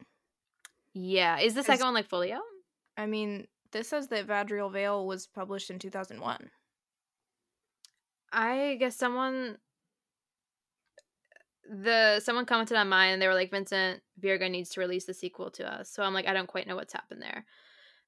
yeah. 0.94 1.38
Is 1.38 1.54
the 1.54 1.62
second 1.62 1.84
one 1.84 1.94
like 1.94 2.08
fully 2.08 2.32
out? 2.32 2.40
I 2.96 3.06
mean, 3.06 3.46
this 3.72 3.88
says 3.88 4.08
that 4.08 4.26
Vadriel 4.26 4.72
Vale 4.72 5.06
was 5.06 5.26
published 5.26 5.70
in 5.70 5.78
2001. 5.78 6.50
I 8.32 8.76
guess 8.80 8.96
someone 8.96 9.58
the 11.68 12.20
someone 12.20 12.46
commented 12.46 12.76
on 12.76 12.88
mine 12.88 13.12
and 13.12 13.20
they 13.20 13.26
were 13.26 13.34
like 13.34 13.50
Vincent 13.50 14.00
Virga 14.20 14.50
needs 14.50 14.70
to 14.70 14.80
release 14.80 15.04
the 15.04 15.14
sequel 15.14 15.50
to 15.52 15.70
us. 15.70 15.90
So 15.90 16.02
I'm 16.02 16.14
like 16.14 16.26
I 16.26 16.32
don't 16.32 16.46
quite 16.46 16.66
know 16.66 16.76
what's 16.76 16.92
happened 16.92 17.22
there. 17.22 17.44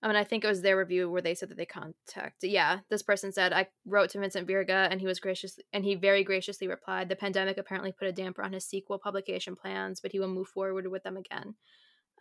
I 0.03 0.07
mean 0.07 0.17
I 0.17 0.25
think 0.25 0.45
it 0.45 0.49
was 0.49 0.63
their 0.63 0.77
review 0.77 1.11
where 1.11 1.23
they 1.23 1.35
said 1.35 1.49
that 1.49 1.57
they 1.57 1.67
contacted 1.67 2.51
yeah, 2.51 2.81
this 2.89 3.03
person 3.03 3.33
said 3.33 3.53
I 3.53 3.67
wrote 3.85 4.11
to 4.11 4.21
Vincent 4.21 4.47
Virga 4.49 4.89
and 4.91 5.01
he 5.01 5.07
was 5.07 5.21
gracious 5.21 5.59
and 5.73 5.85
he 5.85 5.95
very 5.95 6.23
graciously 6.25 6.69
replied 6.69 7.09
the 7.09 7.17
pandemic 7.17 7.59
apparently 7.59 7.93
put 7.93 8.09
a 8.09 8.13
damper 8.13 8.43
on 8.43 8.53
his 8.53 8.65
sequel 8.65 8.99
publication 8.99 9.57
plans, 9.57 10.01
but 10.01 10.13
he 10.13 10.21
will 10.21 10.29
move 10.29 10.49
forward 10.49 10.87
with 10.89 11.03
them 11.03 11.17
again. 11.17 11.55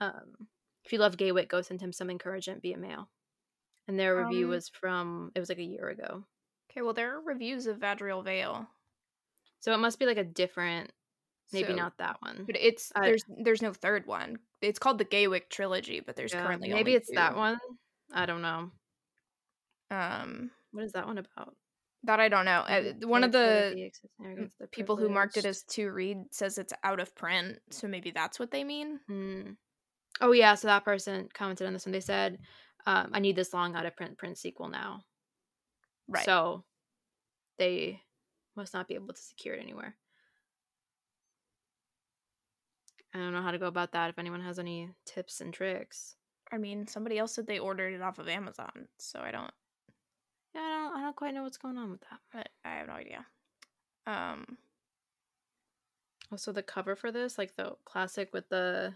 Um 0.01 0.47
if 0.83 0.93
you 0.93 0.99
love 0.99 1.17
Gaywyck, 1.17 1.49
go 1.49 1.61
send 1.61 1.81
him 1.81 1.91
some 1.91 2.09
encouragement 2.09 2.61
via 2.61 2.77
mail. 2.77 3.09
And 3.87 3.99
their 3.99 4.23
review 4.23 4.45
Um, 4.45 4.51
was 4.51 4.69
from 4.69 5.31
it 5.35 5.39
was 5.39 5.49
like 5.49 5.59
a 5.59 5.63
year 5.63 5.89
ago. 5.89 6.25
Okay, 6.71 6.81
well, 6.81 6.93
there 6.93 7.15
are 7.15 7.21
reviews 7.21 7.67
of 7.67 7.77
Vadriel 7.77 8.23
Vale. 8.23 8.67
So 9.59 9.73
it 9.73 9.77
must 9.77 9.99
be 9.99 10.05
like 10.05 10.17
a 10.17 10.23
different 10.23 10.91
maybe 11.51 11.69
so- 11.69 11.75
not 11.75 11.97
that 11.97 12.17
one. 12.21 12.43
But 12.45 12.57
it's 12.57 12.91
there's 12.95 13.23
there's 13.43 13.61
no 13.61 13.73
third 13.73 14.05
one. 14.05 14.39
It's 14.61 14.79
called 14.79 14.97
the 14.97 15.05
Gaywyck 15.05 15.49
trilogy, 15.49 15.99
but 15.99 16.15
there's 16.15 16.33
Yeah, 16.33 16.45
currently 16.45 16.69
maybe 16.69 16.95
it's 16.95 17.11
that 17.13 17.35
one. 17.35 17.59
I 18.11 18.25
don't 18.25 18.41
know. 18.41 18.71
Um, 19.91 20.51
What 20.71 20.83
is 20.83 20.91
that 20.93 21.05
one 21.05 21.17
about? 21.17 21.55
that 22.03 22.19
I 22.19 22.29
don't 22.29 22.45
know. 22.45 22.61
Uh, 22.61 22.93
one 23.05 23.23
of 23.23 23.31
the 23.31 23.73
excess 23.85 24.09
and 24.19 24.27
arrogance 24.27 24.53
of 24.53 24.59
the 24.59 24.67
people 24.67 24.95
who 24.95 25.09
marked 25.09 25.35
it 25.35 25.45
as 25.45 25.63
to 25.63 25.91
read 25.91 26.17
says 26.31 26.57
it's 26.57 26.73
out 26.83 26.99
of 26.99 27.13
print, 27.15 27.59
so 27.69 27.87
maybe 27.87 28.11
that's 28.11 28.39
what 28.39 28.51
they 28.51 28.63
mean. 28.63 28.99
Hmm. 29.07 29.51
Oh 30.21 30.31
yeah, 30.31 30.55
so 30.55 30.67
that 30.67 30.85
person 30.85 31.27
commented 31.33 31.67
on 31.67 31.73
this 31.73 31.85
one. 31.85 31.91
They 31.91 31.99
said, 31.99 32.39
um, 32.85 33.11
"I 33.13 33.19
need 33.19 33.35
this 33.35 33.53
long 33.53 33.75
out 33.75 33.85
of 33.85 33.95
print 33.95 34.17
print 34.17 34.37
sequel 34.37 34.69
now." 34.69 35.03
Right. 36.07 36.23
So 36.25 36.63
they 37.57 38.01
must 38.55 38.73
not 38.73 38.87
be 38.87 38.95
able 38.95 39.13
to 39.13 39.21
secure 39.21 39.55
it 39.55 39.61
anywhere. 39.61 39.97
I 43.13 43.19
don't 43.19 43.33
know 43.33 43.41
how 43.41 43.51
to 43.51 43.57
go 43.59 43.67
about 43.67 43.93
that. 43.93 44.09
If 44.09 44.19
anyone 44.19 44.41
has 44.41 44.59
any 44.59 44.89
tips 45.05 45.41
and 45.41 45.53
tricks, 45.53 46.15
I 46.51 46.57
mean, 46.57 46.87
somebody 46.87 47.17
else 47.17 47.33
said 47.33 47.47
they 47.47 47.59
ordered 47.59 47.93
it 47.93 48.01
off 48.01 48.19
of 48.19 48.27
Amazon, 48.27 48.87
so 48.97 49.19
I 49.19 49.31
don't. 49.31 49.51
yeah, 50.53 50.61
I 50.61 50.69
don't, 50.69 50.97
I 50.97 51.01
don't 51.01 51.15
quite 51.15 51.33
know 51.33 51.43
what's 51.43 51.57
going 51.57 51.77
on 51.77 51.91
with 51.91 52.01
that. 52.01 52.19
But 52.33 52.49
I 52.63 52.75
have 52.75 52.87
no 52.87 52.93
idea. 52.93 53.25
Um, 54.05 54.57
Also, 56.31 56.51
the 56.51 56.63
cover 56.63 56.95
for 56.95 57.11
this, 57.11 57.37
like 57.37 57.55
the 57.55 57.75
classic 57.85 58.29
with 58.33 58.49
the 58.49 58.93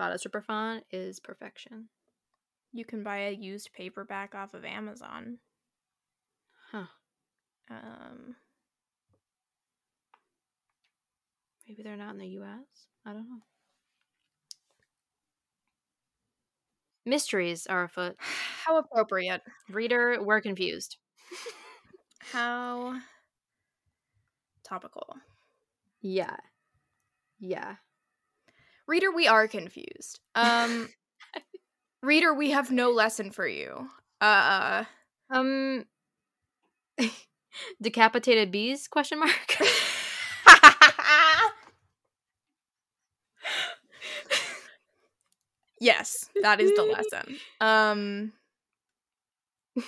bada 0.00 0.18
super 0.20 0.40
font, 0.40 0.84
is 0.90 1.20
perfection. 1.20 1.88
you 2.72 2.84
can 2.84 3.02
buy 3.02 3.18
a 3.18 3.30
used 3.32 3.72
paperback 3.72 4.34
off 4.34 4.54
of 4.54 4.64
Amazon. 4.64 5.38
Huh. 6.72 6.86
Um, 7.70 8.36
Maybe 11.68 11.82
they're 11.82 11.96
not 11.96 12.12
in 12.14 12.18
the 12.18 12.26
US. 12.40 12.88
I 13.06 13.12
don't 13.12 13.28
know. 13.28 13.42
Mysteries 17.10 17.66
are 17.66 17.84
afoot. 17.84 18.16
how 18.64 18.78
appropriate. 18.78 19.42
Reader, 19.68 20.22
we're 20.22 20.40
confused. 20.40 20.96
How 22.32 23.00
topical. 24.64 25.16
Yeah. 26.00 26.36
Yeah. 27.40 27.76
Reader, 28.86 29.10
we 29.10 29.26
are 29.26 29.48
confused. 29.48 30.20
Um, 30.36 30.88
reader, 32.02 32.32
we 32.32 32.50
have 32.50 32.70
no 32.70 32.90
lesson 32.90 33.32
for 33.32 33.46
you. 33.46 33.88
Uh, 34.20 34.84
Um 35.30 35.84
decapitated 37.82 38.50
bees 38.52 38.88
question 38.88 39.18
mark. 39.18 39.56
yes, 45.80 46.28
that 46.42 46.60
is 46.60 46.70
the 46.76 46.82
lesson. 46.84 47.36
Um, 47.60 48.32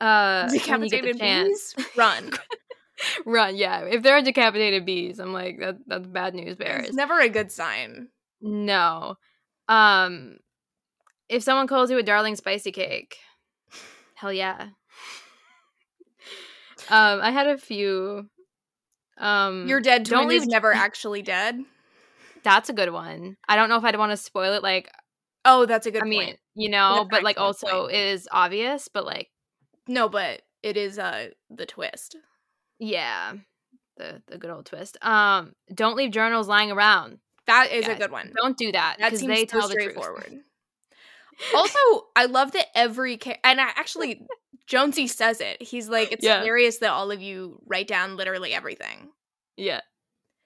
uh 0.00 0.48
when 0.50 0.54
you 0.54 0.60
get 0.90 1.02
the 1.02 1.12
decapitated 1.12 1.18
chance, 1.18 1.74
bees, 1.74 1.86
run. 1.96 2.30
Run, 3.26 3.56
yeah. 3.56 3.80
If 3.84 4.02
there 4.04 4.16
are 4.16 4.22
decapitated 4.22 4.86
bees, 4.86 5.18
I'm 5.18 5.32
like 5.32 5.58
that 5.58 5.76
that's 5.88 6.06
bad 6.06 6.34
news 6.34 6.54
bears. 6.56 6.86
It's 6.86 6.96
never 6.96 7.18
a 7.18 7.28
good 7.28 7.50
sign. 7.50 8.08
No. 8.40 9.16
Um 9.68 10.36
if 11.28 11.42
someone 11.42 11.66
calls 11.66 11.90
you 11.90 11.98
a 11.98 12.02
darling 12.04 12.36
spicy 12.36 12.70
cake, 12.70 13.16
hell 14.14 14.32
yeah. 14.32 14.68
Um 16.90 17.20
I 17.20 17.30
had 17.32 17.48
a 17.48 17.58
few 17.58 18.28
um 19.18 19.66
Your 19.66 19.80
dead 19.80 20.04
don't 20.04 20.26
twin 20.26 20.36
is 20.36 20.42
leave- 20.42 20.50
never 20.52 20.72
actually 20.72 21.22
dead. 21.22 21.58
That's 22.42 22.68
a 22.68 22.72
good 22.72 22.92
one. 22.92 23.36
I 23.48 23.56
don't 23.56 23.68
know 23.68 23.76
if 23.76 23.84
I'd 23.84 23.96
want 23.98 24.10
to 24.12 24.16
spoil 24.16 24.52
it 24.54 24.62
like 24.62 24.90
Oh, 25.44 25.66
that's 25.66 25.86
a 25.86 25.90
good 25.90 26.02
I 26.02 26.06
mean, 26.06 26.36
you 26.54 26.70
know, 26.70 26.98
That's 26.98 27.08
but 27.10 27.22
like 27.24 27.38
also 27.40 27.82
point. 27.86 27.94
is 27.94 28.28
obvious, 28.30 28.88
but 28.88 29.04
like 29.04 29.30
No, 29.88 30.08
but 30.08 30.42
it 30.62 30.76
is 30.76 30.98
uh 30.98 31.28
the 31.50 31.66
twist. 31.66 32.16
yeah. 32.78 33.34
The 33.96 34.22
the 34.28 34.38
good 34.38 34.50
old 34.50 34.66
twist. 34.66 34.96
Um 35.04 35.54
don't 35.74 35.96
leave 35.96 36.10
journals 36.12 36.48
lying 36.48 36.70
around. 36.72 37.18
That 37.46 37.72
is 37.72 37.86
a 37.88 37.94
good 37.96 38.12
one. 38.12 38.32
Don't 38.40 38.56
do 38.56 38.70
that 38.72 38.96
That 38.98 39.06
because 39.06 39.20
seems 39.20 39.32
they 39.34 39.46
tell 39.46 39.66
the 39.68 39.74
truth. 39.74 39.90
straightforward. 39.92 40.32
also, 41.54 41.78
I 42.14 42.26
love 42.26 42.52
that 42.52 42.66
every 42.74 43.16
ca- 43.16 43.38
and 43.42 43.60
I 43.60 43.64
actually 43.76 44.26
Jonesy 44.66 45.08
says 45.08 45.40
it. 45.40 45.60
He's 45.60 45.88
like, 45.88 46.12
it's 46.12 46.24
Yeah. 46.24 46.38
hilarious 46.38 46.78
that 46.78 46.90
all 46.90 47.10
of 47.10 47.20
you 47.20 47.60
write 47.66 47.88
down 47.88 48.16
literally 48.16 48.54
everything. 48.54 49.10
Yeah. 49.56 49.80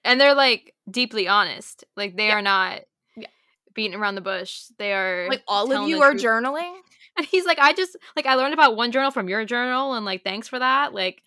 And 0.07 0.19
they're 0.19 0.33
like 0.33 0.73
deeply 0.89 1.27
honest. 1.27 1.83
Like 1.95 2.15
they 2.17 2.27
Yeah. 2.27 2.35
are 2.37 2.41
not 2.41 2.81
Yeah. 3.15 3.27
beating 3.73 3.93
around 3.99 4.15
the 4.15 4.21
bush. 4.21 4.63
They 4.79 4.93
are 4.93 5.27
Like 5.29 5.43
all 5.47 5.71
of 5.71 5.87
you 5.89 6.01
are 6.01 6.11
truth. 6.11 6.23
journaling. 6.23 6.75
And 7.17 7.25
he's 7.25 7.45
like, 7.45 7.57
I 7.57 7.73
just 7.73 7.95
like 8.15 8.27
I 8.27 8.35
learned 8.35 8.53
about 8.53 8.75
one 8.75 8.91
journal 8.91 9.09
from 9.09 9.27
your 9.27 9.43
journal 9.43 9.93
and 9.95 10.05
like 10.05 10.23
thanks 10.23 10.47
for 10.47 10.59
that. 10.59 10.93
Like 10.93 11.23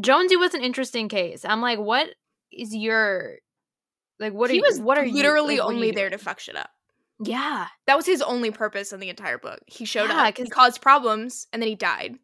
Jonesy 0.00 0.36
was 0.36 0.54
an 0.54 0.62
interesting 0.62 1.08
case. 1.08 1.44
I'm 1.44 1.60
like, 1.60 1.80
what 1.80 2.10
is 2.52 2.74
your 2.74 3.38
like 4.20 4.32
what 4.32 4.50
are 4.50 4.52
he 4.52 4.58
you 4.60 4.64
was 4.64 4.80
what 4.80 4.96
are 4.96 5.04
you 5.04 5.14
literally 5.14 5.56
like, 5.56 5.64
what 5.64 5.70
are 5.70 5.72
you 5.72 5.76
only 5.76 5.90
there 5.90 6.10
to 6.10 6.16
fuck 6.18 6.38
shit 6.38 6.54
up. 6.56 6.70
Yeah. 7.20 7.66
That 7.86 7.96
was 7.96 8.06
his 8.06 8.22
only 8.22 8.52
purpose 8.52 8.92
in 8.92 9.00
the 9.00 9.08
entire 9.08 9.38
book. 9.38 9.58
He 9.66 9.84
showed 9.84 10.10
Yeah, 10.10 10.28
up, 10.28 10.38
he 10.38 10.46
caused 10.48 10.80
problems, 10.80 11.48
and 11.52 11.60
then 11.60 11.68
he 11.68 11.74
died, 11.74 12.14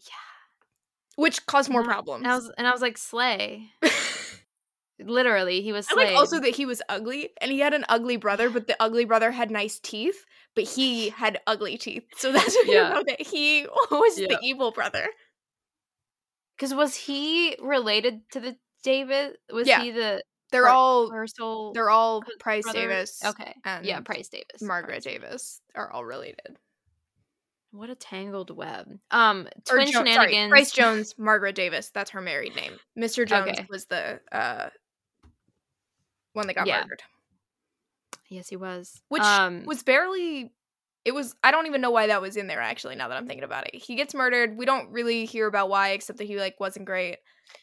Yeah. 0.00 0.14
which 1.14 1.46
caused 1.46 1.70
more 1.70 1.82
And 1.82 1.88
I- 1.90 1.92
problems. 1.92 2.22
And 2.24 2.32
I 2.32 2.34
was 2.34 2.52
and 2.58 2.66
I 2.66 2.72
was 2.72 2.82
like, 2.82 2.98
Slay. 2.98 3.70
Literally, 5.00 5.60
he 5.60 5.72
was 5.72 5.88
I 5.90 5.94
like 5.94 6.14
also 6.14 6.38
that 6.40 6.54
he 6.54 6.66
was 6.66 6.80
ugly, 6.88 7.30
and 7.40 7.50
he 7.50 7.58
had 7.58 7.74
an 7.74 7.84
ugly 7.88 8.16
brother, 8.16 8.48
but 8.48 8.66
the 8.68 8.76
ugly 8.80 9.04
brother 9.04 9.32
had 9.32 9.50
nice 9.50 9.80
teeth, 9.80 10.24
but 10.54 10.64
he 10.64 11.08
had 11.20 11.40
ugly 11.46 11.76
teeth. 11.78 12.04
So 12.16 12.30
that's 12.32 12.56
Yeah. 12.64 12.88
you 12.88 12.94
know 12.94 13.02
that 13.06 13.20
he 13.20 13.66
was 13.90 14.18
Yeah. 14.18 14.28
the 14.28 14.38
evil 14.42 14.70
brother. 14.70 15.06
Because 16.56 16.72
was 16.74 16.94
he 16.94 17.56
related 17.60 18.20
to 18.32 18.40
the 18.40 18.56
David? 18.84 19.36
Was 19.52 19.66
Yeah. 19.66 19.82
he 19.82 19.90
the 19.90 20.22
They're 20.52 20.68
all 20.68 21.08
they're 21.72 21.90
all 21.90 22.20
brother? 22.20 22.34
Price 22.38 22.72
Davis. 22.72 23.20
Okay. 23.24 23.54
yeah, 23.82 23.98
Price 24.00 24.28
Davis. 24.28 24.62
Margaret 24.62 25.02
Price 25.02 25.04
Davis 25.04 25.60
are 25.74 25.90
all 25.90 26.04
related. 26.04 26.56
What 27.72 27.90
a 27.90 27.96
tangled 27.96 28.56
web. 28.56 28.86
Um, 29.10 29.48
twin 29.68 29.86
Jo- 29.86 29.92
sorry, 29.92 30.10
shenanigans. 30.12 30.50
Price 30.50 30.70
Jones, 30.70 31.14
Margaret 31.18 31.56
Davis. 31.56 31.90
That's 31.92 32.10
her 32.10 32.20
married 32.20 32.54
name. 32.54 32.76
Mr. 32.96 33.26
Jones 33.28 33.48
Okay. 33.58 33.66
was 33.68 33.86
the 33.86 34.20
uh 34.30 34.68
one 36.34 36.46
that 36.46 36.54
got 36.54 36.66
Yeah. 36.66 36.82
murdered. 36.82 37.02
Yes, 38.28 38.48
he 38.48 38.56
was. 38.56 39.00
Which 39.08 39.22
um, 39.22 39.64
was 39.64 39.82
barely 39.82 40.52
it 41.04 41.12
was 41.14 41.34
I 41.44 41.50
don't 41.50 41.66
even 41.66 41.80
know 41.80 41.90
why 41.90 42.06
that 42.06 42.22
was 42.22 42.36
in 42.36 42.46
there 42.46 42.60
actually 42.60 42.96
now 42.96 43.08
that 43.08 43.16
I'm 43.16 43.26
thinking 43.26 43.44
about 43.44 43.66
it. 43.68 43.74
He 43.74 43.94
gets 43.94 44.14
murdered. 44.14 44.56
We 44.56 44.64
don't 44.64 44.90
really 44.90 45.24
hear 45.26 45.46
about 45.46 45.68
why 45.68 45.90
except 45.90 46.18
that 46.18 46.24
he 46.24 46.38
like 46.38 46.58
wasn't 46.58 46.86
great. 46.86 47.18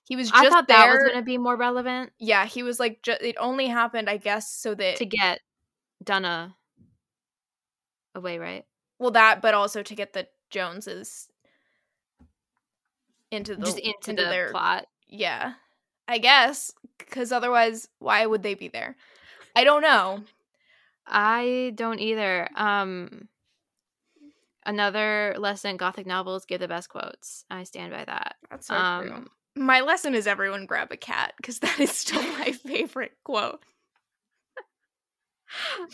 He 0.05 0.15
was 0.15 0.29
just 0.29 0.43
I 0.45 0.49
thought 0.49 0.67
there. 0.67 0.77
that 0.77 0.89
was 0.91 1.03
going 1.03 1.15
to 1.15 1.23
be 1.23 1.37
more 1.37 1.55
relevant 1.55 2.11
yeah, 2.19 2.45
he 2.45 2.61
was 2.63 2.79
like 2.79 3.01
ju- 3.01 3.15
it 3.19 3.35
only 3.39 3.67
happened 3.67 4.09
I 4.09 4.17
guess 4.17 4.51
so 4.51 4.75
that 4.75 4.97
to 4.97 5.05
get 5.05 5.39
Donna 6.03 6.55
away, 8.15 8.37
right? 8.37 8.65
well 8.99 9.11
that 9.11 9.41
but 9.41 9.53
also 9.55 9.81
to 9.81 9.95
get 9.95 10.13
the 10.13 10.27
Joneses 10.51 11.27
into 13.31 13.55
the 13.55 13.65
Just 13.65 13.79
into, 13.79 14.13
the 14.13 14.29
their 14.29 14.51
plot. 14.51 14.85
yeah. 15.07 15.53
I 16.11 16.17
guess 16.17 16.71
cuz 17.09 17.31
otherwise 17.31 17.87
why 17.99 18.25
would 18.25 18.43
they 18.43 18.53
be 18.53 18.67
there? 18.67 18.97
I 19.55 19.63
don't 19.63 19.81
know. 19.81 20.23
I 21.07 21.71
don't 21.75 21.99
either. 21.99 22.49
Um, 22.55 23.27
another 24.65 25.35
lesson: 25.37 25.77
Gothic 25.77 26.05
novels 26.05 26.45
give 26.45 26.59
the 26.59 26.67
best 26.67 26.89
quotes. 26.89 27.45
I 27.49 27.63
stand 27.63 27.91
by 27.91 28.05
that. 28.05 28.35
That's 28.49 28.67
so 28.67 28.75
um, 28.75 29.07
true. 29.07 29.25
My 29.55 29.81
lesson 29.81 30.15
is 30.15 30.27
everyone 30.27 30.65
grab 30.65 30.91
a 30.91 30.97
cat 30.97 31.33
because 31.37 31.59
that 31.59 31.79
is 31.79 31.91
still 31.91 32.23
my 32.37 32.51
favorite 32.65 33.13
quote. 33.23 33.63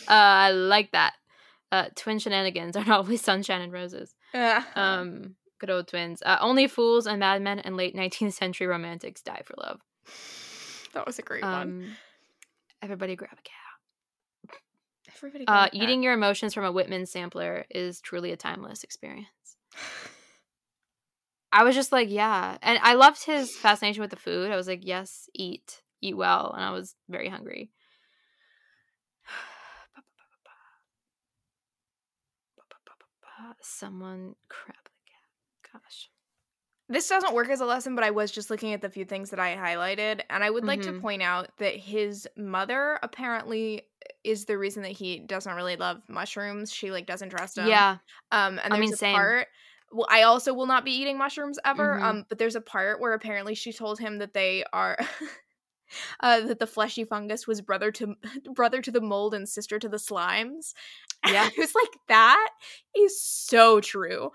Uh, 0.06 0.12
I 0.12 0.50
like 0.50 0.92
that. 0.92 1.14
Uh, 1.70 1.86
twin 1.94 2.18
shenanigans 2.18 2.76
are 2.76 2.84
not 2.86 3.00
always 3.00 3.22
sunshine 3.22 3.60
and 3.60 3.72
roses. 3.72 4.14
Uh, 4.34 4.62
Um, 4.76 5.34
good 5.58 5.70
old 5.70 5.88
twins. 5.88 6.22
Uh, 6.24 6.38
only 6.40 6.66
fools 6.68 7.06
and 7.06 7.20
madmen 7.20 7.58
and 7.60 7.76
late 7.76 7.96
19th 7.96 8.34
century 8.34 8.66
romantics 8.66 9.22
die 9.22 9.42
for 9.44 9.54
love. 9.58 9.80
that 10.92 11.06
was 11.06 11.18
a 11.18 11.22
great 11.22 11.42
one. 11.42 11.54
Um, 11.54 11.96
everybody 12.82 13.16
grab 13.16 13.32
a 13.32 13.36
cat. 13.36 13.54
Everybody 15.16 15.46
Uh, 15.48 15.68
eating 15.72 16.02
your 16.02 16.12
emotions 16.12 16.54
from 16.54 16.64
a 16.64 16.72
Whitman 16.72 17.06
sampler 17.06 17.64
is 17.70 18.00
truly 18.00 18.30
a 18.32 18.36
timeless 18.36 18.84
experience. 18.84 19.28
I 21.50 21.64
was 21.64 21.74
just 21.74 21.92
like, 21.92 22.10
yeah. 22.10 22.58
And 22.62 22.78
I 22.82 22.94
loved 22.94 23.24
his 23.24 23.56
fascination 23.56 24.02
with 24.02 24.10
the 24.10 24.16
food. 24.16 24.52
I 24.52 24.56
was 24.56 24.68
like, 24.68 24.84
yes, 24.84 25.30
eat, 25.34 25.82
eat 26.02 26.16
well. 26.16 26.52
And 26.54 26.62
I 26.62 26.70
was 26.70 26.94
very 27.08 27.28
hungry. 27.28 27.70
Someone 33.60 34.34
crap 34.48 34.84
the 34.84 34.90
cat. 35.06 35.82
Gosh. 35.82 36.10
This 36.90 37.06
doesn't 37.08 37.34
work 37.34 37.50
as 37.50 37.60
a 37.60 37.66
lesson, 37.66 37.94
but 37.94 38.02
I 38.04 38.10
was 38.10 38.30
just 38.30 38.48
looking 38.48 38.72
at 38.72 38.80
the 38.80 38.88
few 38.88 39.04
things 39.04 39.28
that 39.30 39.38
I 39.38 39.54
highlighted, 39.56 40.22
and 40.30 40.42
I 40.42 40.48
would 40.48 40.64
like 40.64 40.80
to 40.82 40.92
Mhm. 40.92 41.00
point 41.02 41.20
out 41.20 41.54
that 41.58 41.76
his 41.76 42.26
mother 42.34 42.98
apparently 43.02 43.82
is 44.24 44.46
the 44.46 44.56
reason 44.56 44.82
that 44.84 44.92
he 44.92 45.18
doesn't 45.18 45.54
really 45.54 45.76
love 45.76 46.00
mushrooms. 46.08 46.72
She 46.72 46.90
like 46.90 47.04
doesn't 47.06 47.28
trust 47.30 47.56
them. 47.56 47.66
Yeah. 47.68 47.98
Um, 48.32 48.58
and 48.64 48.72
I 48.72 48.76
there's 48.76 48.90
mean, 48.90 48.94
a 48.94 48.96
same. 48.96 49.14
part. 49.14 49.48
Well, 49.92 50.06
I 50.10 50.22
also 50.22 50.54
will 50.54 50.66
not 50.66 50.84
be 50.84 50.92
eating 50.92 51.18
mushrooms 51.18 51.58
ever. 51.64 51.98
Mhm. 51.98 52.02
Um, 52.02 52.26
but 52.28 52.38
there's 52.38 52.56
a 52.56 52.60
part 52.60 53.00
where 53.00 53.12
apparently 53.12 53.54
she 53.54 53.72
told 53.72 53.98
him 53.98 54.18
that 54.18 54.32
they 54.34 54.64
are. 54.72 54.96
Uh, 56.20 56.40
that 56.40 56.58
the 56.58 56.66
fleshy 56.66 57.04
fungus 57.04 57.46
was 57.46 57.60
brother 57.62 57.90
to 57.92 58.14
brother 58.54 58.82
to 58.82 58.90
the 58.90 59.00
mold 59.00 59.34
and 59.34 59.48
sister 59.48 59.78
to 59.78 59.88
the 59.88 59.96
slimes. 59.96 60.74
Yeah. 61.26 61.48
I 61.48 61.52
was 61.58 61.74
like, 61.74 61.90
that 62.08 62.50
is 62.96 63.20
so 63.20 63.80
true. 63.80 64.30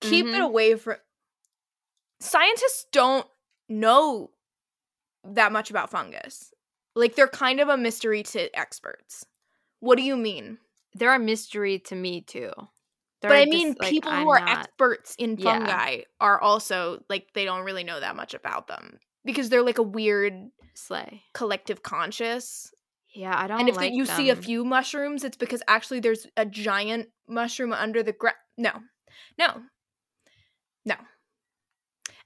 Keep 0.00 0.26
it 0.26 0.34
Mhm. 0.34 0.44
away 0.44 0.74
from. 0.76 0.96
Scientists 2.20 2.86
don't 2.92 3.26
know 3.68 4.30
that 5.24 5.52
much 5.52 5.70
about 5.70 5.90
fungus. 5.90 6.52
Like 6.94 7.14
they're 7.14 7.28
kind 7.28 7.60
of 7.60 7.68
a 7.68 7.76
mystery 7.76 8.22
to 8.24 8.54
experts. 8.58 9.26
What 9.80 9.96
do 9.96 10.02
you 10.02 10.16
mean? 10.16 10.58
They're 10.94 11.14
a 11.14 11.18
mystery 11.18 11.78
to 11.80 11.94
me 11.94 12.22
too. 12.22 12.50
They're 13.20 13.30
but 13.30 13.36
I 13.38 13.44
just, 13.44 13.50
mean, 13.56 13.76
like, 13.78 13.90
people 13.90 14.12
I'm 14.12 14.22
who 14.24 14.30
are 14.30 14.40
not- 14.40 14.58
experts 14.58 15.14
in 15.18 15.36
Yeah. 15.36 15.58
fungi 15.58 16.02
are 16.20 16.40
also 16.40 17.04
like 17.08 17.32
they 17.34 17.44
don't 17.44 17.64
really 17.64 17.84
know 17.84 18.00
that 18.00 18.16
much 18.16 18.34
about 18.34 18.66
them 18.68 18.98
because 19.24 19.48
they're 19.50 19.62
like 19.62 19.78
a 19.78 19.82
weird 19.82 20.50
slay. 20.74 21.22
collective 21.34 21.82
conscious. 21.82 22.72
Yeah, 23.14 23.34
I 23.36 23.46
don't. 23.46 23.56
Know. 23.56 23.60
And 23.60 23.68
if 23.70 23.76
like 23.76 23.92
you 23.94 24.04
see 24.06 24.28
a 24.30 24.36
few 24.36 24.64
mushrooms, 24.64 25.24
it's 25.24 25.36
because 25.38 25.62
actually 25.68 26.00
there's 26.00 26.26
a 26.36 26.44
giant 26.46 27.10
mushroom 27.26 27.72
under 27.72 28.02
the 28.02 28.12
ground. 28.12 28.36
No, 28.58 28.82
no, 29.38 29.62
no. 30.86 30.94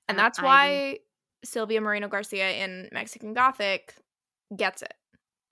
And 0.08 0.18
Uh, 0.18 0.22
that's 0.22 0.40
why 0.40 1.00
Silvia 1.44 1.80
Moreno 1.80 2.08
Garcia 2.08 2.50
in 2.64 2.88
Mexican 2.92 3.32
Gothic 3.34 3.94
gets 4.56 4.82
it 4.82 4.94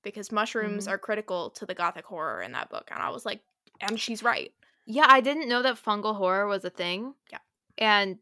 because 0.03 0.31
mushrooms 0.33 0.87
Mhm. 0.87 0.91
are 0.91 0.99
critical 0.99 1.51
to 1.51 1.67
the 1.67 1.75
Gothic 1.75 2.05
horror 2.05 2.43
in 2.43 2.53
that 2.53 2.71
book. 2.71 2.89
And 2.91 3.01
I 3.03 3.11
was 3.11 3.27
like, 3.27 3.43
and 3.81 3.99
she's 4.01 4.23
right. 4.23 4.53
Yeah, 4.87 5.07
I 5.09 5.21
didn't 5.21 5.49
know 5.49 5.63
that 5.63 5.77
fungal 5.77 6.17
horror 6.17 6.47
was 6.47 6.65
a 6.65 6.71
thing. 6.71 7.15
Yeah. 7.31 7.39
And 7.79 8.19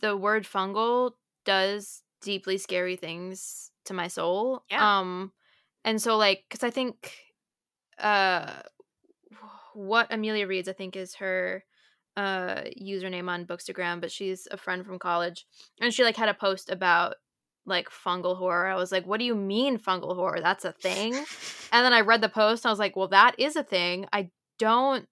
the 0.00 0.16
word 0.16 0.44
fungal 0.44 1.12
does 1.44 2.02
deeply 2.20 2.58
scary 2.58 2.96
things 2.96 3.70
to 3.84 3.94
my 3.94 4.08
soul. 4.08 4.64
Yeah. 4.70 5.00
Um 5.00 5.32
and 5.84 6.00
so 6.00 6.16
like 6.16 6.44
cuz 6.50 6.62
I 6.62 6.70
think 6.70 7.14
uh 7.98 8.62
what 9.74 10.08
Amelia 10.12 10.46
reads 10.46 10.68
I 10.68 10.72
think 10.72 10.96
is 10.96 11.14
her 11.16 11.64
uh 12.18 12.62
username 12.80 13.28
on 13.30 13.46
Bookstagram, 13.46 14.00
but 14.00 14.10
she's 14.10 14.48
a 14.50 14.56
friend 14.56 14.84
from 14.84 14.98
college 14.98 15.46
and 15.80 15.92
she 15.94 16.02
like 16.04 16.16
had 16.16 16.28
a 16.28 16.34
post 16.34 16.70
about 16.70 17.14
like 17.64 17.88
fungal 17.90 18.36
horror. 18.36 18.66
I 18.66 18.76
was 18.76 18.90
like, 18.90 19.06
"What 19.06 19.18
do 19.20 19.24
you 19.24 19.34
mean 19.34 19.78
fungal 19.78 20.14
horror? 20.16 20.40
That's 20.42 20.64
a 20.64 20.72
thing?" 20.72 21.12
And 21.72 21.84
then 21.84 21.92
I 21.92 22.00
read 22.00 22.22
the 22.22 22.30
post 22.30 22.64
and 22.64 22.70
I 22.70 22.72
was 22.72 22.78
like, 22.78 22.96
well, 22.96 23.08
that 23.08 23.34
is 23.38 23.54
a 23.54 23.62
thing. 23.62 24.06
I 24.10 24.30
don't 24.58 25.06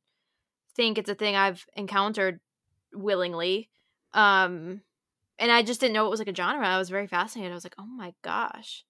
think 0.75 0.97
it's 0.97 1.11
a 1.11 1.15
thing 1.15 1.37
I've 1.37 1.67
encountered 1.77 2.41
willingly. 2.93 3.69
Um 4.15 4.81
and 5.39 5.53
I 5.53 5.63
just 5.63 5.81
didn't 5.81 5.93
know 5.95 6.07
it 6.07 6.11
was 6.11 6.19
like 6.21 6.29
a 6.29 6.35
genre. 6.35 6.67
I 6.67 6.79
was 6.79 6.89
very 6.89 7.07
fascinated. 7.07 7.53
I 7.53 7.55
was 7.55 7.65
like, 7.65 7.75
oh 7.79 7.85
my 7.87 8.15
gosh. 8.23 8.85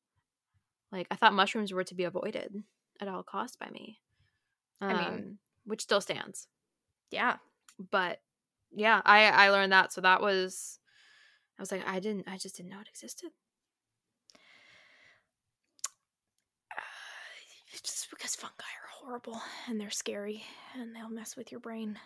Like 0.92 1.08
I 1.10 1.16
thought 1.16 1.34
mushrooms 1.34 1.72
were 1.72 1.82
to 1.84 1.94
be 1.96 2.04
avoided 2.04 2.62
at 3.00 3.08
all 3.08 3.24
costs 3.24 3.56
by 3.56 3.68
me. 3.70 3.98
Um, 4.80 4.90
I 4.90 5.10
mean- 5.10 5.38
which 5.64 5.82
still 5.82 6.00
stands. 6.00 6.46
yeah. 7.10 7.36
But 7.78 8.20
yeah, 8.72 9.00
I 9.04 9.26
I 9.26 9.50
learned 9.50 9.72
that. 9.72 9.92
So 9.92 10.00
that 10.00 10.20
was 10.20 10.78
I 11.58 11.62
was 11.62 11.72
like, 11.72 11.86
I 11.86 12.00
didn't 12.00 12.28
I 12.28 12.36
just 12.36 12.56
didn't 12.56 12.70
know 12.70 12.80
it 12.80 12.88
existed. 12.88 13.30
It's 17.72 17.80
just 17.82 18.10
because 18.10 18.34
fungi 18.34 18.52
are 18.52 19.04
horrible 19.04 19.40
and 19.68 19.80
they're 19.80 19.90
scary 19.90 20.44
and 20.74 20.94
they'll 20.94 21.10
mess 21.10 21.36
with 21.36 21.50
your 21.50 21.60
brain. 21.60 21.98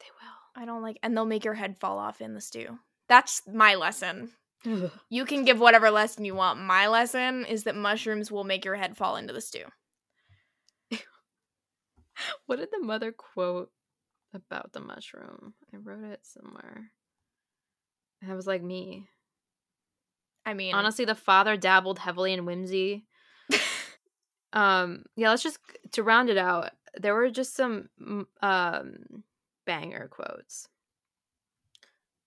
They 0.00 0.06
will. 0.20 0.62
I 0.62 0.66
don't 0.66 0.82
like, 0.82 0.98
and 1.02 1.16
they'll 1.16 1.24
make 1.24 1.44
your 1.44 1.54
head 1.54 1.76
fall 1.80 1.98
off 1.98 2.20
in 2.20 2.34
the 2.34 2.40
stew. 2.40 2.78
That's 3.08 3.42
my 3.46 3.74
lesson. 3.74 4.30
You 5.10 5.26
can 5.26 5.44
give 5.44 5.60
whatever 5.60 5.90
lesson 5.90 6.24
you 6.24 6.34
want. 6.34 6.58
My 6.58 6.88
lesson 6.88 7.44
is 7.44 7.64
that 7.64 7.76
mushrooms 7.76 8.30
will 8.30 8.44
make 8.44 8.64
your 8.64 8.76
head 8.76 8.96
fall 8.96 9.16
into 9.16 9.32
the 9.32 9.40
stew. 9.40 9.64
What 12.46 12.60
did 12.60 12.70
the 12.70 12.78
mother 12.78 13.12
quote 13.12 13.70
about 14.34 14.72
the 14.72 14.80
mushroom? 14.80 15.54
I 15.72 15.76
wrote 15.78 16.04
it 16.04 16.20
somewhere. 16.22 16.90
It 18.28 18.34
was 18.34 18.46
like 18.46 18.62
me. 18.62 19.08
I 20.46 20.54
mean, 20.54 20.74
Honestly, 20.74 21.04
the 21.04 21.14
father 21.14 21.56
dabbled 21.56 21.98
heavily 21.98 22.32
in 22.32 22.44
whimsy. 22.44 23.06
um, 24.52 25.04
yeah, 25.16 25.30
let's 25.30 25.42
just 25.42 25.58
to 25.92 26.02
round 26.02 26.28
it 26.30 26.36
out. 26.38 26.70
There 26.96 27.14
were 27.14 27.30
just 27.30 27.54
some 27.56 27.88
um 28.42 29.24
banger 29.66 30.08
quotes, 30.08 30.68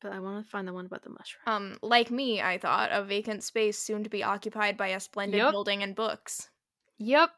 but 0.01 0.12
I 0.12 0.20
want 0.20 0.43
to 0.43 0.49
find 0.49 0.68
the 0.68 0.74
one 0.74 0.86
about 0.88 1.03
the 1.03 1.10
mushroom. 1.10 1.43
um, 1.45 1.78
like 1.82 2.10
me, 2.12 2.41
I 2.41 2.58
thought 2.58 2.89
a 2.91 3.03
vacant 3.03 3.43
space 3.43 3.78
soon 3.80 4.03
to 4.03 4.10
be 4.10 4.24
occupied 4.24 4.78
by 4.78 4.88
a 4.89 4.99
splendid 4.99 5.38
Yep. 5.38 5.51
building 5.51 5.84
and 5.84 5.95
books. 5.95 6.49
Yep, 6.97 7.30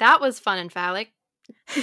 that 0.00 0.20
was 0.20 0.40
fun 0.40 0.58
and 0.58 0.72
phallic. 0.72 1.12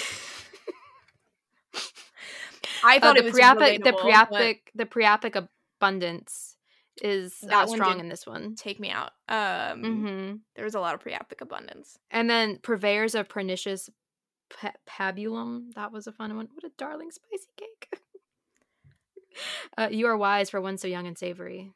I 2.84 2.98
Uh, 2.98 3.00
thought 3.00 3.16
the 3.16 3.22
it 3.22 3.26
was 3.26 3.34
priapic, 3.34 3.84
the 3.84 3.92
priapic, 3.94 4.58
the 4.76 4.86
priapic 4.86 5.48
abundance 5.82 6.58
is 7.02 7.40
That 7.42 7.64
uh, 7.64 7.68
strong 7.68 8.00
in 8.00 8.10
this 8.10 8.28
one. 8.28 8.56
Take 8.56 8.80
me 8.80 8.90
out. 8.90 9.12
Um, 9.28 9.84
Mm-hmm. 9.84 10.36
there 10.56 10.66
was 10.66 10.76
a 10.76 10.80
lot 10.80 10.94
of 10.94 11.02
priapic 11.02 11.42
abundance. 11.42 11.98
And 12.12 12.30
then 12.30 12.58
purveyors 12.62 13.16
of 13.16 13.28
pernicious 13.30 13.90
pa- 14.50 14.74
pabulum. 14.88 15.74
That 15.76 15.92
was 15.92 16.08
a 16.08 16.12
fun 16.12 16.36
one. 16.36 16.50
What 16.54 16.64
a 16.64 16.72
darling 16.78 17.12
spicy 17.12 17.48
cake. 17.58 17.90
uh, 19.78 19.88
you 19.92 20.06
are 20.08 20.18
wise 20.18 20.50
for 20.50 20.62
one 20.62 20.78
so 20.78 20.88
young 20.88 21.08
and 21.08 21.18
savory. 21.18 21.72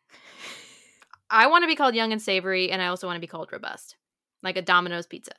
I 1.30 1.48
want 1.48 1.64
to 1.64 1.68
be 1.68 1.76
called 1.76 1.96
young 1.96 2.12
and 2.14 2.22
savory, 2.22 2.72
and 2.72 2.82
I 2.82 2.88
also 2.88 3.08
want 3.08 3.18
to 3.18 3.22
be 3.22 3.28
called 3.28 3.52
robust, 3.52 3.98
like 4.44 4.56
a 4.56 4.62
Domino's 4.62 5.08
pizza 5.08 5.34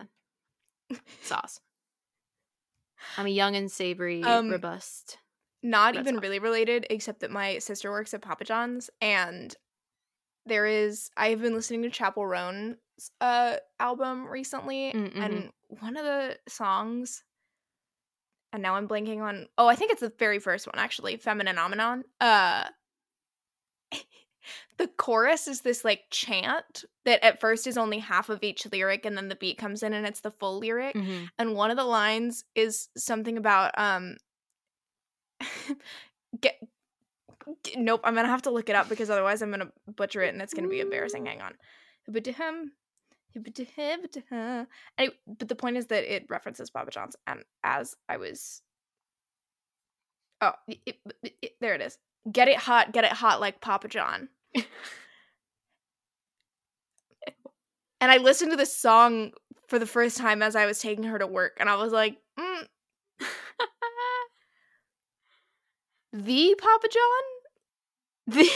sauce. 1.22 1.60
I'm 3.16 3.26
a 3.26 3.30
young 3.30 3.56
and 3.56 3.70
savory, 3.70 4.22
Um, 4.22 4.50
robust. 4.50 5.18
Not 5.62 5.94
That's 5.94 6.04
even 6.04 6.16
awesome. 6.16 6.22
really 6.22 6.38
related 6.38 6.86
except 6.90 7.20
that 7.20 7.30
my 7.30 7.58
sister 7.58 7.90
works 7.90 8.14
at 8.14 8.22
papa 8.22 8.44
john's 8.44 8.90
and 9.00 9.54
there 10.46 10.66
is 10.66 11.10
i've 11.16 11.40
been 11.40 11.54
listening 11.54 11.82
to 11.82 11.90
Chappell 11.90 12.26
Roan's 12.26 12.76
uh 13.20 13.56
album 13.78 14.26
recently 14.26 14.92
Mm, 14.92 15.12
mhm. 15.14 15.24
and 15.24 15.52
one 15.80 15.96
of 15.96 16.04
the 16.04 16.38
songs 16.48 17.22
and 18.52 18.62
now 18.62 18.74
i'm 18.76 18.88
blanking 18.88 19.20
on 19.20 19.46
oh 19.58 19.66
i 19.68 19.74
think 19.74 19.90
it's 19.92 20.00
the 20.00 20.12
very 20.18 20.38
first 20.38 20.66
one 20.66 20.78
actually 20.78 21.16
"Feminine 21.16 21.56
femininomenon 21.56 22.02
uh 22.20 22.68
the 24.78 24.88
chorus 24.96 25.48
is 25.48 25.60
this 25.62 25.84
like 25.84 26.02
chant 26.10 26.84
that 27.04 27.22
at 27.24 27.40
first 27.40 27.66
is 27.66 27.76
only 27.76 27.98
half 27.98 28.28
of 28.28 28.42
each 28.42 28.66
lyric 28.72 29.04
and 29.04 29.16
then 29.16 29.28
the 29.28 29.34
beat 29.36 29.58
comes 29.58 29.82
in 29.82 29.92
and 29.92 30.06
it's 30.06 30.20
the 30.20 30.30
full 30.30 30.58
lyric 30.58 30.94
Mhm. 30.94 31.28
and 31.38 31.54
one 31.54 31.70
of 31.70 31.76
the 31.76 31.84
lines 31.84 32.44
is 32.54 32.88
something 32.96 33.36
about 33.36 33.72
um 33.78 34.16
get 36.40 36.56
g- 37.64 37.74
nope 37.76 38.00
i'm 38.04 38.14
gonna 38.14 38.28
have 38.28 38.42
to 38.42 38.50
look 38.50 38.68
it 38.68 38.76
up 38.76 38.88
because 38.88 39.10
otherwise 39.10 39.42
i'm 39.42 39.50
gonna 39.50 39.70
butcher 39.96 40.22
it 40.22 40.32
and 40.32 40.42
it's 40.42 40.54
gonna 40.54 40.68
be 40.68 40.80
embarrassing 40.80 41.26
hang 41.26 41.40
on. 41.42 41.54
Anyway, 44.98 45.14
but 45.26 45.48
the 45.48 45.54
point 45.54 45.76
is 45.76 45.86
that 45.86 46.04
it 46.14 46.26
references 46.30 46.70
Papa 46.70 46.90
John's, 46.90 47.16
and 47.26 47.42
as 47.62 47.94
I 48.08 48.16
was, 48.16 48.62
oh, 50.40 50.52
it- 50.66 50.80
it- 51.22 51.36
it- 51.42 51.56
there 51.60 51.74
it 51.74 51.80
is. 51.82 51.98
Get 52.30 52.48
it 52.48 52.56
hot, 52.56 52.92
get 52.92 53.04
it 53.04 53.12
hot 53.12 53.40
like 53.40 53.60
Papa 53.60 53.88
John. 53.88 54.28
and 54.54 54.66
I 58.00 58.18
listened 58.18 58.50
to 58.52 58.56
this 58.56 58.76
song 58.76 59.32
for 59.68 59.78
the 59.78 59.86
first 59.86 60.16
time 60.16 60.42
as 60.42 60.56
I 60.56 60.66
was 60.66 60.78
taking 60.80 61.04
her 61.04 61.18
to 61.18 61.26
work, 61.26 61.56
and 61.60 61.68
I 61.68 61.76
was 61.76 61.92
like, 61.92 62.18
mm. 62.38 62.66
the 66.24 66.54
Papa 66.58 66.88
John? 66.88 68.34
The 68.34 68.50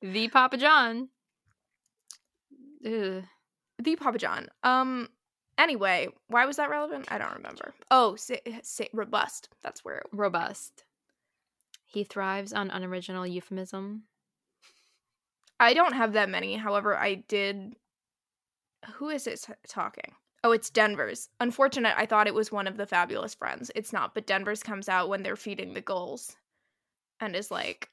the 0.00 0.28
Papa 0.28 0.56
John. 0.56 1.08
Ugh. 2.86 3.24
The 3.78 3.96
Papa 3.96 4.18
John. 4.18 4.48
Um. 4.62 5.08
Anyway, 5.58 6.08
why 6.28 6.46
was 6.46 6.56
that 6.56 6.70
relevant? 6.70 7.06
I 7.10 7.18
don't 7.18 7.34
remember. 7.36 7.74
Oh, 7.90 8.16
say, 8.16 8.40
say, 8.62 8.88
robust. 8.92 9.48
That's 9.62 9.84
where. 9.84 9.98
It, 9.98 10.06
Robust. 10.12 10.84
He 11.84 12.04
thrives 12.04 12.52
on 12.52 12.70
unoriginal 12.70 13.26
euphemism. 13.26 14.04
I 15.60 15.74
don't 15.74 15.92
have 15.92 16.14
that 16.14 16.30
many. 16.30 16.56
However, 16.56 16.96
I 16.96 17.16
did. 17.16 17.76
Who 18.94 19.10
is 19.10 19.26
it 19.26 19.46
talking? 19.68 20.14
Oh, 20.44 20.50
it's 20.52 20.70
Denver's. 20.70 21.28
Unfortunate. 21.40 21.94
I 21.96 22.06
thought 22.06 22.26
it 22.26 22.34
was 22.34 22.50
one 22.50 22.66
of 22.66 22.76
the 22.76 22.86
fabulous 22.86 23.34
friends. 23.34 23.70
It's 23.76 23.92
not. 23.92 24.14
But 24.14 24.26
Denver's 24.26 24.62
comes 24.62 24.88
out 24.88 25.08
when 25.08 25.22
they're 25.22 25.36
feeding 25.36 25.74
the 25.74 25.80
gulls, 25.80 26.36
and 27.20 27.36
is 27.36 27.50
like, 27.50 27.88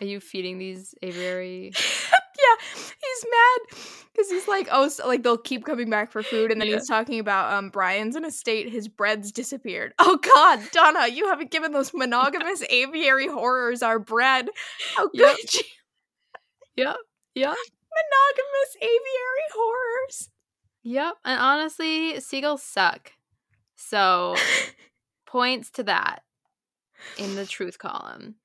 Are 0.00 0.06
you 0.06 0.18
feeding 0.18 0.58
these 0.58 0.94
aviary? 1.02 1.72
yeah, 1.74 2.66
he's 2.72 3.26
mad 3.30 3.78
because 4.12 4.30
he's 4.30 4.48
like, 4.48 4.66
oh, 4.72 4.88
so, 4.88 5.06
like 5.06 5.22
they'll 5.22 5.36
keep 5.36 5.64
coming 5.66 5.90
back 5.90 6.10
for 6.10 6.22
food, 6.22 6.50
and 6.50 6.58
then 6.60 6.68
Yeah. 6.68 6.76
he's 6.76 6.88
talking 6.88 7.20
about 7.20 7.52
um 7.52 7.68
Brian's 7.68 8.16
in 8.16 8.24
a 8.24 8.30
state 8.30 8.70
his 8.70 8.88
bread's 8.88 9.30
disappeared. 9.30 9.92
Oh 9.98 10.16
God, 10.16 10.60
Donna, 10.72 11.08
you 11.08 11.28
haven't 11.28 11.50
given 11.50 11.72
those 11.72 11.92
monogamous 11.94 12.62
aviary 12.70 13.28
horrors 13.28 13.82
our 13.82 13.98
bread. 13.98 14.48
How 14.96 15.10
Yep. 15.12 15.36
could 15.36 15.54
you? 15.54 15.62
Yep. 16.76 16.96
Yep. 17.34 17.56
Monogamous 17.94 18.76
aviary 18.80 19.48
horrors. 19.54 20.30
Yep. 20.82 21.14
And 21.24 21.40
honestly, 21.40 22.20
seagulls 22.20 22.62
suck. 22.62 23.12
So 23.76 24.36
points 25.26 25.70
to 25.72 25.82
that 25.84 26.22
in 27.18 27.34
the 27.34 27.46
truth 27.46 27.78
column. 27.78 28.36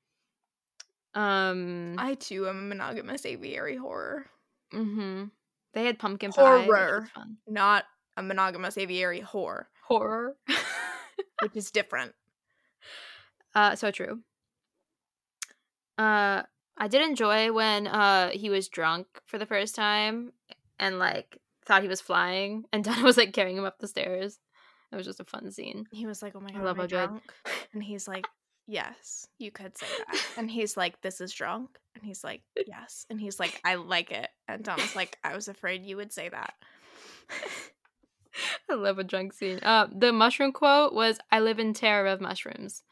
Um 1.13 1.95
I 1.97 2.15
too 2.15 2.47
am 2.49 2.57
a 2.57 2.61
monogamous 2.61 3.25
aviary 3.25 3.77
horror, 3.77 4.25
Mm-hmm. 4.73 5.25
They 5.73 5.85
had 5.85 5.99
pumpkin 5.99 6.31
pie. 6.31 6.63
Horror. 6.63 7.07
fun. 7.13 7.37
not 7.47 7.85
a 8.17 8.23
monogamous 8.23 8.77
aviary 8.77 9.21
whore, 9.21 9.65
Horror. 9.87 10.35
which 11.41 11.55
is 11.55 11.71
different. 11.71 12.13
uh 13.53 13.75
so 13.75 13.91
true. 13.91 14.19
Uh 15.97 16.43
I 16.77 16.87
did 16.87 17.01
enjoy 17.01 17.51
when 17.53 17.87
uh 17.87 18.29
he 18.31 18.49
was 18.49 18.67
drunk 18.67 19.07
for 19.25 19.37
the 19.37 19.45
first 19.45 19.75
time 19.75 20.33
and 20.79 20.99
like 20.99 21.39
thought 21.65 21.81
he 21.81 21.87
was 21.87 22.01
flying 22.01 22.65
and 22.71 22.83
Donna 22.85 23.03
was 23.03 23.17
like 23.17 23.33
carrying 23.33 23.57
him 23.57 23.65
up 23.65 23.79
the 23.79 23.87
stairs. 23.87 24.39
It 24.91 24.95
was 24.95 25.05
just 25.05 25.19
a 25.19 25.25
fun 25.25 25.51
scene. 25.51 25.87
He 25.91 26.05
was 26.05 26.21
like, 26.21 26.33
"Oh 26.35 26.39
my 26.39 26.51
god, 26.51 26.61
I 26.61 26.63
love 26.63 26.77
am 26.77 26.83
I 26.83 26.87
drunk?" 26.87 27.33
And 27.73 27.83
he's 27.83 28.07
like, 28.07 28.27
"Yes, 28.67 29.27
you 29.39 29.51
could 29.51 29.77
say 29.77 29.87
that." 29.97 30.21
And 30.37 30.49
he's 30.49 30.77
like, 30.77 31.01
"This 31.01 31.19
is 31.21 31.33
drunk." 31.33 31.77
And 31.95 32.03
he's 32.03 32.23
like, 32.23 32.43
"Yes." 32.67 33.05
And 33.09 33.19
he's 33.19 33.39
like, 33.39 33.59
"I 33.65 33.75
like 33.75 34.11
it." 34.11 34.29
And 34.47 34.63
Donna's 34.63 34.95
like, 34.95 35.17
"I 35.23 35.35
was 35.35 35.47
afraid 35.47 35.83
you 35.83 35.97
would 35.97 36.13
say 36.13 36.29
that." 36.29 36.53
I 38.69 38.75
love 38.75 38.99
a 38.99 39.03
drunk 39.03 39.33
scene. 39.33 39.59
Uh, 39.63 39.87
the 39.91 40.13
mushroom 40.13 40.51
quote 40.51 40.93
was, 40.93 41.17
"I 41.31 41.39
live 41.39 41.59
in 41.59 41.73
terror 41.73 42.07
of 42.07 42.21
mushrooms." 42.21 42.83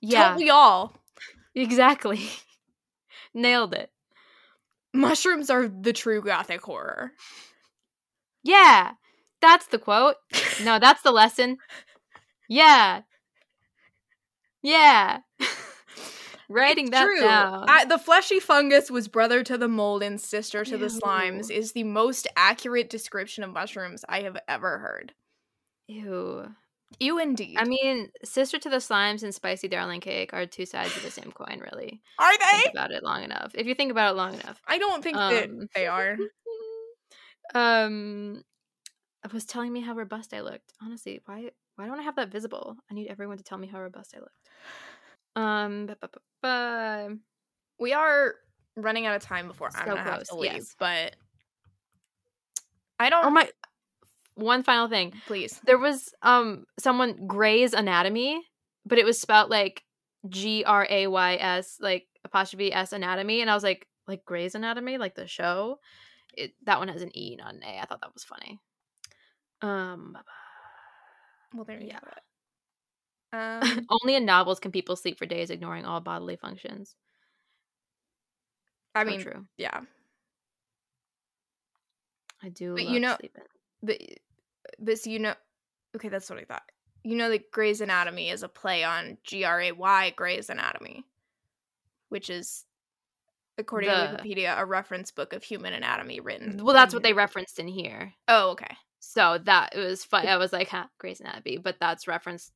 Yeah, 0.00 0.28
Don't 0.28 0.36
we 0.36 0.50
all? 0.50 0.94
exactly. 1.54 2.30
Nailed 3.34 3.74
it. 3.74 3.90
Mushrooms 4.94 5.50
are 5.50 5.68
the 5.68 5.92
true 5.92 6.22
gothic 6.22 6.62
horror. 6.62 7.12
Yeah, 8.42 8.92
that's 9.40 9.66
the 9.66 9.78
quote. 9.78 10.16
No, 10.64 10.78
that's 10.78 11.02
the 11.02 11.12
lesson. 11.12 11.58
Yeah, 12.48 13.02
yeah. 14.62 15.20
Writing 16.48 16.90
that 16.90 17.04
True. 17.04 17.20
down. 17.20 17.66
I, 17.68 17.84
the 17.84 17.98
fleshy 17.98 18.40
fungus 18.40 18.90
was 18.90 19.06
brother 19.06 19.42
to 19.44 19.58
the 19.58 19.68
mold 19.68 20.02
and 20.02 20.18
sister 20.18 20.64
to 20.64 20.78
the 20.78 20.86
slimes 20.86 21.50
is 21.50 21.72
the 21.72 21.84
most 21.84 22.26
accurate 22.36 22.88
description 22.88 23.44
of 23.44 23.52
mushrooms 23.52 24.04
I 24.08 24.22
have 24.22 24.38
ever 24.48 24.78
heard. 24.78 25.12
Ew. 25.88 26.54
You 26.98 27.18
indeed. 27.18 27.56
I 27.58 27.64
mean, 27.64 28.10
sister 28.24 28.58
to 28.58 28.70
the 28.70 28.76
slimes 28.76 29.22
and 29.22 29.34
spicy 29.34 29.68
darling 29.68 30.00
cake 30.00 30.32
are 30.32 30.46
two 30.46 30.66
sides 30.66 30.96
of 30.96 31.02
the 31.02 31.10
same 31.10 31.32
coin. 31.32 31.60
Really, 31.60 32.00
are 32.18 32.38
they? 32.38 32.58
think 32.58 32.72
about 32.72 32.90
it 32.90 33.02
long 33.04 33.22
enough. 33.22 33.52
If 33.54 33.66
you 33.66 33.74
think 33.74 33.90
about 33.90 34.12
it 34.12 34.16
long 34.16 34.34
enough. 34.34 34.60
I 34.66 34.78
don't 34.78 35.02
think 35.02 35.16
that 35.16 35.44
Um, 35.44 35.68
they 35.74 35.86
are. 35.86 36.16
um 37.54 38.42
I 39.24 39.32
was 39.32 39.44
telling 39.44 39.72
me 39.72 39.80
how 39.80 39.94
robust 39.94 40.32
I 40.32 40.40
looked. 40.40 40.72
Honestly, 40.82 41.20
why 41.26 41.50
why 41.76 41.86
don't 41.86 42.00
I 42.00 42.02
have 42.02 42.16
that 42.16 42.30
visible? 42.30 42.76
I 42.90 42.94
need 42.94 43.08
everyone 43.08 43.36
to 43.36 43.44
tell 43.44 43.58
me 43.58 43.68
how 43.68 43.80
robust 43.80 44.14
I 44.16 44.20
looked. 44.20 44.48
Um 45.36 45.86
ba- 45.86 45.96
ba- 46.00 46.18
ba. 46.42 47.16
We 47.78 47.92
are 47.92 48.34
running 48.76 49.06
out 49.06 49.14
of 49.14 49.22
time 49.22 49.46
before 49.46 49.70
I'm 49.74 49.86
gonna 49.86 50.00
have 50.00 50.20
to 50.20 50.26
close, 50.26 50.40
leave, 50.40 50.52
yes. 50.52 50.74
but 50.78 51.16
I 52.98 53.10
don't. 53.10 53.26
Oh 53.26 53.30
my 53.30 53.48
one 54.38 54.62
final 54.62 54.88
thing. 54.88 55.12
please. 55.26 55.60
There 55.64 55.78
was 55.78 56.08
um 56.22 56.64
someone 56.78 57.26
Gray's 57.26 57.74
Anatomy, 57.74 58.40
but 58.86 58.98
it 58.98 59.04
was 59.04 59.20
spelled 59.20 59.50
like 59.50 59.82
G 60.28 60.64
R 60.64 60.86
A 60.88 61.06
Y 61.08 61.34
S 61.40 61.76
like 61.80 62.06
apostrophe 62.24 62.72
S 62.72 62.92
Anatomy 62.92 63.40
and 63.40 63.50
I 63.50 63.54
was 63.54 63.62
like 63.62 63.86
like 64.06 64.24
Gray's 64.24 64.54
Anatomy 64.54 64.98
like 64.98 65.14
the 65.14 65.26
show. 65.26 65.78
It 66.34 66.52
that 66.64 66.78
one 66.78 66.88
has 66.88 67.02
an 67.02 67.16
E 67.16 67.36
not 67.36 67.54
an 67.54 67.62
A. 67.64 67.80
I 67.80 67.84
thought 67.86 68.00
that 68.00 68.14
was 68.14 68.24
funny. 68.24 68.58
Um 69.62 70.16
Well, 71.54 71.64
there 71.64 71.80
you 71.80 71.88
Yeah. 71.88 71.94
have 71.94 72.12
it. 72.16 72.22
Um, 73.30 73.86
Only 74.02 74.14
in 74.14 74.24
novels 74.24 74.58
can 74.60 74.72
people 74.72 74.96
sleep 74.96 75.18
for 75.18 75.26
days, 75.26 75.50
ignoring 75.50 75.84
all 75.84 76.00
bodily 76.00 76.36
functions. 76.36 76.96
I 78.94 79.04
So 79.04 79.10
mean, 79.10 79.20
true. 79.20 79.46
yeah, 79.58 79.80
I 82.42 82.48
do. 82.50 82.74
but 82.74 82.86
you 82.86 83.00
know- 83.00 83.16
sleeping. 83.18 83.42
but 83.82 83.98
but 84.78 84.98
so 84.98 85.10
you 85.10 85.18
know, 85.18 85.34
okay, 85.96 86.08
that's 86.08 86.28
what 86.30 86.38
I 86.38 86.44
thought. 86.44 86.62
You 87.04 87.16
know 87.16 87.30
that 87.30 87.50
Grey's 87.50 87.80
Anatomy 87.80 88.28
is 88.30 88.42
a 88.42 88.48
play 88.48 88.84
on 88.84 89.18
G 89.24 89.44
R 89.44 89.60
A 89.60 89.72
Y 89.72 90.12
Grey's 90.16 90.50
Anatomy, 90.50 91.04
which 92.08 92.28
is, 92.28 92.64
according 93.56 93.90
The- 93.90 93.94
to 94.18 94.22
Wikipedia, 94.22 94.58
a 94.58 94.64
reference 94.66 95.10
book 95.10 95.32
of 95.32 95.42
human 95.42 95.72
anatomy 95.72 96.20
written. 96.20 96.62
Well, 96.62 96.74
that's 96.74 96.92
what 96.94 97.02
they 97.02 97.12
referenced 97.12 97.58
in 97.58 97.68
here. 97.68 98.14
Oh, 98.26 98.50
okay. 98.50 98.76
So 99.00 99.38
that 99.44 99.74
it 99.74 99.78
was 99.78 100.04
fun. 100.04 100.26
I 100.26 100.36
was 100.36 100.52
like, 100.52 100.68
"Huh, 100.68 100.86
Grey's 100.98 101.20
Anatomy," 101.20 101.56
but 101.58 101.76
that's 101.80 102.06
reference 102.08 102.52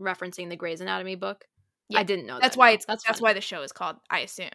referencing 0.00 0.50
the 0.50 0.56
Grey's 0.56 0.80
Anatomy 0.80 1.16
book. 1.16 1.46
Yeah, 1.88 2.00
I 2.00 2.02
didn't 2.02 2.26
know. 2.26 2.38
That's 2.40 2.54
that, 2.54 2.60
why 2.60 2.70
it's 2.72 2.84
that's, 2.84 3.02
that's 3.04 3.20
why 3.20 3.32
the 3.32 3.40
show 3.40 3.62
is 3.62 3.72
called. 3.72 3.96
I 4.10 4.20
assume. 4.20 4.50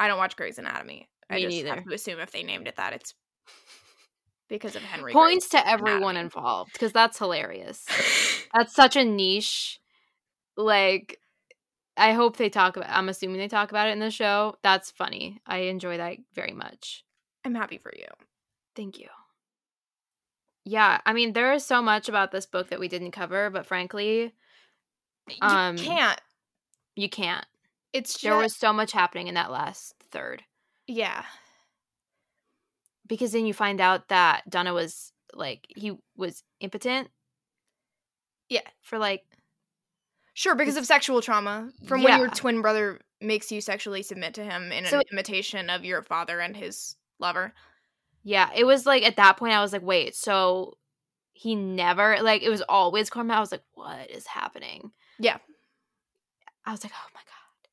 I 0.00 0.08
don't 0.08 0.18
watch 0.18 0.36
Grey's 0.36 0.58
Anatomy. 0.58 1.08
I 1.28 1.36
Me 1.36 1.42
just 1.42 1.56
neither. 1.56 1.74
have 1.74 1.84
to 1.84 1.94
assume 1.94 2.18
if 2.20 2.30
they 2.30 2.42
named 2.42 2.66
it 2.66 2.76
that, 2.76 2.92
it's 2.92 3.14
because 4.48 4.76
of 4.76 4.82
Henry. 4.82 5.12
points 5.12 5.48
to 5.50 5.68
everyone 5.68 6.16
involved 6.16 6.72
because 6.72 6.92
that's 6.92 7.18
hilarious. 7.18 7.84
That's 8.54 8.74
such 8.74 8.96
a 8.96 9.04
niche. 9.04 9.80
Like, 10.56 11.20
I 11.96 12.12
hope 12.12 12.36
they 12.38 12.48
talk 12.48 12.76
about. 12.76 12.88
I'm 12.90 13.08
assuming 13.10 13.36
they 13.38 13.48
talk 13.48 13.70
about 13.70 13.88
it 13.88 13.92
in 13.92 13.98
the 13.98 14.10
show. 14.10 14.56
That's 14.62 14.90
funny. 14.90 15.40
I 15.46 15.58
enjoy 15.58 15.98
that 15.98 16.16
very 16.34 16.52
much. 16.52 17.04
I'm 17.44 17.54
happy 17.54 17.76
for 17.76 17.92
you. 17.94 18.06
Thank 18.74 18.98
you. 18.98 19.08
Yeah, 20.64 21.00
I 21.04 21.12
mean, 21.12 21.32
there 21.32 21.52
is 21.52 21.64
so 21.66 21.82
much 21.82 22.08
about 22.08 22.32
this 22.32 22.46
book 22.46 22.70
that 22.70 22.80
we 22.80 22.88
didn't 22.88 23.10
cover, 23.12 23.50
but 23.50 23.66
frankly, 23.66 24.32
You 25.28 25.36
Um, 25.42 25.76
can't. 25.76 26.20
you 26.94 27.08
can't. 27.10 27.44
It's 27.92 28.12
just 28.14 28.22
There 28.24 28.36
was 28.36 28.56
so 28.56 28.72
much 28.72 28.92
happening 28.92 29.26
in 29.28 29.34
that 29.34 29.50
last 29.50 29.94
third. 30.10 30.42
yeah. 30.86 31.24
Because 33.06 33.32
then 33.32 33.46
you 33.46 33.54
find 33.54 33.80
out 33.80 34.08
that 34.08 34.48
Donna 34.50 34.72
was 34.74 35.12
like 35.34 35.66
he 35.68 35.92
was 36.16 36.42
impotent 36.60 37.08
Yeah. 38.48 38.62
for 38.82 38.98
like 38.98 39.24
Sure, 40.34 40.54
because 40.54 40.76
of 40.76 40.84
sexual 40.84 41.22
trauma 41.22 41.70
from 41.86 42.02
when 42.02 42.18
your 42.18 42.28
twin 42.28 42.60
brother 42.60 43.00
makes 43.22 43.50
you 43.50 43.62
sexually 43.62 44.02
submit 44.02 44.34
to 44.34 44.44
him 44.44 44.70
in 44.70 44.84
So- 44.84 44.98
an 44.98 45.04
imitation 45.10 45.70
of 45.70 45.82
your 45.84 46.02
father 46.02 46.40
and 46.40 46.54
his 46.56 46.96
lover. 47.18 47.54
yeah, 48.22 48.50
it 48.54 48.64
was 48.64 48.84
like 48.86 49.02
at 49.04 49.16
that 49.16 49.36
point 49.38 49.54
I 49.54 49.60
was 49.62 49.72
like, 49.72 49.82
wait, 49.82 50.14
so 50.14 50.76
he 51.32 51.54
never 51.54 52.20
like 52.22 52.42
it 52.42 52.50
was 52.50 52.62
always 52.62 53.08
Cormac. 53.10 53.36
I 53.36 53.40
was 53.40 53.52
like, 53.52 53.64
what 53.74 54.10
is 54.10 54.26
happening? 54.26 54.92
Yeah. 55.18 55.38
I 56.64 56.72
was 56.72 56.82
like, 56.84 56.92
oh 56.94 57.08
my 57.14 57.20
god. 57.20 57.68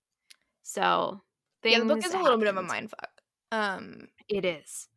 So 0.62 1.22
yeah, 1.64 1.80
the 1.80 1.86
book 1.86 2.06
is 2.06 2.14
a 2.14 2.20
little 2.20 2.38
bit 2.38 2.48
of 2.48 2.56
a 2.58 2.62
happened. 2.64 2.92
mindfuck. 2.92 3.58
Um, 3.58 4.08
It 4.30 4.46
is. 4.46 4.88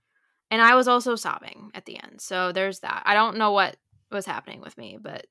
And 0.51 0.63
I 0.63 0.75
was 0.77 0.89
also 0.89 1.17
sobbing 1.17 1.71
at 1.75 1.87
the 1.87 2.01
end. 2.03 2.21
So 2.21 2.53
there's 2.53 2.81
that. 2.81 3.03
I 3.05 3.15
don't 3.15 3.37
know 3.37 3.51
what 3.53 3.77
was 4.11 4.27
happening 4.27 4.61
with 4.61 4.79
me, 4.79 4.99
but 5.01 5.27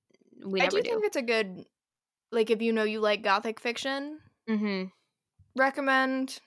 we 0.45 0.59
I 0.59 0.65
never 0.65 0.77
do 0.77 0.81
do. 0.81 0.89
think 0.89 1.05
it's 1.05 1.15
a 1.15 1.21
good 1.21 1.65
like 2.31 2.49
if 2.49 2.61
you 2.61 2.73
know 2.73 2.83
you 2.83 2.99
like 2.99 3.23
gothic 3.23 3.59
fiction, 3.59 4.19
Mm-hmm. 4.47 4.85
recommend. 5.55 6.39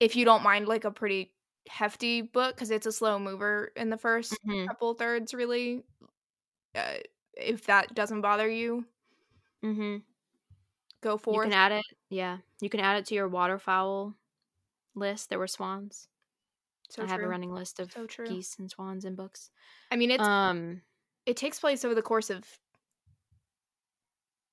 If 0.00 0.16
you 0.16 0.24
don't 0.24 0.42
mind 0.42 0.68
like 0.68 0.84
a 0.84 0.90
pretty 0.90 1.32
hefty 1.68 2.20
book 2.22 2.54
because 2.54 2.70
it's 2.70 2.86
a 2.86 2.92
slow 2.92 3.18
mover 3.18 3.72
in 3.76 3.90
the 3.90 3.96
1st 3.96 4.38
Mm-hmm. 4.46 4.66
couple 4.68 4.94
thirds, 4.94 5.34
really. 5.34 5.84
Uh, 6.74 6.96
if 7.34 7.66
that 7.66 7.94
doesn't 7.94 8.22
bother 8.22 8.48
you, 8.48 8.86
Mm-hmm. 9.62 9.96
go 11.00 11.16
You 11.28 11.40
for 11.40 11.44
can 11.44 11.52
it. 11.52 11.52
add 11.52 11.72
it. 11.72 11.84
Yeah, 12.08 12.38
you 12.60 12.68
can 12.70 12.80
add 12.80 12.96
it 12.98 13.06
to 13.06 13.14
your 13.14 13.28
waterfowl 13.28 14.14
list. 14.94 15.28
There 15.30 15.38
were 15.38 15.46
swans. 15.48 16.08
So 16.94 17.02
I 17.02 17.06
have 17.06 17.20
a 17.20 17.26
running 17.26 17.52
list 17.52 17.80
of 17.80 17.90
So 17.90 18.06
geese 18.24 18.56
and 18.58 18.70
swans 18.70 19.04
in 19.04 19.16
books. 19.16 19.50
I 19.90 19.96
mean, 19.96 20.12
it's 20.12 20.22
um, 20.22 20.82
it 21.26 21.36
takes 21.36 21.58
place 21.58 21.84
over 21.84 21.94
the 21.94 22.02
course 22.02 22.30
of, 22.30 22.44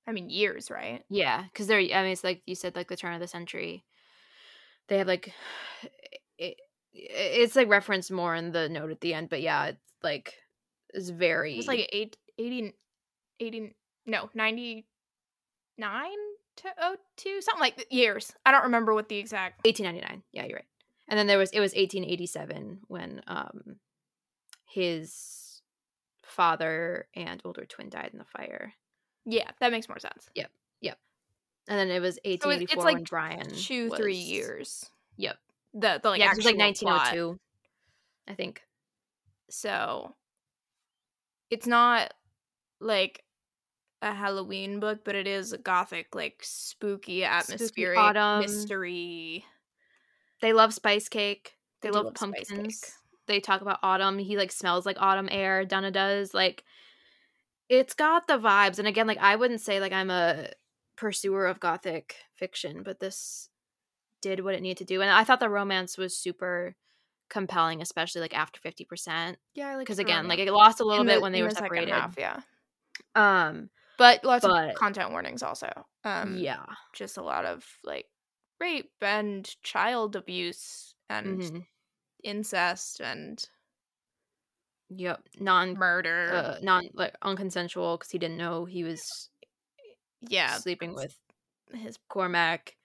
I 0.08 0.12
mean, 0.12 0.28
years, 0.32 0.72
right? 0.72 1.04
yeah, 1.08 1.44
because 1.44 1.68
they're. 1.68 1.78
I 1.78 2.02
mean, 2.02 2.14
it's 2.14 2.24
like 2.24 2.42
you 2.48 2.56
said, 2.56 2.76
like 2.76 2.88
the 2.88 2.98
turn 2.98 3.14
of 3.14 3.20
the 3.20 3.28
century. 3.28 3.86
They 4.88 4.98
have 4.98 5.08
like, 5.08 5.32
it, 6.39 6.58
it's 6.94 7.56
like 7.56 7.70
referenced 7.70 8.12
more 8.12 8.34
in 8.36 8.52
the 8.52 8.70
note 8.70 8.89
at 8.89 9.02
the 9.02 9.14
end, 9.14 9.30
but 9.30 9.42
yeah, 9.42 9.68
it's 9.68 9.80
like 10.02 10.34
it's 10.96 11.10
very. 11.10 11.60
It's 11.60 11.68
like 11.68 11.88
eight, 11.94 12.18
80, 12.39 12.74
80 13.39 13.76
no, 14.08 14.32
99 14.34 14.84
to 16.58 16.98
02, 17.18 17.42
something 17.42 17.62
like 17.62 17.86
years. 17.92 18.34
I 18.48 18.52
don't 18.52 18.64
remember 18.64 18.96
what 18.96 19.10
the 19.10 19.18
exact. 19.18 19.64
1899. 19.64 20.24
Yeah, 20.32 20.46
you're 20.46 20.56
right. 20.56 20.66
And 21.12 21.20
then 21.20 21.28
there 21.28 21.38
was 21.38 21.51
it 21.51 21.59
was 21.59 21.74
1887 21.74 22.80
when 22.88 23.22
um 23.28 23.76
his 24.66 25.62
father 26.24 27.05
and 27.14 27.41
older 27.43 27.66
twin 27.66 27.89
died 27.89 28.09
in 28.14 28.18
the 28.18 28.26
fire. 28.26 28.74
Yeah, 29.26 29.51
that 29.59 29.72
makes 29.72 29.89
more 29.89 29.99
sense. 29.99 30.30
Yep. 30.34 30.49
Yep. 30.80 30.97
And 31.68 31.78
then 31.78 31.91
it 31.91 31.99
was 31.99 32.18
it's 32.24 32.45
1884 32.45 32.84
like 32.84 32.93
when 32.95 33.03
Brian 33.03 33.49
Two, 33.53 33.89
three 33.89 34.16
years. 34.16 34.89
Yep. 35.18 35.38
The, 35.74 35.99
the 36.01 36.09
like, 36.09 36.20
yeah, 36.20 36.32
it 36.32 36.38
was 36.38 36.45
like 36.45 36.57
actual 36.59 36.88
plot. 36.88 37.14
1902. 37.14 37.39
I 38.30 38.34
think. 38.34 38.62
So 39.49 40.16
it's 41.49 41.68
not 41.68 42.14
like 42.80 43.26
a 44.01 44.14
Halloween 44.14 44.80
book, 44.80 45.01
but 45.03 45.16
it 45.16 45.28
is 45.28 45.51
a 45.51 45.57
gothic, 45.57 46.16
like 46.16 46.39
spooky, 46.41 47.26
atmospheric 47.26 47.99
autumn. 47.99 48.39
mystery. 48.41 49.45
They 50.42 50.54
love 50.54 50.74
spice 50.74 51.08
cake. 51.10 51.54
They, 51.82 51.89
do 51.89 51.96
love, 51.96 52.06
love 52.06 52.14
pumpkins. 52.16 52.94
They 53.28 53.39
talk 53.39 53.62
about 53.62 53.80
autumn. 53.84 54.18
He 54.20 54.38
like 54.38 54.52
smells 54.52 54.86
like 54.86 54.98
autumn 55.00 55.30
air. 55.32 55.66
Donna 55.66 55.92
does 55.92 56.34
like 56.34 56.64
it's 57.70 57.94
got 57.94 58.28
the 58.28 58.38
vibes. 58.38 58.80
And 58.80 58.88
again, 58.88 59.08
like 59.08 59.20
I 59.20 59.36
wouldn't 59.36 59.62
say 59.62 59.80
like 59.80 59.94
I'm 59.94 60.10
a 60.10 60.50
pursuer 60.98 61.46
of 61.46 61.60
gothic 61.60 62.16
fiction, 62.36 62.84
but 62.84 63.00
this 63.00 63.50
did 64.22 64.42
what 64.44 64.54
it 64.56 64.62
needed 64.62 64.78
to 64.78 64.86
do. 64.86 65.02
And 65.02 65.10
I 65.10 65.24
thought 65.24 65.39
the 65.39 65.50
romance 65.50 65.98
was 65.98 66.16
super 66.18 66.76
compelling, 67.30 67.82
especially 67.82 68.22
like 68.22 68.36
after 68.38 68.60
50%. 68.60 69.36
Yeah, 69.56 69.70
I 69.70 69.76
like 69.76 69.86
Because 69.86 70.00
again, 70.00 70.28
like 70.28 70.39
it 70.39 70.52
lost 70.52 70.80
a 70.82 70.84
little 70.84 71.06
bit 71.06 71.22
when 71.22 71.32
they 71.32 71.42
were 71.42 71.50
the 71.50 71.56
separated. 71.56 71.89
half, 71.94 72.16
yeah, 72.18 72.42
Um 73.16 73.70
but 73.98 74.24
lots 74.24 74.46
But- 74.46 74.70
of 74.72 74.76
content 74.76 75.12
warnings 75.12 75.42
also. 75.44 75.70
Um, 76.04 76.36
yeah. 76.38 76.66
just 76.94 77.18
a 77.18 77.22
lot 77.24 77.46
of 77.46 77.64
like 77.84 78.08
rape 78.62 78.93
and 79.01 79.55
child 79.64 80.16
abuse 80.16 80.95
and 81.09 81.41
Mhm. 81.41 81.66
incest 82.24 83.01
and 83.01 83.49
Yep. 84.89 85.28
Non 85.39 85.74
murder. 85.74 86.30
uh, 86.34 86.59
non 86.62 86.89
like 86.93 87.20
unconsensual 87.22 87.97
because 87.97 88.12
he 88.12 88.20
didn't 88.20 88.38
know 88.38 88.66
he 88.66 88.84
was 88.84 89.30
yeah, 90.22 90.57
sleeping 90.57 90.93
with 90.93 91.18
his. 91.74 91.97
Cormac. 92.09 92.76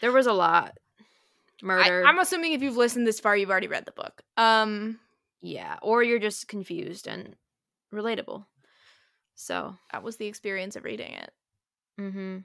There 0.00 0.12
was 0.12 0.26
a 0.26 0.32
lot. 0.32 0.76
Murder. 1.62 2.04
I, 2.04 2.08
I'm 2.08 2.18
assuming 2.18 2.52
if 2.52 2.62
you've 2.62 2.76
listened 2.76 3.06
this 3.06 3.20
far, 3.20 3.36
you've 3.36 3.50
already 3.50 3.66
read 3.68 3.86
the 3.86 3.92
book. 3.92 4.22
Um, 4.36 5.00
yeah. 5.40 5.78
Or 5.82 6.02
you're 6.02 6.18
just 6.18 6.48
confused 6.48 7.06
and 7.08 7.36
relatable. 7.92 8.44
So, 9.34 9.76
that 9.92 10.02
was 10.02 10.16
the 10.16 10.26
experience 10.26 10.76
of 10.76 10.84
reading 10.84 11.12
it. 11.12 11.32
hmm 11.96 12.38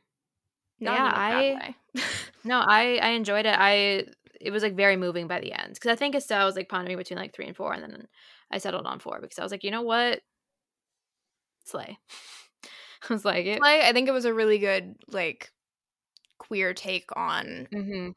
Not 0.83 0.95
Yeah, 0.95 1.13
a 1.31 1.55
I- 1.55 1.75
no, 2.43 2.59
I 2.59 2.97
I 3.01 3.09
enjoyed 3.09 3.45
it. 3.45 3.55
I 3.57 4.05
it 4.39 4.51
was 4.51 4.63
like 4.63 4.75
very 4.75 4.97
moving 4.97 5.27
by 5.27 5.39
the 5.39 5.53
end 5.53 5.73
because 5.75 5.91
I 5.91 5.95
think 5.95 6.15
Estelle 6.15 6.45
was 6.45 6.55
like 6.55 6.69
pondering 6.69 6.97
between 6.97 7.17
like 7.19 7.33
three 7.33 7.47
and 7.47 7.55
four, 7.55 7.73
and 7.73 7.83
then 7.83 8.07
I 8.51 8.57
settled 8.57 8.85
on 8.85 8.99
four 8.99 9.19
because 9.21 9.39
I 9.39 9.43
was 9.43 9.51
like, 9.51 9.63
you 9.63 9.71
know 9.71 9.81
what, 9.81 10.21
slay. 11.63 11.97
I 13.09 13.13
was 13.13 13.25
like, 13.25 13.45
it. 13.45 13.61
like, 13.61 13.81
I 13.81 13.91
think 13.93 14.07
it 14.07 14.13
was 14.13 14.25
a 14.25 14.33
really 14.33 14.59
good 14.59 14.95
like 15.07 15.51
queer 16.39 16.73
take 16.73 17.09
on 17.15 17.67
hmm 17.71 18.09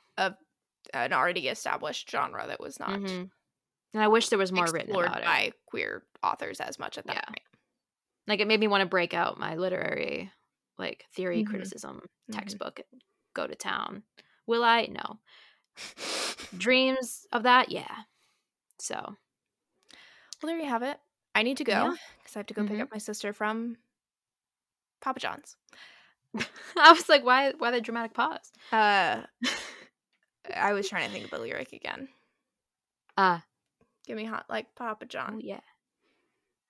an 0.94 1.12
already 1.12 1.48
established 1.48 2.10
genre 2.10 2.46
that 2.46 2.60
was 2.60 2.78
not 2.78 3.00
hmm 3.00 3.24
And 3.94 4.02
I 4.02 4.08
wish 4.08 4.28
there 4.28 4.38
was 4.38 4.52
more 4.52 4.70
written 4.70 4.94
about 4.94 5.18
it. 5.18 5.24
by 5.24 5.52
queer 5.66 6.04
authors 6.22 6.60
as 6.60 6.78
much 6.78 6.98
at 6.98 7.06
that 7.06 7.16
Yeah. 7.16 7.28
point. 7.28 7.40
Like 8.26 8.40
it 8.40 8.48
made 8.48 8.60
me 8.60 8.68
want 8.68 8.82
to 8.82 8.86
break 8.88 9.14
out 9.14 9.38
my 9.38 9.56
literary 9.56 10.30
like 10.78 11.04
theory 11.12 11.42
Mhm. 11.42 11.46
criticism 11.48 12.02
Mhm. 12.30 12.34
textbook 12.34 12.80
go 13.34 13.46
to 13.46 13.54
town. 13.54 14.02
Will 14.46 14.62
I? 14.64 14.86
No. 14.86 15.20
Dreams 16.56 17.26
of 17.32 17.42
that? 17.44 17.70
Yeah. 17.70 18.04
So 18.78 18.94
Well, 20.42 20.52
there 20.52 20.58
you 20.58 20.66
have 20.68 20.82
it. 20.82 20.98
I 21.34 21.42
need 21.42 21.56
to 21.58 21.64
go 21.64 21.72
Yeah. 21.72 21.94
because 22.18 22.36
I 22.36 22.38
have 22.40 22.46
to 22.46 22.54
go 22.54 22.62
pick 22.66 22.78
Mhm. 22.78 22.82
up 22.82 22.90
my 22.92 22.98
sister 22.98 23.32
from 23.32 23.78
Papa 25.00 25.20
John's. 25.20 25.56
I 26.76 26.92
was 26.92 27.08
like, 27.08 27.24
why 27.24 27.52
why 27.52 27.70
the 27.70 27.80
dramatic 27.80 28.14
pause? 28.14 28.52
Uh, 28.72 29.24
I 30.54 30.72
was 30.72 30.88
trying 30.88 31.06
to 31.08 31.12
think 31.12 31.24
of 31.24 31.30
the 31.30 31.38
lyric 31.38 31.72
again. 31.72 32.08
Ah, 33.16 33.44
Give 34.06 34.16
me 34.16 34.24
hot 34.24 34.46
like 34.48 34.74
Papa 34.74 35.04
oh 35.04 35.08
John. 35.08 35.40
yeah. 35.40 35.60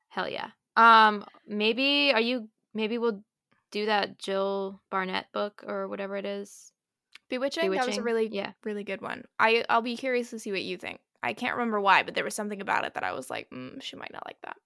Hell 0.08 0.28
yeah. 0.28 0.50
Um 0.76 1.26
maybe 1.46 2.12
are 2.12 2.20
you 2.20 2.48
maybe 2.72 2.98
we'll 2.98 3.22
do 3.80 3.86
that 3.86 4.18
Jill 4.18 4.80
Barnett 4.90 5.26
book 5.32 5.62
or 5.66 5.88
whatever 5.88 6.16
it 6.16 6.24
is. 6.24 6.72
Bewitching. 7.28 7.70
That 7.72 7.86
was 7.86 7.98
a 7.98 8.02
really 8.02 8.28
Yeah. 8.28 8.52
really 8.64 8.84
good 8.84 9.00
one. 9.00 9.24
I 9.38 9.64
I'll 9.68 9.82
be 9.82 9.96
curious 9.96 10.30
to 10.30 10.38
see 10.38 10.52
what 10.52 10.62
you 10.62 10.76
think. 10.78 11.00
I 11.22 11.32
can't 11.34 11.56
remember 11.56 11.80
why, 11.80 12.02
but 12.02 12.14
there 12.14 12.24
was 12.24 12.34
something 12.34 12.60
about 12.60 12.84
it 12.84 12.94
that 12.94 13.02
I 13.04 13.12
was 13.12 13.28
like, 13.30 13.50
mm, 13.50 13.82
she 13.82 13.96
might 13.96 14.12
not 14.12 14.24
like 14.26 14.40
that. 14.42 14.56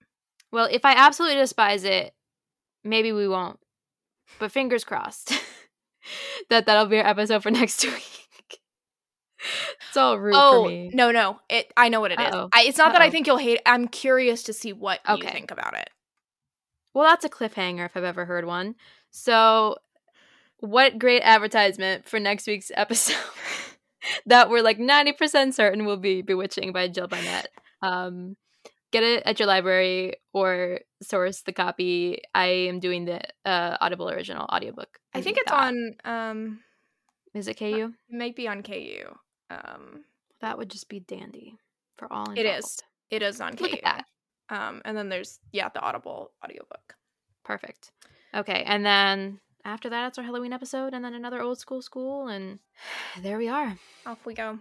Well, 0.53 0.69
if 0.71 0.85
I 0.85 0.93
absolutely 0.95 1.37
despise 1.39 1.85
it, 1.85 2.13
maybe 2.85 3.13
we 3.13 3.27
won't. 3.29 3.59
But 4.39 4.53
fingers 4.53 4.85
crossed 4.85 5.33
that 6.51 6.67
that'll 6.67 6.87
be 6.87 6.99
our 6.99 7.07
episode 7.07 7.43
for 7.43 7.51
next 7.61 7.83
week. 7.85 8.61
it's 9.89 9.97
all 9.97 10.19
rude 10.19 10.35
oh 10.37 10.65
for 10.65 10.69
me. 10.69 10.91
no 10.93 11.11
no 11.11 11.41
it 11.49 11.73
I 11.77 11.89
know 11.89 12.01
what 12.01 12.13
it 12.13 12.21
is. 12.21 12.27
Uh-oh. 12.35 12.49
I, 12.55 12.63
it's 12.65 12.79
not 12.79 12.93
that 12.93 13.03
I 13.03 13.11
think 13.11 13.27
you'll 13.27 13.39
hate. 13.39 13.57
it. 13.57 13.63
I'm 13.65 13.89
curious 13.89 14.43
to 14.45 14.53
see 14.53 14.73
what 14.73 15.01
you 15.09 15.23
think 15.23 15.51
about 15.51 15.75
it. 15.77 15.89
Well, 16.93 17.05
that's 17.05 17.25
a 17.25 17.29
cliffhanger 17.29 17.87
if 17.87 17.97
I've 17.97 18.05
ever 18.05 18.25
heard 18.25 18.45
one. 18.45 18.75
So, 19.11 19.77
what 20.59 20.99
great 20.99 21.23
advertisement 21.23 22.07
for 22.09 22.21
next 22.21 22.47
week's 22.47 22.71
episode 22.75 23.17
that 24.27 24.51
we're 24.51 24.63
like 24.63 24.79
90% 24.79 25.55
certain 25.55 25.85
will 25.85 25.97
be 25.97 26.23
Bewitching 26.23 26.73
by 26.73 26.89
Jill 26.89 27.09
Barnett. 27.09 27.49
Um, 27.83 28.37
get 28.93 29.03
it 29.03 29.23
at 29.25 29.39
your 29.39 29.49
library 29.49 30.15
or 30.33 30.81
source 31.03 31.43
the 31.43 31.53
copy. 31.53 32.21
I 32.35 32.47
am 32.69 32.79
doing 32.81 33.05
the 33.07 33.21
uh, 33.45 33.77
Audible 33.81 34.11
original 34.11 34.47
audiobook. 34.53 34.99
I 35.15 35.23
think 35.23 35.39
it's 35.39 35.51
that- 35.51 35.61
on. 35.63 35.95
Um, 36.05 36.61
Is 37.35 37.49
it 37.49 37.59
KU? 37.59 37.93
it 38.09 38.17
might 38.17 38.37
be 38.37 38.47
on 38.49 38.63
KU. 38.63 39.17
Um, 39.51 40.05
That 40.41 40.59
would 40.59 40.71
just 40.71 40.89
be 40.89 41.01
dandy 41.01 41.57
for 41.97 42.13
all. 42.13 42.31
It 42.33 42.41
is. 42.47 42.47
involved. 42.47 42.83
it 43.11 43.23
is 43.23 43.41
on 43.41 43.57
KU. 43.57 43.65
Look 43.65 43.73
at 43.75 43.83
that. 43.83 44.05
Um, 44.51 44.83
and 44.85 44.97
then 44.97 45.09
there's 45.09 45.39
yeah 45.53 45.69
the 45.69 45.81
Audible 45.81 46.33
audiobook. 46.45 46.95
Perfect. 47.45 47.93
Okay, 48.35 48.63
and 48.67 48.85
then 48.87 49.41
after 49.65 49.91
that, 49.91 50.09
it's 50.09 50.19
our 50.19 50.25
Halloween 50.25 50.53
episode, 50.53 50.95
and 50.95 51.05
then 51.05 51.15
another 51.15 51.41
old 51.43 51.59
school 51.59 51.83
school, 51.83 52.29
and 52.29 52.59
there 53.23 53.39
we 53.39 53.49
are. 53.49 53.77
Off 54.07 54.25
we 54.25 54.35
go 54.35 54.59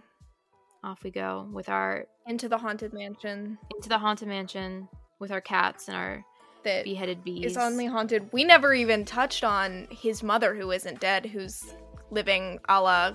Off 0.84 1.02
we 1.04 1.10
go 1.10 1.48
with 1.52 1.68
our 1.68 2.06
into 2.26 2.48
the 2.48 2.58
haunted 2.58 2.92
mansion 2.92 3.58
into 3.74 3.88
the 3.88 3.98
haunted 3.98 4.28
mansion 4.28 4.88
with 5.18 5.30
our 5.30 5.40
cats 5.40 5.88
and 5.88 5.96
our 5.96 6.24
that 6.64 6.84
beheaded 6.84 7.24
bees. 7.24 7.44
is 7.52 7.56
only 7.56 7.86
haunted. 7.86 8.28
We 8.32 8.44
never 8.44 8.74
even 8.74 9.04
touched 9.06 9.44
on 9.44 9.88
his 9.90 10.22
mother, 10.22 10.54
who 10.54 10.70
isn't 10.72 11.00
dead, 11.00 11.24
who's 11.26 11.74
living 12.10 12.58
a 12.68 12.80
la 12.82 13.12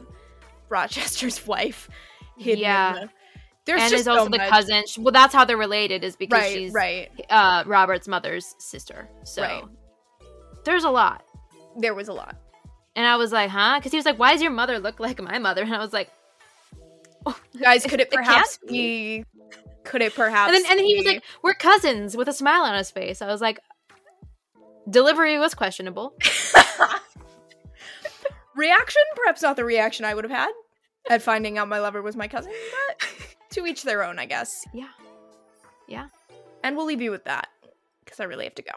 Rochester's 0.70 1.46
wife. 1.54 1.88
Yeah. 2.38 2.94
the- 2.94 3.10
There's 3.66 3.82
and 3.82 3.92
just 3.92 4.02
is 4.02 4.08
also 4.08 4.24
so 4.26 4.30
the 4.30 4.38
much. 4.38 4.50
cousin. 4.50 4.84
Well, 5.00 5.12
that's 5.12 5.34
how 5.34 5.46
they're 5.46 5.58
related, 5.58 6.04
is 6.04 6.16
because 6.16 6.40
Right, 6.42 6.54
she's 6.54 6.74
right. 6.74 7.10
uh, 7.30 7.64
Robert's 7.68 8.08
mother's 8.08 8.56
sister. 8.58 9.08
So 9.24 9.42
Right. 9.44 9.64
There's 10.66 10.84
a 10.84 10.90
lot. 10.90 11.24
There 11.78 11.94
was 11.94 12.08
a 12.08 12.14
lot. 12.14 12.36
And 12.96 13.06
I 13.06 13.18
was 13.18 13.32
like, 13.32 13.50
huh? 13.50 13.76
Because 13.78 13.92
he 13.92 13.98
was 13.98 14.06
like, 14.06 14.20
why 14.20 14.34
does 14.34 14.42
your 14.42 14.52
mother 14.52 14.80
look 14.80 15.00
like 15.00 15.22
my 15.22 15.40
mother? 15.40 15.64
And 15.64 15.74
I 15.74 15.80
was 15.80 15.94
like, 15.94 16.10
oh, 17.26 17.40
Guys, 17.60 17.86
could 17.86 18.00
it 18.02 18.12
can't 18.12 18.26
perhaps 18.26 18.60
be. 18.68 19.24
be? 19.24 19.26
Could 19.84 20.02
it 20.02 20.16
perhaps? 20.16 20.54
And 20.54 20.56
then 20.56 20.72
and 20.72 20.80
then 20.80 20.86
he 20.86 20.96
was 20.96 21.06
like, 21.06 21.24
we're 21.44 21.54
cousins 21.54 22.18
with 22.18 22.28
a 22.28 22.34
smile 22.34 22.64
on 22.64 22.76
his 22.76 22.92
face. 22.92 23.22
I 23.22 23.28
was 23.28 23.42
like, 23.42 23.60
Delivery 24.90 25.40
was 25.40 25.54
questionable. 25.54 26.14
reaction, 28.56 29.02
perhaps 29.16 29.42
not 29.42 29.56
the 29.56 29.66
reaction 29.66 30.06
I 30.06 30.14
would 30.14 30.24
have 30.24 30.32
had 30.32 30.52
at 31.10 31.22
finding 31.22 31.58
out 31.58 31.68
my 31.68 31.80
lover 31.80 32.02
was 32.02 32.16
my 32.16 32.28
cousin, 32.28 32.52
but 32.90 33.10
to 33.52 33.66
each 33.66 33.84
their 33.84 34.04
own, 34.04 34.20
I 34.20 34.26
guess. 34.26 34.66
Yeah. 34.74 34.90
Yeah. 35.88 36.08
And 36.64 36.76
we'll 36.76 36.86
leave 36.86 37.02
you 37.02 37.12
with 37.12 37.26
that 37.26 37.48
because 38.04 38.20
I 38.20 38.24
really 38.24 38.46
have 38.46 38.56
to 38.56 38.64
go. 38.64 38.72